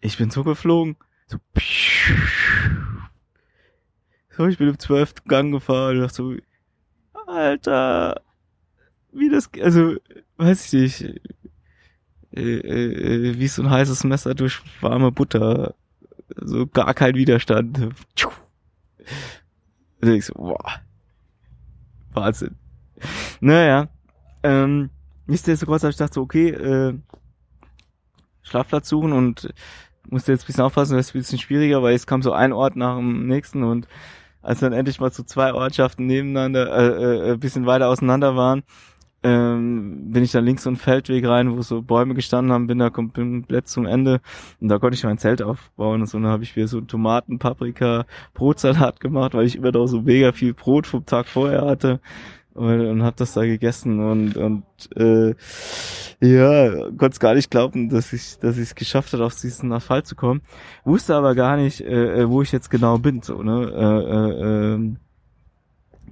ich 0.00 0.18
bin 0.18 0.30
so 0.30 0.42
geflogen, 0.42 0.96
so, 1.28 1.38
so 4.36 4.46
ich 4.48 4.58
bin 4.58 4.68
im 4.68 4.80
zwölften 4.80 5.28
Gang 5.28 5.52
gefahren 5.52 5.94
und 5.94 6.02
dachte 6.02 6.14
so, 6.16 6.34
Alter, 7.28 8.20
wie 9.12 9.30
das, 9.30 9.48
also, 9.62 9.94
weiß 10.38 10.74
ich 10.74 11.00
nicht, 11.00 11.20
äh, 12.32 12.40
äh, 12.40 13.38
wie 13.38 13.48
so 13.48 13.62
ein 13.62 13.70
heißes 13.70 14.04
Messer 14.04 14.34
durch 14.34 14.60
warme 14.80 15.12
Butter. 15.12 15.74
So 16.36 16.66
gar 16.66 16.94
kein 16.94 17.14
Widerstand. 17.14 17.78
Und 20.00 20.08
ich 20.08 20.26
so, 20.26 20.34
boah. 20.34 20.80
Wahnsinn. 22.12 22.56
Naja. 23.40 23.88
Ähm, 24.42 24.90
nichtsdestotrotz 25.26 25.82
habe 25.82 25.90
ich 25.90 25.96
gedacht 25.96 26.14
so, 26.14 26.22
okay, 26.22 26.50
äh, 26.50 26.94
Schlafplatz 28.42 28.88
suchen 28.88 29.12
und 29.12 29.52
musste 30.08 30.32
jetzt 30.32 30.44
ein 30.44 30.46
bisschen 30.46 30.64
aufpassen, 30.64 30.96
das 30.96 31.08
ist 31.08 31.14
ein 31.14 31.20
bisschen 31.20 31.38
schwieriger, 31.38 31.82
weil 31.82 31.94
es 31.94 32.06
kam 32.06 32.22
so 32.22 32.32
ein 32.32 32.52
Ort 32.52 32.76
nach 32.76 32.96
dem 32.96 33.26
nächsten 33.26 33.62
und 33.62 33.86
als 34.42 34.60
dann 34.60 34.72
endlich 34.72 34.98
mal 35.00 35.12
so 35.12 35.22
zwei 35.22 35.52
Ortschaften 35.52 36.06
nebeneinander, 36.06 36.66
äh, 36.74 37.28
äh, 37.28 37.32
ein 37.32 37.40
bisschen 37.40 37.66
weiter 37.66 37.88
auseinander 37.88 38.36
waren, 38.36 38.62
ähm, 39.22 40.12
bin 40.12 40.22
ich 40.22 40.32
dann 40.32 40.44
links 40.44 40.62
so 40.62 40.70
einen 40.70 40.76
Feldweg 40.76 41.26
rein, 41.26 41.56
wo 41.56 41.62
so 41.62 41.82
Bäume 41.82 42.14
gestanden 42.14 42.52
haben, 42.52 42.66
bin 42.66 42.78
da 42.78 42.90
komplett 42.90 43.68
zum 43.68 43.86
Ende 43.86 44.20
und 44.60 44.68
da 44.68 44.78
konnte 44.78 44.94
ich 44.96 45.04
mein 45.04 45.18
Zelt 45.18 45.42
aufbauen 45.42 46.00
und 46.00 46.06
so, 46.06 46.16
und 46.16 46.24
dann 46.24 46.32
habe 46.32 46.42
ich 46.42 46.56
mir 46.56 46.68
so 46.68 46.80
Tomaten, 46.80 47.38
Paprika, 47.38 48.06
Brotsalat 48.34 49.00
gemacht, 49.00 49.34
weil 49.34 49.46
ich 49.46 49.56
immer 49.56 49.72
noch 49.72 49.86
so 49.86 50.02
mega 50.02 50.32
viel 50.32 50.54
Brot 50.54 50.86
vom 50.86 51.04
Tag 51.04 51.28
vorher 51.28 51.66
hatte 51.66 52.00
und, 52.54 52.80
und 52.80 53.02
habe 53.02 53.16
das 53.16 53.32
da 53.34 53.44
gegessen 53.44 54.00
und 54.00 54.36
und 54.36 54.64
äh, 54.96 55.34
ja, 56.20 56.70
konnte 56.90 57.10
es 57.10 57.20
gar 57.20 57.34
nicht 57.34 57.50
glauben, 57.50 57.88
dass 57.88 58.12
ich 58.12 58.38
dass 58.38 58.56
ich 58.56 58.64
es 58.64 58.74
geschafft 58.74 59.12
hat, 59.12 59.20
auf 59.20 59.34
diesen 59.34 59.72
Asphalt 59.72 60.06
zu 60.06 60.16
kommen. 60.16 60.42
Wusste 60.84 61.14
aber 61.14 61.34
gar 61.34 61.56
nicht, 61.56 61.80
äh, 61.80 62.22
äh 62.22 62.28
wo 62.28 62.42
ich 62.42 62.52
jetzt 62.52 62.70
genau 62.70 62.98
bin, 62.98 63.22
so 63.22 63.42
ne. 63.42 63.70
Äh, 63.74 64.74
äh, 64.74 64.74
äh, 64.74 64.94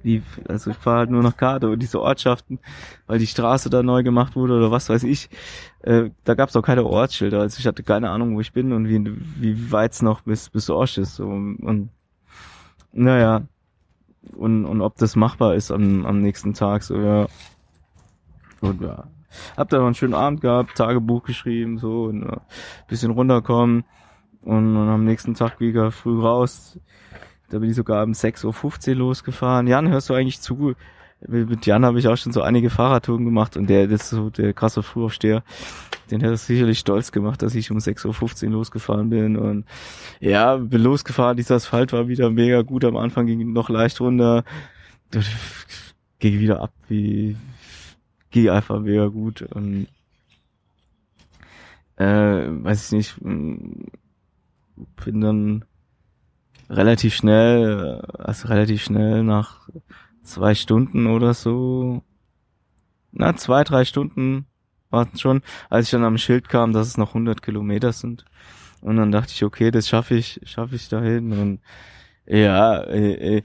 wie, 0.03 0.23
also 0.47 0.71
ich 0.71 0.77
fahre 0.77 0.99
halt 0.99 1.09
nur 1.09 1.23
nach 1.23 1.37
Karte 1.37 1.69
und 1.69 1.79
diese 1.79 2.01
Ortschaften, 2.01 2.59
weil 3.07 3.19
die 3.19 3.27
Straße 3.27 3.69
da 3.69 3.83
neu 3.83 4.03
gemacht 4.03 4.35
wurde 4.35 4.57
oder 4.57 4.71
was 4.71 4.89
weiß 4.89 5.03
ich, 5.03 5.29
äh, 5.81 6.09
da 6.23 6.35
gab 6.35 6.49
es 6.49 6.55
auch 6.55 6.61
keine 6.61 6.85
Ortsschilder, 6.85 7.41
also 7.41 7.59
ich 7.59 7.67
hatte 7.67 7.83
keine 7.83 8.09
Ahnung, 8.09 8.35
wo 8.35 8.41
ich 8.41 8.53
bin 8.53 8.73
und 8.73 8.87
wie, 8.87 9.03
wie 9.41 9.71
weit 9.71 9.93
es 9.93 10.01
noch 10.01 10.21
bis, 10.21 10.49
bis 10.49 10.69
Orsch 10.69 10.97
ist. 10.97 11.15
So. 11.15 11.27
Und 11.27 11.89
naja, 12.91 13.43
und, 14.35 14.65
und 14.65 14.81
ob 14.81 14.97
das 14.97 15.15
machbar 15.15 15.55
ist 15.55 15.71
am, 15.71 16.05
am 16.05 16.21
nächsten 16.21 16.53
Tag, 16.53 16.83
so 16.83 16.97
ja. 16.97 17.27
Und 18.61 18.81
ja. 18.81 19.05
Hab 19.55 19.69
da 19.69 19.77
noch 19.77 19.85
einen 19.85 19.95
schönen 19.95 20.15
Abend 20.15 20.41
gehabt, 20.41 20.75
Tagebuch 20.75 21.23
geschrieben, 21.23 21.77
so, 21.77 22.05
und 22.05 22.23
äh, 22.23 22.37
bisschen 22.87 23.11
runterkommen 23.11 23.83
und, 24.41 24.75
und 24.75 24.89
am 24.89 25.03
nächsten 25.03 25.35
Tag 25.35 25.59
wieder 25.59 25.91
früh 25.91 26.19
raus 26.19 26.79
da 27.49 27.59
bin 27.59 27.69
ich 27.69 27.75
sogar 27.75 28.03
um 28.03 28.11
6.15 28.11 28.89
Uhr 28.89 28.95
losgefahren. 28.95 29.67
Jan, 29.67 29.89
hörst 29.89 30.09
du 30.09 30.13
eigentlich 30.13 30.41
zu? 30.41 30.75
Mit 31.27 31.65
Jan 31.65 31.83
habe 31.83 31.99
ich 31.99 32.07
auch 32.07 32.15
schon 32.15 32.31
so 32.31 32.41
einige 32.41 32.69
Fahrradtouren 32.69 33.25
gemacht 33.25 33.57
und 33.57 33.69
der, 33.69 33.87
das 33.87 34.03
ist 34.03 34.09
so 34.11 34.29
der 34.29 34.53
krasse 34.53 34.83
Frühaufsteher. 34.83 35.43
Den 36.09 36.21
hätte 36.21 36.33
es 36.33 36.47
sicherlich 36.47 36.79
stolz 36.79 37.11
gemacht, 37.11 37.41
dass 37.41 37.55
ich 37.55 37.71
um 37.71 37.77
6.15 37.77 38.45
Uhr 38.45 38.51
losgefahren 38.51 39.09
bin. 39.09 39.35
Und 39.35 39.65
ja, 40.19 40.55
bin 40.55 40.81
losgefahren, 40.81 41.35
dieser 41.35 41.55
Asphalt 41.55 41.91
war 41.91 42.07
wieder 42.07 42.29
mega 42.29 42.61
gut. 42.61 42.85
Am 42.85 42.95
Anfang 42.95 43.25
ging 43.25 43.51
noch 43.51 43.69
leicht 43.69 43.99
runter. 43.99 44.43
Ging 46.19 46.39
wieder 46.39 46.61
ab, 46.61 46.73
wie 46.87 47.35
ging 48.31 48.49
einfach 48.49 48.79
mega 48.79 49.07
gut. 49.07 49.41
Und 49.41 49.87
äh, 51.97 52.05
weiß 52.05 52.85
ich 52.85 52.91
nicht, 52.91 53.15
bin 53.21 53.91
dann 55.21 55.65
relativ 56.69 57.15
schnell, 57.15 58.01
also 58.17 58.47
relativ 58.47 58.83
schnell 58.83 59.23
nach 59.23 59.69
zwei 60.23 60.55
Stunden 60.55 61.07
oder 61.07 61.33
so, 61.33 62.03
na, 63.11 63.35
zwei, 63.35 63.63
drei 63.63 63.85
Stunden 63.85 64.45
warten 64.89 65.17
schon, 65.17 65.41
als 65.69 65.87
ich 65.87 65.91
dann 65.91 66.03
am 66.03 66.17
Schild 66.17 66.49
kam, 66.49 66.73
dass 66.73 66.87
es 66.87 66.97
noch 66.97 67.09
100 67.09 67.41
Kilometer 67.41 67.91
sind. 67.91 68.25
Und 68.81 68.97
dann 68.97 69.11
dachte 69.11 69.33
ich, 69.33 69.43
okay, 69.43 69.71
das 69.71 69.87
schaffe 69.87 70.15
ich, 70.15 70.39
schaffe 70.43 70.75
ich 70.75 70.89
dahin. 70.89 71.33
Und 71.33 71.59
ja, 72.25 72.81
äh, 72.83 73.37
äh, 73.37 73.43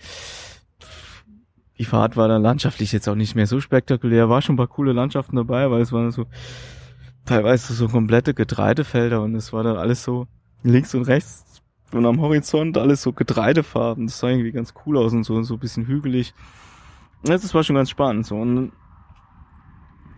die 1.79 1.85
Fahrt 1.85 2.16
war 2.16 2.29
dann 2.29 2.43
landschaftlich 2.43 2.93
jetzt 2.93 3.09
auch 3.09 3.16
nicht 3.16 3.35
mehr 3.35 3.47
so 3.47 3.61
spektakulär. 3.61 4.29
War 4.29 4.43
schon 4.43 4.55
ein 4.55 4.59
paar 4.59 4.68
coole 4.68 4.93
Landschaften 4.93 5.37
dabei, 5.37 5.70
weil 5.70 5.83
es 5.83 5.93
waren 5.93 6.12
so 6.12 6.27
teilweise 7.25 7.72
so 7.72 7.89
komplette 7.89 8.35
Getreidefelder 8.35 9.22
und 9.22 9.35
es 9.35 9.53
war 9.53 9.64
dann 9.64 9.77
alles 9.77 10.05
so 10.05 10.29
links 10.62 10.95
und 10.95 11.03
rechts 11.03 11.53
und 11.95 12.07
am 12.07 12.20
Horizont 12.20 12.76
alles 12.78 13.03
so 13.03 13.12
Getreidefarben. 13.12 14.07
Das 14.07 14.18
sah 14.18 14.28
irgendwie 14.28 14.53
ganz 14.53 14.74
cool 14.84 14.99
aus 14.99 15.12
und 15.12 15.24
so, 15.24 15.42
so 15.42 15.55
ein 15.55 15.61
bisschen 15.61 15.86
hügelig. 15.86 16.34
Das 17.22 17.55
war 17.55 17.62
schon 17.62 17.76
ganz 17.76 17.90
spannend 17.90 18.26
so. 18.26 18.36
Und 18.36 18.72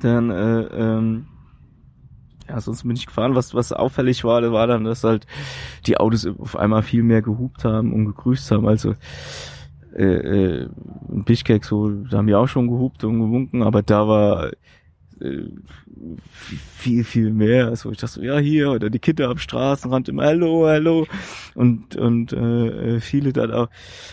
dann, 0.01 0.31
äh, 0.31 0.61
ähm, 0.63 1.27
ja, 2.49 2.61
sonst 2.61 2.83
bin 2.83 2.97
ich 2.97 3.07
gefahren. 3.07 3.35
Was, 3.35 3.55
was 3.55 3.73
auffällig 3.73 4.25
war, 4.25 4.53
war 4.53 4.67
dann, 4.67 4.85
dass 4.85 5.05
halt 5.05 5.27
die 5.87 5.99
Autos 5.99 6.27
auf 6.27 6.57
einmal 6.57 6.83
viel 6.83 7.03
mehr 7.03 7.23
gehupt 7.23 7.65
haben 7.65 7.93
und 7.93 8.07
gegrüßt 8.07 8.51
haben. 8.51 8.67
Also 8.67 8.95
äh, 9.95 10.03
äh, 10.05 10.69
in 11.09 11.25
Bischkek 11.25 11.65
so, 11.65 11.91
da 11.91 12.19
haben 12.19 12.27
die 12.27 12.35
auch 12.35 12.49
schon 12.49 12.69
gehupt 12.69 13.03
und 13.05 13.19
gewunken, 13.21 13.63
aber 13.63 13.83
da 13.83 14.07
war 14.07 14.51
viel, 16.77 17.05
viel 17.05 17.33
mehr. 17.33 17.69
Also 17.69 17.91
ich 17.91 17.99
dachte 17.99 18.15
so, 18.15 18.23
ja, 18.23 18.39
hier, 18.39 18.71
oder 18.71 18.91
die 18.91 18.99
Kinder 18.99 19.29
am 19.29 19.39
Straßenrand 19.39 20.09
immer 20.09 20.25
Hallo, 20.25 20.67
Hallo. 20.67 21.07
Und, 21.55 21.97
und 21.97 22.33
äh, 22.33 23.01
viele 23.01 23.33
dann 23.33 23.53
auch 23.53 23.69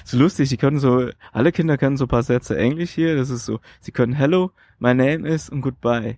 so 0.06 0.18
lustig, 0.18 0.50
die 0.50 0.58
können 0.58 0.80
so, 0.80 1.10
alle 1.32 1.52
Kinder 1.52 1.78
können 1.78 1.98
so 1.98 2.08
paar 2.08 2.24
Sätze 2.24 2.58
Englisch 2.58 2.92
hier. 2.92 3.16
Das 3.16 3.30
ist 3.30 3.46
so, 3.46 3.60
sie 3.82 3.92
können 3.92 4.14
Hello, 4.14 4.52
my 4.80 4.94
name 4.94 5.28
is 5.28 5.50
und 5.50 5.62
goodbye. 5.62 6.18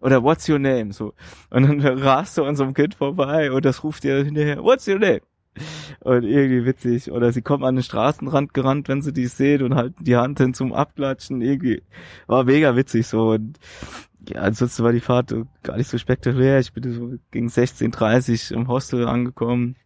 Oder 0.00 0.22
what's 0.22 0.48
your 0.48 0.58
name? 0.58 0.92
So. 0.92 1.14
Und 1.50 1.62
dann 1.62 1.80
rast 1.98 2.36
du 2.36 2.44
an 2.44 2.56
so 2.56 2.64
einem 2.64 2.74
Kind 2.74 2.94
vorbei 2.94 3.50
und 3.50 3.64
das 3.64 3.84
ruft 3.84 4.04
dir 4.04 4.24
hinterher, 4.24 4.62
what's 4.62 4.86
your 4.88 4.98
name? 4.98 5.20
Und 6.00 6.24
irgendwie 6.24 6.66
witzig. 6.66 7.10
Oder 7.10 7.32
sie 7.32 7.42
kommen 7.42 7.64
an 7.64 7.76
den 7.76 7.84
Straßenrand 7.84 8.54
gerannt, 8.54 8.88
wenn 8.88 9.02
sie 9.02 9.12
die 9.12 9.26
sehen 9.26 9.62
und 9.62 9.74
halten 9.74 10.02
die 10.04 10.16
Hand 10.16 10.38
hin 10.38 10.52
zum 10.52 10.72
Abklatschen. 10.72 11.40
Irgendwie 11.40 11.82
war 12.26 12.44
mega 12.44 12.76
witzig 12.76 13.06
so. 13.06 13.30
Und 13.30 13.58
ja, 14.30 14.40
ansonsten 14.42 14.84
war 14.84 14.92
die 14.92 15.00
Fahrt 15.00 15.34
gar 15.62 15.76
nicht 15.76 15.88
so 15.88 15.98
spektakulär. 15.98 16.58
Ich 16.58 16.72
bin 16.72 16.92
so 16.92 17.14
gegen 17.30 17.48
16.30 17.48 18.52
im 18.54 18.68
Hostel 18.68 19.06
angekommen. 19.06 19.76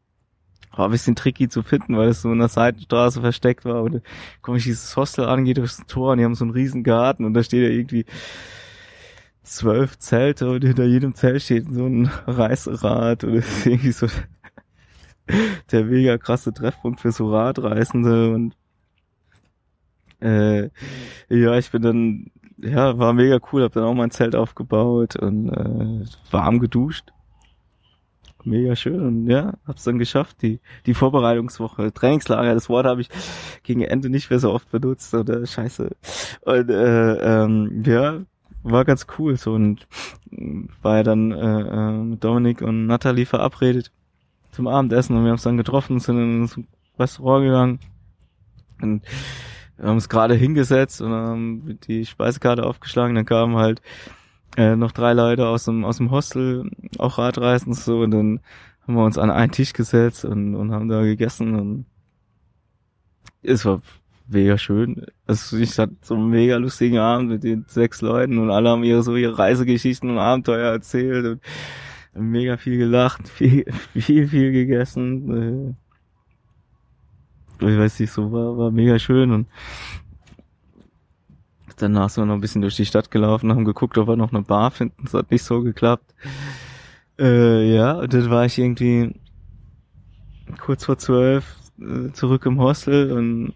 War 0.76 0.86
ein 0.86 0.92
bisschen 0.92 1.16
tricky 1.16 1.48
zu 1.48 1.62
finden, 1.62 1.96
weil 1.96 2.08
es 2.08 2.22
so 2.22 2.30
in 2.30 2.38
der 2.38 2.48
Seitenstraße 2.48 3.20
versteckt 3.20 3.64
war. 3.64 3.82
Und 3.82 4.02
komme 4.42 4.58
ich 4.58 4.64
dieses 4.64 4.96
Hostel 4.96 5.24
an, 5.24 5.44
geht 5.44 5.58
durchs 5.58 5.84
Tor 5.86 6.12
und 6.12 6.18
die 6.18 6.24
haben 6.24 6.34
so 6.34 6.44
einen 6.44 6.52
riesen 6.52 6.84
Garten 6.84 7.24
und 7.24 7.34
da 7.34 7.42
steht 7.42 7.62
ja 7.62 7.70
irgendwie 7.74 8.04
zwölf 9.42 9.98
Zelte 9.98 10.50
und 10.50 10.62
hinter 10.62 10.84
jedem 10.84 11.14
Zelt 11.14 11.42
steht 11.42 11.66
so 11.70 11.86
ein 11.86 12.10
das 12.26 12.66
ist 12.66 13.66
irgendwie 13.66 13.92
so 13.92 14.06
der 15.72 15.84
mega 15.84 16.18
krasse 16.18 16.52
Treffpunkt 16.52 17.00
für 17.00 17.12
so 17.12 17.30
Radreisende 17.30 18.30
und 18.34 18.54
äh, 20.20 20.70
ja, 21.28 21.58
ich 21.58 21.70
bin 21.70 21.82
dann 21.82 22.30
ja, 22.60 22.98
war 22.98 23.12
mega 23.12 23.38
cool, 23.52 23.62
hab 23.62 23.72
dann 23.72 23.84
auch 23.84 23.94
mein 23.94 24.10
Zelt 24.10 24.34
aufgebaut 24.34 25.16
und 25.16 25.50
äh, 25.50 26.04
warm 26.30 26.58
geduscht. 26.58 27.12
Mega 28.44 28.76
schön 28.76 29.00
und 29.00 29.26
ja, 29.26 29.54
hab's 29.66 29.84
dann 29.84 29.98
geschafft, 29.98 30.42
die, 30.42 30.60
die 30.86 30.94
Vorbereitungswoche, 30.94 31.92
Trainingslager, 31.92 32.54
das 32.54 32.68
Wort 32.68 32.86
habe 32.86 33.00
ich 33.00 33.08
gegen 33.62 33.82
Ende 33.82 34.08
nicht 34.08 34.30
mehr 34.30 34.38
so 34.38 34.52
oft 34.52 34.70
benutzt 34.70 35.12
oder 35.12 35.44
scheiße. 35.44 35.90
Und 36.42 36.70
äh, 36.70 37.42
ähm, 37.44 37.82
ja, 37.84 38.20
war 38.62 38.84
ganz 38.84 39.06
cool 39.18 39.36
so 39.36 39.52
und 39.52 39.86
war 40.82 40.98
ja 40.98 41.02
dann 41.02 41.32
äh, 41.32 41.60
äh, 41.60 41.92
mit 41.92 42.24
Dominik 42.24 42.62
und 42.62 42.86
Natalie 42.86 43.26
verabredet 43.26 43.92
zum 44.50 44.66
Abendessen 44.66 45.16
und 45.16 45.22
wir 45.22 45.28
haben 45.28 45.34
uns 45.34 45.42
dann 45.42 45.56
getroffen, 45.56 46.00
sind 46.00 46.18
in 46.18 46.44
ein 46.44 46.66
Restaurant 46.98 47.44
gegangen 47.44 47.80
und 48.80 49.02
wir 49.78 49.88
haben 49.88 49.96
uns 49.96 50.08
gerade 50.08 50.34
hingesetzt 50.34 51.00
und 51.00 51.12
haben 51.12 51.78
die 51.86 52.04
Speisekarte 52.04 52.64
aufgeschlagen, 52.64 53.14
dann 53.14 53.24
kamen 53.24 53.56
halt 53.56 53.80
äh, 54.56 54.76
noch 54.76 54.92
drei 54.92 55.12
Leute 55.12 55.46
aus 55.46 55.64
dem, 55.64 55.84
aus 55.84 55.98
dem 55.98 56.10
Hostel, 56.10 56.70
auch 56.98 57.18
Radreisend 57.18 57.76
so, 57.76 58.00
und 58.00 58.10
dann 58.10 58.40
haben 58.82 58.94
wir 58.94 59.04
uns 59.04 59.18
an 59.18 59.30
einen 59.30 59.52
Tisch 59.52 59.72
gesetzt 59.72 60.24
und, 60.24 60.54
und 60.54 60.72
haben 60.72 60.88
da 60.88 61.02
gegessen 61.02 61.54
und 61.54 61.86
es 63.42 63.64
war 63.64 63.80
mega 64.26 64.58
schön. 64.58 65.06
Also 65.26 65.56
ich 65.56 65.78
hatte 65.78 65.96
so 66.02 66.14
einen 66.14 66.28
mega 66.28 66.56
lustigen 66.56 66.98
Abend 66.98 67.30
mit 67.30 67.44
den 67.44 67.64
sechs 67.68 68.00
Leuten 68.00 68.38
und 68.38 68.50
alle 68.50 68.70
haben 68.70 68.84
ihre 68.84 69.02
so 69.02 69.16
ihre 69.16 69.38
Reisegeschichten 69.38 70.10
und 70.10 70.18
Abenteuer 70.18 70.72
erzählt 70.72 71.40
und 72.14 72.30
mega 72.30 72.56
viel 72.56 72.78
gelacht, 72.78 73.28
viel, 73.28 73.64
viel, 73.94 74.28
viel 74.28 74.52
gegessen. 74.52 75.76
Ich 77.60 77.78
weiß 77.78 78.00
nicht, 78.00 78.12
so 78.12 78.32
war, 78.32 78.56
war 78.56 78.70
mega 78.70 78.98
schön 78.98 79.32
und 79.32 79.46
danach 81.76 82.10
sind 82.10 82.22
wir 82.22 82.26
noch 82.26 82.34
ein 82.34 82.40
bisschen 82.40 82.62
durch 82.62 82.76
die 82.76 82.86
Stadt 82.86 83.10
gelaufen, 83.10 83.50
haben 83.50 83.64
geguckt, 83.64 83.98
ob 83.98 84.08
wir 84.08 84.16
noch 84.16 84.32
eine 84.32 84.42
Bar 84.42 84.70
finden. 84.70 85.04
Das 85.04 85.14
hat 85.14 85.30
nicht 85.30 85.42
so 85.42 85.62
geklappt. 85.62 86.14
Äh, 87.18 87.74
ja, 87.74 87.92
und 87.92 88.12
dann 88.12 88.30
war 88.30 88.44
ich 88.44 88.58
irgendwie 88.58 89.14
kurz 90.60 90.84
vor 90.84 90.98
zwölf 90.98 91.56
äh, 91.80 92.12
zurück 92.12 92.46
im 92.46 92.60
Hostel 92.60 93.12
und 93.12 93.54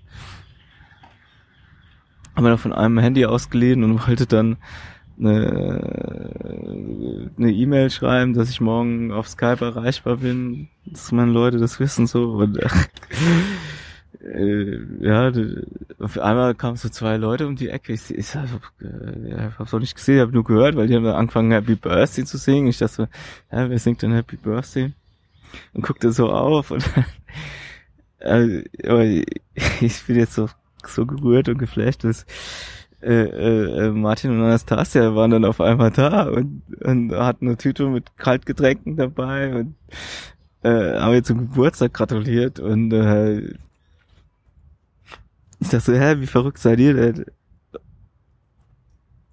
habe 2.34 2.50
mir 2.50 2.58
von 2.58 2.72
einem 2.72 2.98
Handy 2.98 3.26
ausgeliehen 3.26 3.84
und 3.84 4.06
wollte 4.08 4.26
dann 4.26 4.56
eine 5.18 6.48
E-Mail 7.38 7.90
schreiben, 7.90 8.34
dass 8.34 8.50
ich 8.50 8.60
morgen 8.60 9.12
auf 9.12 9.28
Skype 9.28 9.64
erreichbar 9.64 10.16
bin, 10.16 10.68
dass 10.84 11.12
meine 11.12 11.30
Leute 11.30 11.58
das 11.58 11.78
wissen 11.78 12.06
so 12.06 12.32
und 12.32 12.58
ja, 15.00 15.32
auf 15.98 16.18
einmal 16.18 16.54
kamen 16.54 16.76
so 16.76 16.88
zwei 16.88 17.16
Leute 17.16 17.46
um 17.46 17.56
die 17.56 17.68
Ecke. 17.68 17.92
Ich, 17.92 18.10
ich, 18.10 18.34
hab, 18.34 18.44
äh, 18.80 19.50
hab's 19.58 19.72
auch 19.72 19.78
nicht 19.78 19.94
gesehen, 19.94 20.20
habe 20.20 20.32
nur 20.32 20.44
gehört, 20.44 20.76
weil 20.76 20.86
die 20.86 20.94
haben 20.94 21.06
angefangen 21.06 21.50
Happy 21.50 21.74
Birthday 21.74 22.24
zu 22.24 22.38
singen. 22.38 22.68
Ich 22.68 22.78
dachte 22.78 22.94
so, 22.94 23.02
ja, 23.50 23.68
wer 23.68 23.78
singt 23.78 24.02
denn 24.02 24.12
Happy 24.12 24.36
Birthday? 24.36 24.92
Und 25.72 25.82
guckte 25.82 26.12
so 26.12 26.30
auf 26.30 26.70
und 26.70 26.84
äh, 28.20 28.64
aber 28.86 29.04
ich 29.04 30.04
bin 30.06 30.16
jetzt 30.16 30.34
so 30.34 30.48
so 30.86 31.06
gerührt 31.06 31.48
und 31.48 31.58
geflasht, 31.58 32.04
dass 32.04 32.26
äh, 33.02 33.86
äh, 33.86 33.90
Martin 33.90 34.30
und 34.30 34.42
Anastasia 34.44 35.14
waren 35.14 35.32
dann 35.32 35.44
auf 35.44 35.60
einmal 35.60 35.90
da 35.90 36.28
und, 36.28 36.62
und 36.82 37.12
hatten 37.12 37.48
eine 37.48 37.56
Tüte 37.56 37.86
mit 37.88 38.16
Kaltgetränken 38.16 38.96
dabei 38.96 39.54
und 39.54 39.74
äh, 40.62 40.98
haben 40.98 41.12
mir 41.12 41.22
zum 41.22 41.38
Geburtstag 41.38 41.92
gratuliert 41.94 42.60
und 42.60 42.92
äh, 42.92 43.54
ich 45.62 45.68
dachte 45.68 45.92
so, 45.92 45.94
hä, 45.94 46.16
wie 46.18 46.26
verrückt 46.26 46.58
seid 46.58 46.80
ihr 46.80 46.94
denn? 46.94 47.24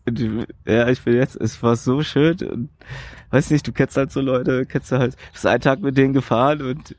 Und, 0.05 0.47
ja, 0.65 0.88
ich 0.88 1.01
bin 1.01 1.15
jetzt, 1.15 1.36
es 1.36 1.61
war 1.61 1.75
so 1.75 2.03
schön 2.03 2.38
und 2.41 2.69
weiß 3.32 3.51
nicht, 3.51 3.67
du 3.67 3.71
kennst 3.71 3.97
halt 3.97 4.11
so 4.11 4.21
Leute, 4.21 4.65
kennst 4.65 4.91
du 4.91 4.97
halt, 4.97 5.17
bist 5.32 5.45
einen 5.45 5.61
Tag 5.61 5.82
mit 5.82 5.97
denen 5.97 6.13
gefahren 6.13 6.61
und 6.61 6.95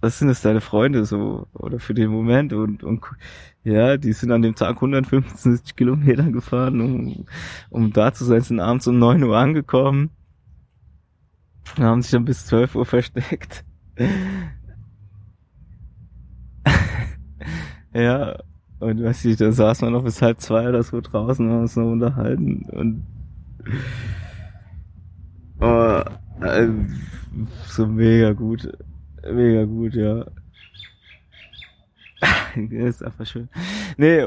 was 0.00 0.18
sind 0.18 0.28
das 0.28 0.42
deine 0.42 0.60
Freunde 0.60 1.04
so 1.04 1.46
oder 1.52 1.78
für 1.78 1.94
den 1.94 2.10
Moment 2.10 2.52
und, 2.52 2.82
und 2.82 3.04
ja, 3.62 3.96
die 3.96 4.12
sind 4.12 4.32
an 4.32 4.42
dem 4.42 4.54
Tag 4.54 4.76
150 4.76 5.76
Kilometer 5.76 6.30
gefahren, 6.30 6.80
um, 6.80 7.26
um 7.70 7.92
da 7.92 8.12
zu 8.12 8.24
sein, 8.24 8.40
sind 8.40 8.60
abends 8.60 8.86
um 8.86 8.98
9 8.98 9.22
Uhr 9.22 9.36
angekommen, 9.36 10.10
haben 11.78 12.02
sich 12.02 12.12
dann 12.12 12.24
bis 12.24 12.46
12 12.46 12.74
Uhr 12.76 12.86
versteckt. 12.86 13.64
Ja, 17.94 18.38
und 18.80 19.02
weiß 19.02 19.24
ich, 19.26 19.36
da 19.36 19.52
saß 19.52 19.82
man 19.82 19.92
noch 19.92 20.04
bis 20.04 20.20
halb 20.22 20.40
zwei 20.40 20.68
oder 20.68 20.82
so 20.82 21.00
draußen 21.00 21.46
und 21.46 21.52
haben 21.52 21.60
uns 21.62 21.76
noch 21.76 21.90
unterhalten 21.90 22.66
und 22.72 23.06
oh, 25.60 26.02
äh, 26.44 26.68
so 27.66 27.86
mega 27.86 28.32
gut. 28.32 28.72
Mega 29.24 29.64
gut, 29.64 29.94
ja. 29.94 30.26
ist 32.70 33.04
einfach 33.04 33.26
schön. 33.26 33.48
Nee, 33.96 34.24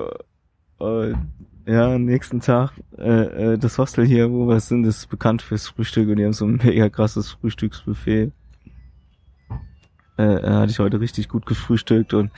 und, 0.78 1.18
ja, 1.66 1.98
nächsten 1.98 2.42
Tag, 2.42 2.74
äh, 2.98 3.54
äh, 3.54 3.58
das 3.58 3.78
Hostel 3.78 4.06
hier, 4.06 4.32
wo 4.32 4.48
wir 4.48 4.60
sind, 4.60 4.86
ist 4.86 5.10
bekannt 5.10 5.42
fürs 5.42 5.68
Frühstück 5.68 6.10
und 6.10 6.18
die 6.18 6.26
haben 6.26 6.34
so 6.34 6.46
ein 6.46 6.60
mega 6.64 6.90
krasses 6.90 7.32
Frühstücksbuffet. 7.32 8.32
Äh, 10.18 10.36
äh, 10.36 10.50
hatte 10.50 10.72
ich 10.72 10.80
heute 10.80 11.02
richtig 11.02 11.28
gut 11.28 11.46
gefrühstückt 11.46 12.14
und 12.14 12.32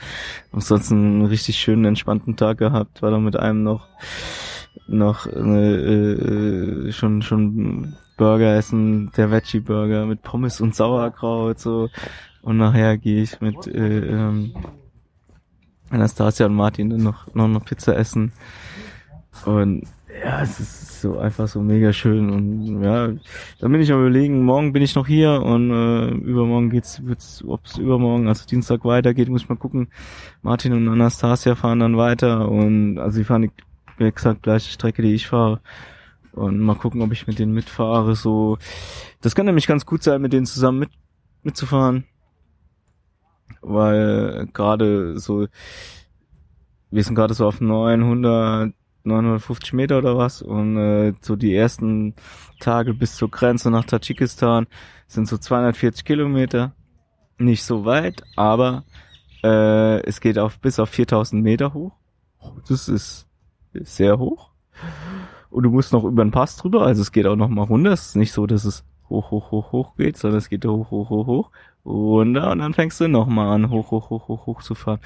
ansonsten 0.52 0.94
einen 0.94 1.26
richtig 1.26 1.58
schönen, 1.58 1.84
entspannten 1.84 2.36
Tag 2.36 2.58
gehabt. 2.58 3.02
War 3.02 3.10
dann 3.10 3.24
mit 3.24 3.36
einem 3.36 3.62
noch 3.62 3.88
noch 4.88 5.26
äh, 5.26 5.30
äh, 5.30 6.92
schon 6.92 7.22
schon 7.22 7.96
Burger 8.16 8.56
essen, 8.56 9.12
der 9.16 9.30
Veggie 9.30 9.60
Burger 9.60 10.06
mit 10.06 10.22
Pommes 10.22 10.60
und 10.60 10.74
Sauerkraut 10.74 11.60
so 11.60 11.88
und 12.42 12.56
nachher 12.56 12.98
gehe 12.98 13.22
ich 13.22 13.40
mit 13.40 13.66
äh, 13.66 13.98
ähm, 13.98 14.54
Anastasia 15.90 16.46
und 16.46 16.54
Martin 16.54 16.90
dann 16.90 17.02
noch, 17.02 17.32
noch 17.34 17.48
noch 17.48 17.64
Pizza 17.64 17.96
essen. 17.96 18.32
Und 19.44 19.84
ja, 20.22 20.42
es 20.42 20.60
ist 20.60 21.00
so 21.00 21.18
einfach 21.18 21.46
so 21.48 21.60
mega 21.60 21.92
schön 21.92 22.30
und 22.30 22.82
ja, 22.82 23.08
dann 23.60 23.72
bin 23.72 23.80
ich 23.80 23.92
am 23.92 24.00
überlegen, 24.00 24.44
morgen 24.44 24.72
bin 24.72 24.82
ich 24.82 24.94
noch 24.94 25.06
hier 25.06 25.42
und 25.42 25.70
äh, 25.70 26.08
übermorgen 26.08 26.70
geht's, 26.70 27.04
wird's, 27.04 27.44
ob 27.46 27.64
es 27.64 27.78
übermorgen, 27.78 28.28
also 28.28 28.46
Dienstag 28.46 28.84
weitergeht, 28.84 29.28
muss 29.28 29.42
ich 29.42 29.48
mal 29.48 29.56
gucken. 29.56 29.88
Martin 30.42 30.72
und 30.72 30.88
Anastasia 30.88 31.54
fahren 31.54 31.80
dann 31.80 31.96
weiter 31.96 32.48
und 32.48 32.98
also 32.98 33.16
sie 33.16 33.24
fahren 33.24 33.50
die, 33.98 34.12
gesagt, 34.12 34.42
gleiche 34.42 34.70
Strecke, 34.70 35.02
die 35.02 35.14
ich 35.14 35.26
fahre. 35.26 35.60
Und 36.32 36.60
mal 36.60 36.76
gucken, 36.76 37.02
ob 37.02 37.12
ich 37.12 37.26
mit 37.26 37.38
denen 37.38 37.52
mitfahre. 37.52 38.14
So, 38.14 38.58
das 39.20 39.34
kann 39.34 39.46
nämlich 39.46 39.66
ganz 39.66 39.86
gut 39.86 40.02
sein, 40.02 40.20
mit 40.22 40.32
denen 40.32 40.46
zusammen 40.46 40.78
mit 40.80 40.90
mitzufahren 41.42 42.04
weil 43.60 44.48
gerade 44.52 45.18
so, 45.18 45.46
wir 46.90 47.04
sind 47.04 47.14
gerade 47.14 47.34
so 47.34 47.46
auf 47.46 47.60
900, 47.60 48.72
950 49.04 49.72
Meter 49.72 49.98
oder 49.98 50.16
was 50.16 50.42
und 50.42 50.76
äh, 50.76 51.14
so 51.20 51.36
die 51.36 51.54
ersten 51.54 52.14
Tage 52.60 52.94
bis 52.94 53.16
zur 53.16 53.30
Grenze 53.30 53.70
nach 53.70 53.84
Tadschikistan 53.84 54.66
sind 55.06 55.28
so 55.28 55.38
240 55.38 56.04
Kilometer. 56.04 56.72
Nicht 57.38 57.64
so 57.64 57.84
weit, 57.84 58.24
aber 58.36 58.84
äh, 59.44 60.02
es 60.02 60.20
geht 60.20 60.38
auf 60.38 60.58
bis 60.58 60.78
auf 60.78 60.90
4000 60.90 61.42
Meter 61.42 61.72
hoch. 61.72 61.92
Das 62.68 62.88
ist 62.88 63.26
sehr 63.72 64.18
hoch. 64.18 64.50
Und 65.50 65.62
du 65.62 65.70
musst 65.70 65.92
noch 65.92 66.04
über 66.04 66.24
den 66.24 66.30
Pass 66.30 66.56
drüber, 66.56 66.82
also 66.82 67.00
es 67.00 67.12
geht 67.12 67.26
auch 67.26 67.36
noch 67.36 67.48
mal 67.48 67.62
runter. 67.62 67.92
Es 67.92 68.08
ist 68.08 68.16
nicht 68.16 68.32
so, 68.32 68.46
dass 68.46 68.64
es 68.64 68.84
hoch, 69.08 69.30
hoch, 69.30 69.50
hoch, 69.50 69.72
hoch 69.72 69.94
geht, 69.94 70.16
sondern 70.16 70.38
es 70.38 70.48
geht 70.48 70.64
hoch, 70.66 70.90
hoch, 70.90 71.10
hoch, 71.10 71.26
hoch 71.26 71.50
runter 71.88 72.50
und 72.50 72.58
dann 72.58 72.74
fängst 72.74 73.00
du 73.00 73.08
nochmal 73.08 73.48
an, 73.48 73.70
hoch, 73.70 73.90
hoch, 73.90 74.10
hoch, 74.10 74.28
hoch, 74.28 74.46
hoch 74.46 74.62
zu 74.62 74.74
fahren. 74.74 75.00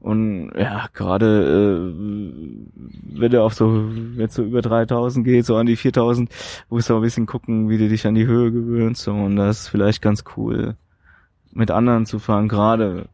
Und 0.00 0.52
ja, 0.56 0.88
gerade 0.92 1.94
äh, 1.94 3.18
wenn 3.18 3.32
du 3.32 3.42
auf 3.42 3.54
so, 3.54 3.88
wenn 4.16 4.28
so 4.28 4.44
über 4.44 4.62
3000 4.62 5.24
geht, 5.24 5.46
so 5.46 5.56
an 5.56 5.66
die 5.66 5.76
4000, 5.76 6.30
musst 6.68 6.90
du 6.90 6.94
auch 6.94 6.98
ein 6.98 7.02
bisschen 7.02 7.26
gucken, 7.26 7.68
wie 7.68 7.78
du 7.78 7.88
dich 7.88 8.06
an 8.06 8.14
die 8.14 8.26
Höhe 8.26 8.52
gewöhnst. 8.52 9.02
So, 9.02 9.12
und 9.12 9.36
das 9.36 9.62
ist 9.62 9.68
vielleicht 9.68 10.02
ganz 10.02 10.24
cool, 10.36 10.76
mit 11.52 11.70
anderen 11.70 12.06
zu 12.06 12.18
fahren, 12.18 12.48
gerade 12.48 13.08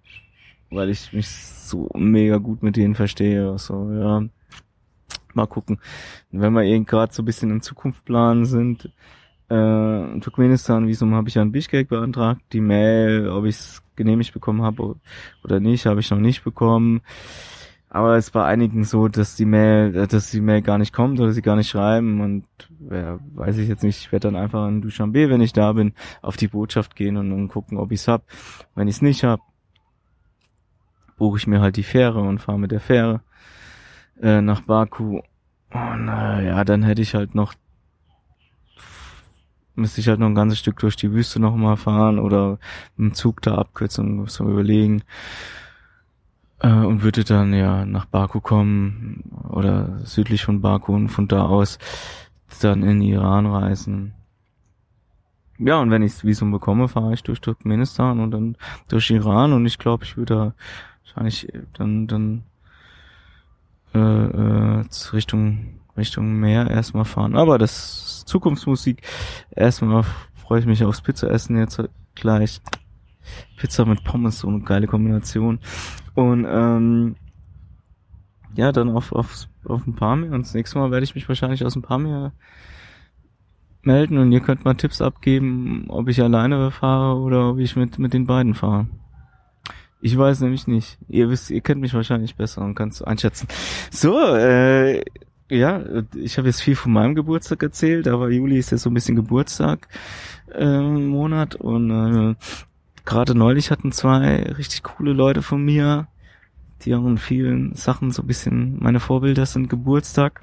weil 0.71 0.91
ich 0.91 1.13
mich 1.13 1.29
so 1.29 1.89
mega 1.95 2.39
gut 2.39 2.63
mit 2.63 2.77
denen 2.77 2.95
verstehe. 2.95 3.57
So, 3.59 3.91
ja. 3.93 4.23
Mal 5.35 5.47
gucken. 5.47 5.81
wenn 6.31 6.53
wir 6.53 6.63
eben 6.63 6.87
gerade 6.87 7.13
so 7.13 7.23
ein 7.23 7.25
bisschen 7.25 7.51
in 7.51 7.61
Zukunft 7.61 8.05
planen 8.05 8.45
sind, 8.45 8.91
äh, 9.49 10.21
Turkmenistan-Visum 10.21 11.15
habe 11.15 11.29
ich 11.29 11.39
an 11.39 11.53
Bishkek 11.53 11.89
beantragt. 11.89 12.41
Die 12.53 12.61
Mail, 12.61 13.29
ob 13.29 13.45
ich 13.45 13.57
es 13.57 13.83
genehmigt 13.97 14.33
bekommen 14.33 14.63
habe 14.63 14.97
oder 15.43 15.61
nicht, 15.61 15.87
habe 15.87 16.01
ich 16.01 16.11
noch 16.11 16.19
nicht 16.19 16.45
bekommen. 16.45 17.03
Aber 17.95 18.17
es 18.17 18.35
war 18.35 18.47
einigen 18.47 18.83
so, 18.83 19.07
dass 19.07 19.37
die 19.37 19.45
Mail, 19.45 19.95
äh, 19.95 20.07
dass 20.09 20.31
die 20.31 20.41
Mail 20.41 20.63
gar 20.63 20.79
nicht 20.79 20.93
kommt 20.93 21.21
oder 21.21 21.33
sie 21.33 21.43
gar 21.43 21.55
nicht 21.55 21.69
schreiben 21.69 22.21
und 22.21 22.45
ja, 22.91 23.21
weiß 23.35 23.59
ich 23.59 23.69
jetzt 23.69 23.85
nicht. 23.85 24.01
Ich 24.01 24.11
werde 24.11 24.29
dann 24.29 24.37
einfach 24.37 24.67
in 24.67 24.83
Dushanbe, 24.83 25.31
wenn 25.31 25.41
ich 25.41 25.53
da 25.53 25.73
bin, 25.73 25.93
auf 26.21 26.37
die 26.37 26.49
Botschaft 26.49 26.97
gehen 26.97 27.17
und 27.17 27.31
dann 27.31 27.49
gucken, 27.49 27.79
ob 27.79 27.93
ich's 27.93 28.09
hab. 28.09 28.25
Wenn 28.75 28.89
ich's 28.89 29.01
nicht 29.01 29.23
hab, 29.23 29.41
buche 31.17 31.39
ich 31.39 31.47
mir 31.47 31.61
halt 31.61 31.77
die 31.77 31.85
Fähre 31.85 32.21
und 32.21 32.41
fahre 32.41 32.59
mit 32.59 32.73
der 32.73 32.81
Fähre 32.81 33.21
äh, 34.21 34.41
nach 34.41 34.63
Baku. 34.63 35.21
Und 35.71 36.09
äh, 36.09 36.47
ja, 36.47 36.65
dann 36.65 36.83
hätte 36.83 37.03
ich 37.03 37.15
halt 37.15 37.35
noch 37.37 37.55
müsste 39.75 40.01
ich 40.01 40.09
halt 40.09 40.21
noch 40.21 40.27
ein 40.27 40.35
ganzes 40.35 40.59
Stück 40.59 40.79
durch 40.79 40.97
die 40.97 41.13
Wüste 41.13 41.41
nochmal 41.41 41.77
fahren 41.77 42.19
oder 42.19 42.59
im 42.97 43.15
Zug 43.15 43.43
da 43.43 43.57
abkürzen, 43.57 44.17
muss 44.17 44.39
man 44.41 44.53
überlegen. 44.53 45.03
Äh, 46.61 46.69
und 46.69 47.03
würde 47.03 47.25
dann 47.25 47.53
ja 47.53 47.85
nach 47.85 48.07
Baku 48.07 48.41
kommen 48.41 49.25
oder 49.49 49.99
südlich 50.05 50.45
von 50.45 50.61
Baku 50.61 50.95
und 50.95 51.09
von 51.09 51.29
da 51.29 51.45
aus 51.47 51.79
dann 52.61 52.83
in 52.83 53.03
Iran 53.03 53.47
reisen. 53.47 54.15
Ja, 55.59 55.81
und 55.81 55.91
wenn 55.91 56.03
ich 56.03 56.13
das 56.13 56.25
Visum 56.25 56.51
bekomme, 56.51 56.89
fahre 56.89 57.15
ich 57.15 57.23
durch 57.23 57.41
Turkmenistan 57.41 58.21
und 58.21 58.31
dann 58.31 58.57
durch 58.89 59.11
Iran 59.11 59.53
und 59.53 59.67
ich 59.67 59.79
glaube, 59.79 60.05
ich 60.05 60.17
würde 60.17 60.35
da 60.35 60.55
wahrscheinlich 61.05 61.53
dann 61.75 62.07
dann 62.07 62.43
äh, 63.95 63.99
äh, 63.99 64.85
Richtung 65.13 65.81
Richtung 65.97 66.41
Meer 66.41 66.71
erstmal 66.71 67.05
fahren. 67.05 67.37
Aber 67.37 67.59
das 67.59 68.14
Zukunftsmusik. 68.25 69.03
Erstmal 69.51 70.05
freue 70.35 70.61
ich 70.61 70.67
mich 70.67 70.85
aufs 70.85 71.03
Pizzaessen 71.03 71.59
jetzt 71.59 71.83
gleich. 72.15 72.61
Pizza 73.57 73.87
mit 73.87 74.05
Pommes, 74.05 74.41
so 74.41 74.49
eine 74.49 74.61
geile 74.61 74.87
Kombination. 74.87 75.61
Und 76.15 76.47
ähm, 76.49 77.17
ja, 78.55 78.73
dann 78.73 78.91
auf, 78.91 79.13
auf, 79.13 79.47
auf 79.65 79.87
ein 79.87 79.95
paar 79.95 80.17
mehr. 80.17 80.33
Und 80.33 80.45
das 80.45 80.55
nächste 80.55 80.79
Mal 80.79 80.91
werde 80.91 81.05
ich 81.05 81.15
mich 81.15 81.29
wahrscheinlich 81.29 81.65
aus 81.65 81.77
ein 81.77 81.83
paar 81.83 81.99
mehr 81.99 82.33
melden 83.83 84.19
und 84.19 84.33
ihr 84.33 84.41
könnt 84.41 84.65
mal 84.65 84.75
Tipps 84.75 85.03
abgeben, 85.03 85.87
ob 85.89 86.09
ich 86.09 86.23
alleine 86.23 86.71
fahre 86.71 87.19
oder 87.19 87.51
ob 87.51 87.59
ich 87.59 87.77
mit, 87.77 87.99
mit 87.99 88.15
den 88.15 88.27
beiden 88.27 88.55
fahre. 88.55 88.87
Ich 90.01 90.17
weiß 90.17 90.41
nämlich 90.41 90.67
nicht. 90.67 90.99
Ihr 91.09 91.31
wisst, 91.31 91.51
ihr 91.51 91.63
kennt 91.63 91.81
mich 91.81 91.95
wahrscheinlich 91.95 92.37
besser 92.37 92.63
und 92.63 92.75
kannst 92.75 93.07
einschätzen. 93.07 93.49
So, 93.91 94.19
äh, 94.35 95.03
ja, 95.49 95.83
ich 96.15 96.39
habe 96.39 96.49
jetzt 96.49 96.63
viel 96.63 96.77
von 96.77 96.93
meinem 96.93 97.15
Geburtstag 97.15 97.63
erzählt, 97.63 98.09
aber 98.09 98.31
Juli 98.31 98.59
ist 98.59 98.71
ja 98.71 98.79
so 98.79 98.91
ein 98.91 98.95
bisschen 98.95 99.17
Geburtstag 99.17 99.89
äh, 100.53 100.81
Monat 100.81 101.55
und 101.55 101.91
äh, 101.91 102.35
gerade 103.05 103.35
neulich 103.35 103.71
hatten 103.71 103.93
zwei 103.93 104.43
richtig 104.57 104.83
coole 104.83 105.13
Leute 105.13 105.43
von 105.43 105.63
mir, 105.63 106.09
die 106.83 106.95
auch 106.95 107.07
in 107.07 107.19
vielen 107.19 107.75
Sachen 107.75 108.11
so 108.11 108.23
ein 108.23 108.27
bisschen 108.27 108.79
meine 108.81 109.01
Vorbilder 109.01 109.47
sind, 109.47 109.69
Geburtstag. 109.69 110.43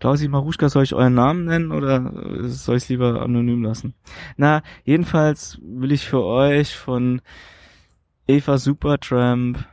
Klausi 0.00 0.28
Maruschka, 0.28 0.68
soll 0.68 0.82
ich 0.82 0.94
euren 0.94 1.14
Namen 1.14 1.46
nennen 1.46 1.72
oder 1.72 2.12
soll 2.48 2.76
ich 2.76 2.88
lieber 2.88 3.22
anonym 3.22 3.62
lassen? 3.62 3.94
Na, 4.36 4.62
jedenfalls 4.84 5.58
will 5.62 5.92
ich 5.92 6.06
für 6.06 6.22
euch 6.22 6.76
von 6.76 7.22
Eva 8.26 8.58
Supertramp 8.58 9.66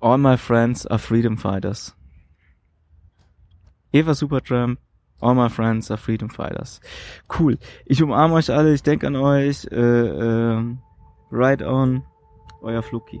All 0.00 0.18
my 0.18 0.36
friends 0.36 0.86
are 0.86 0.98
freedom 0.98 1.36
fighters. 1.36 1.94
Eva 3.92 4.12
Supertramp, 4.12 4.78
all 5.20 5.34
my 5.34 5.48
friends 5.48 5.90
are 5.90 5.98
freedom 5.98 6.28
fighters. 6.30 6.80
Cool. 7.28 7.58
Ich 7.84 8.02
umarme 8.02 8.34
euch 8.34 8.50
alle, 8.50 8.72
ich 8.72 8.82
denke 8.82 9.06
an 9.06 9.16
euch. 9.16 9.66
Äh, 9.70 9.76
äh, 9.76 10.76
right 11.30 11.62
on, 11.62 12.02
euer 12.62 12.82
Fluki. 12.82 13.20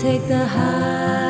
take 0.00 0.26
the 0.28 0.46
highs 0.46 1.29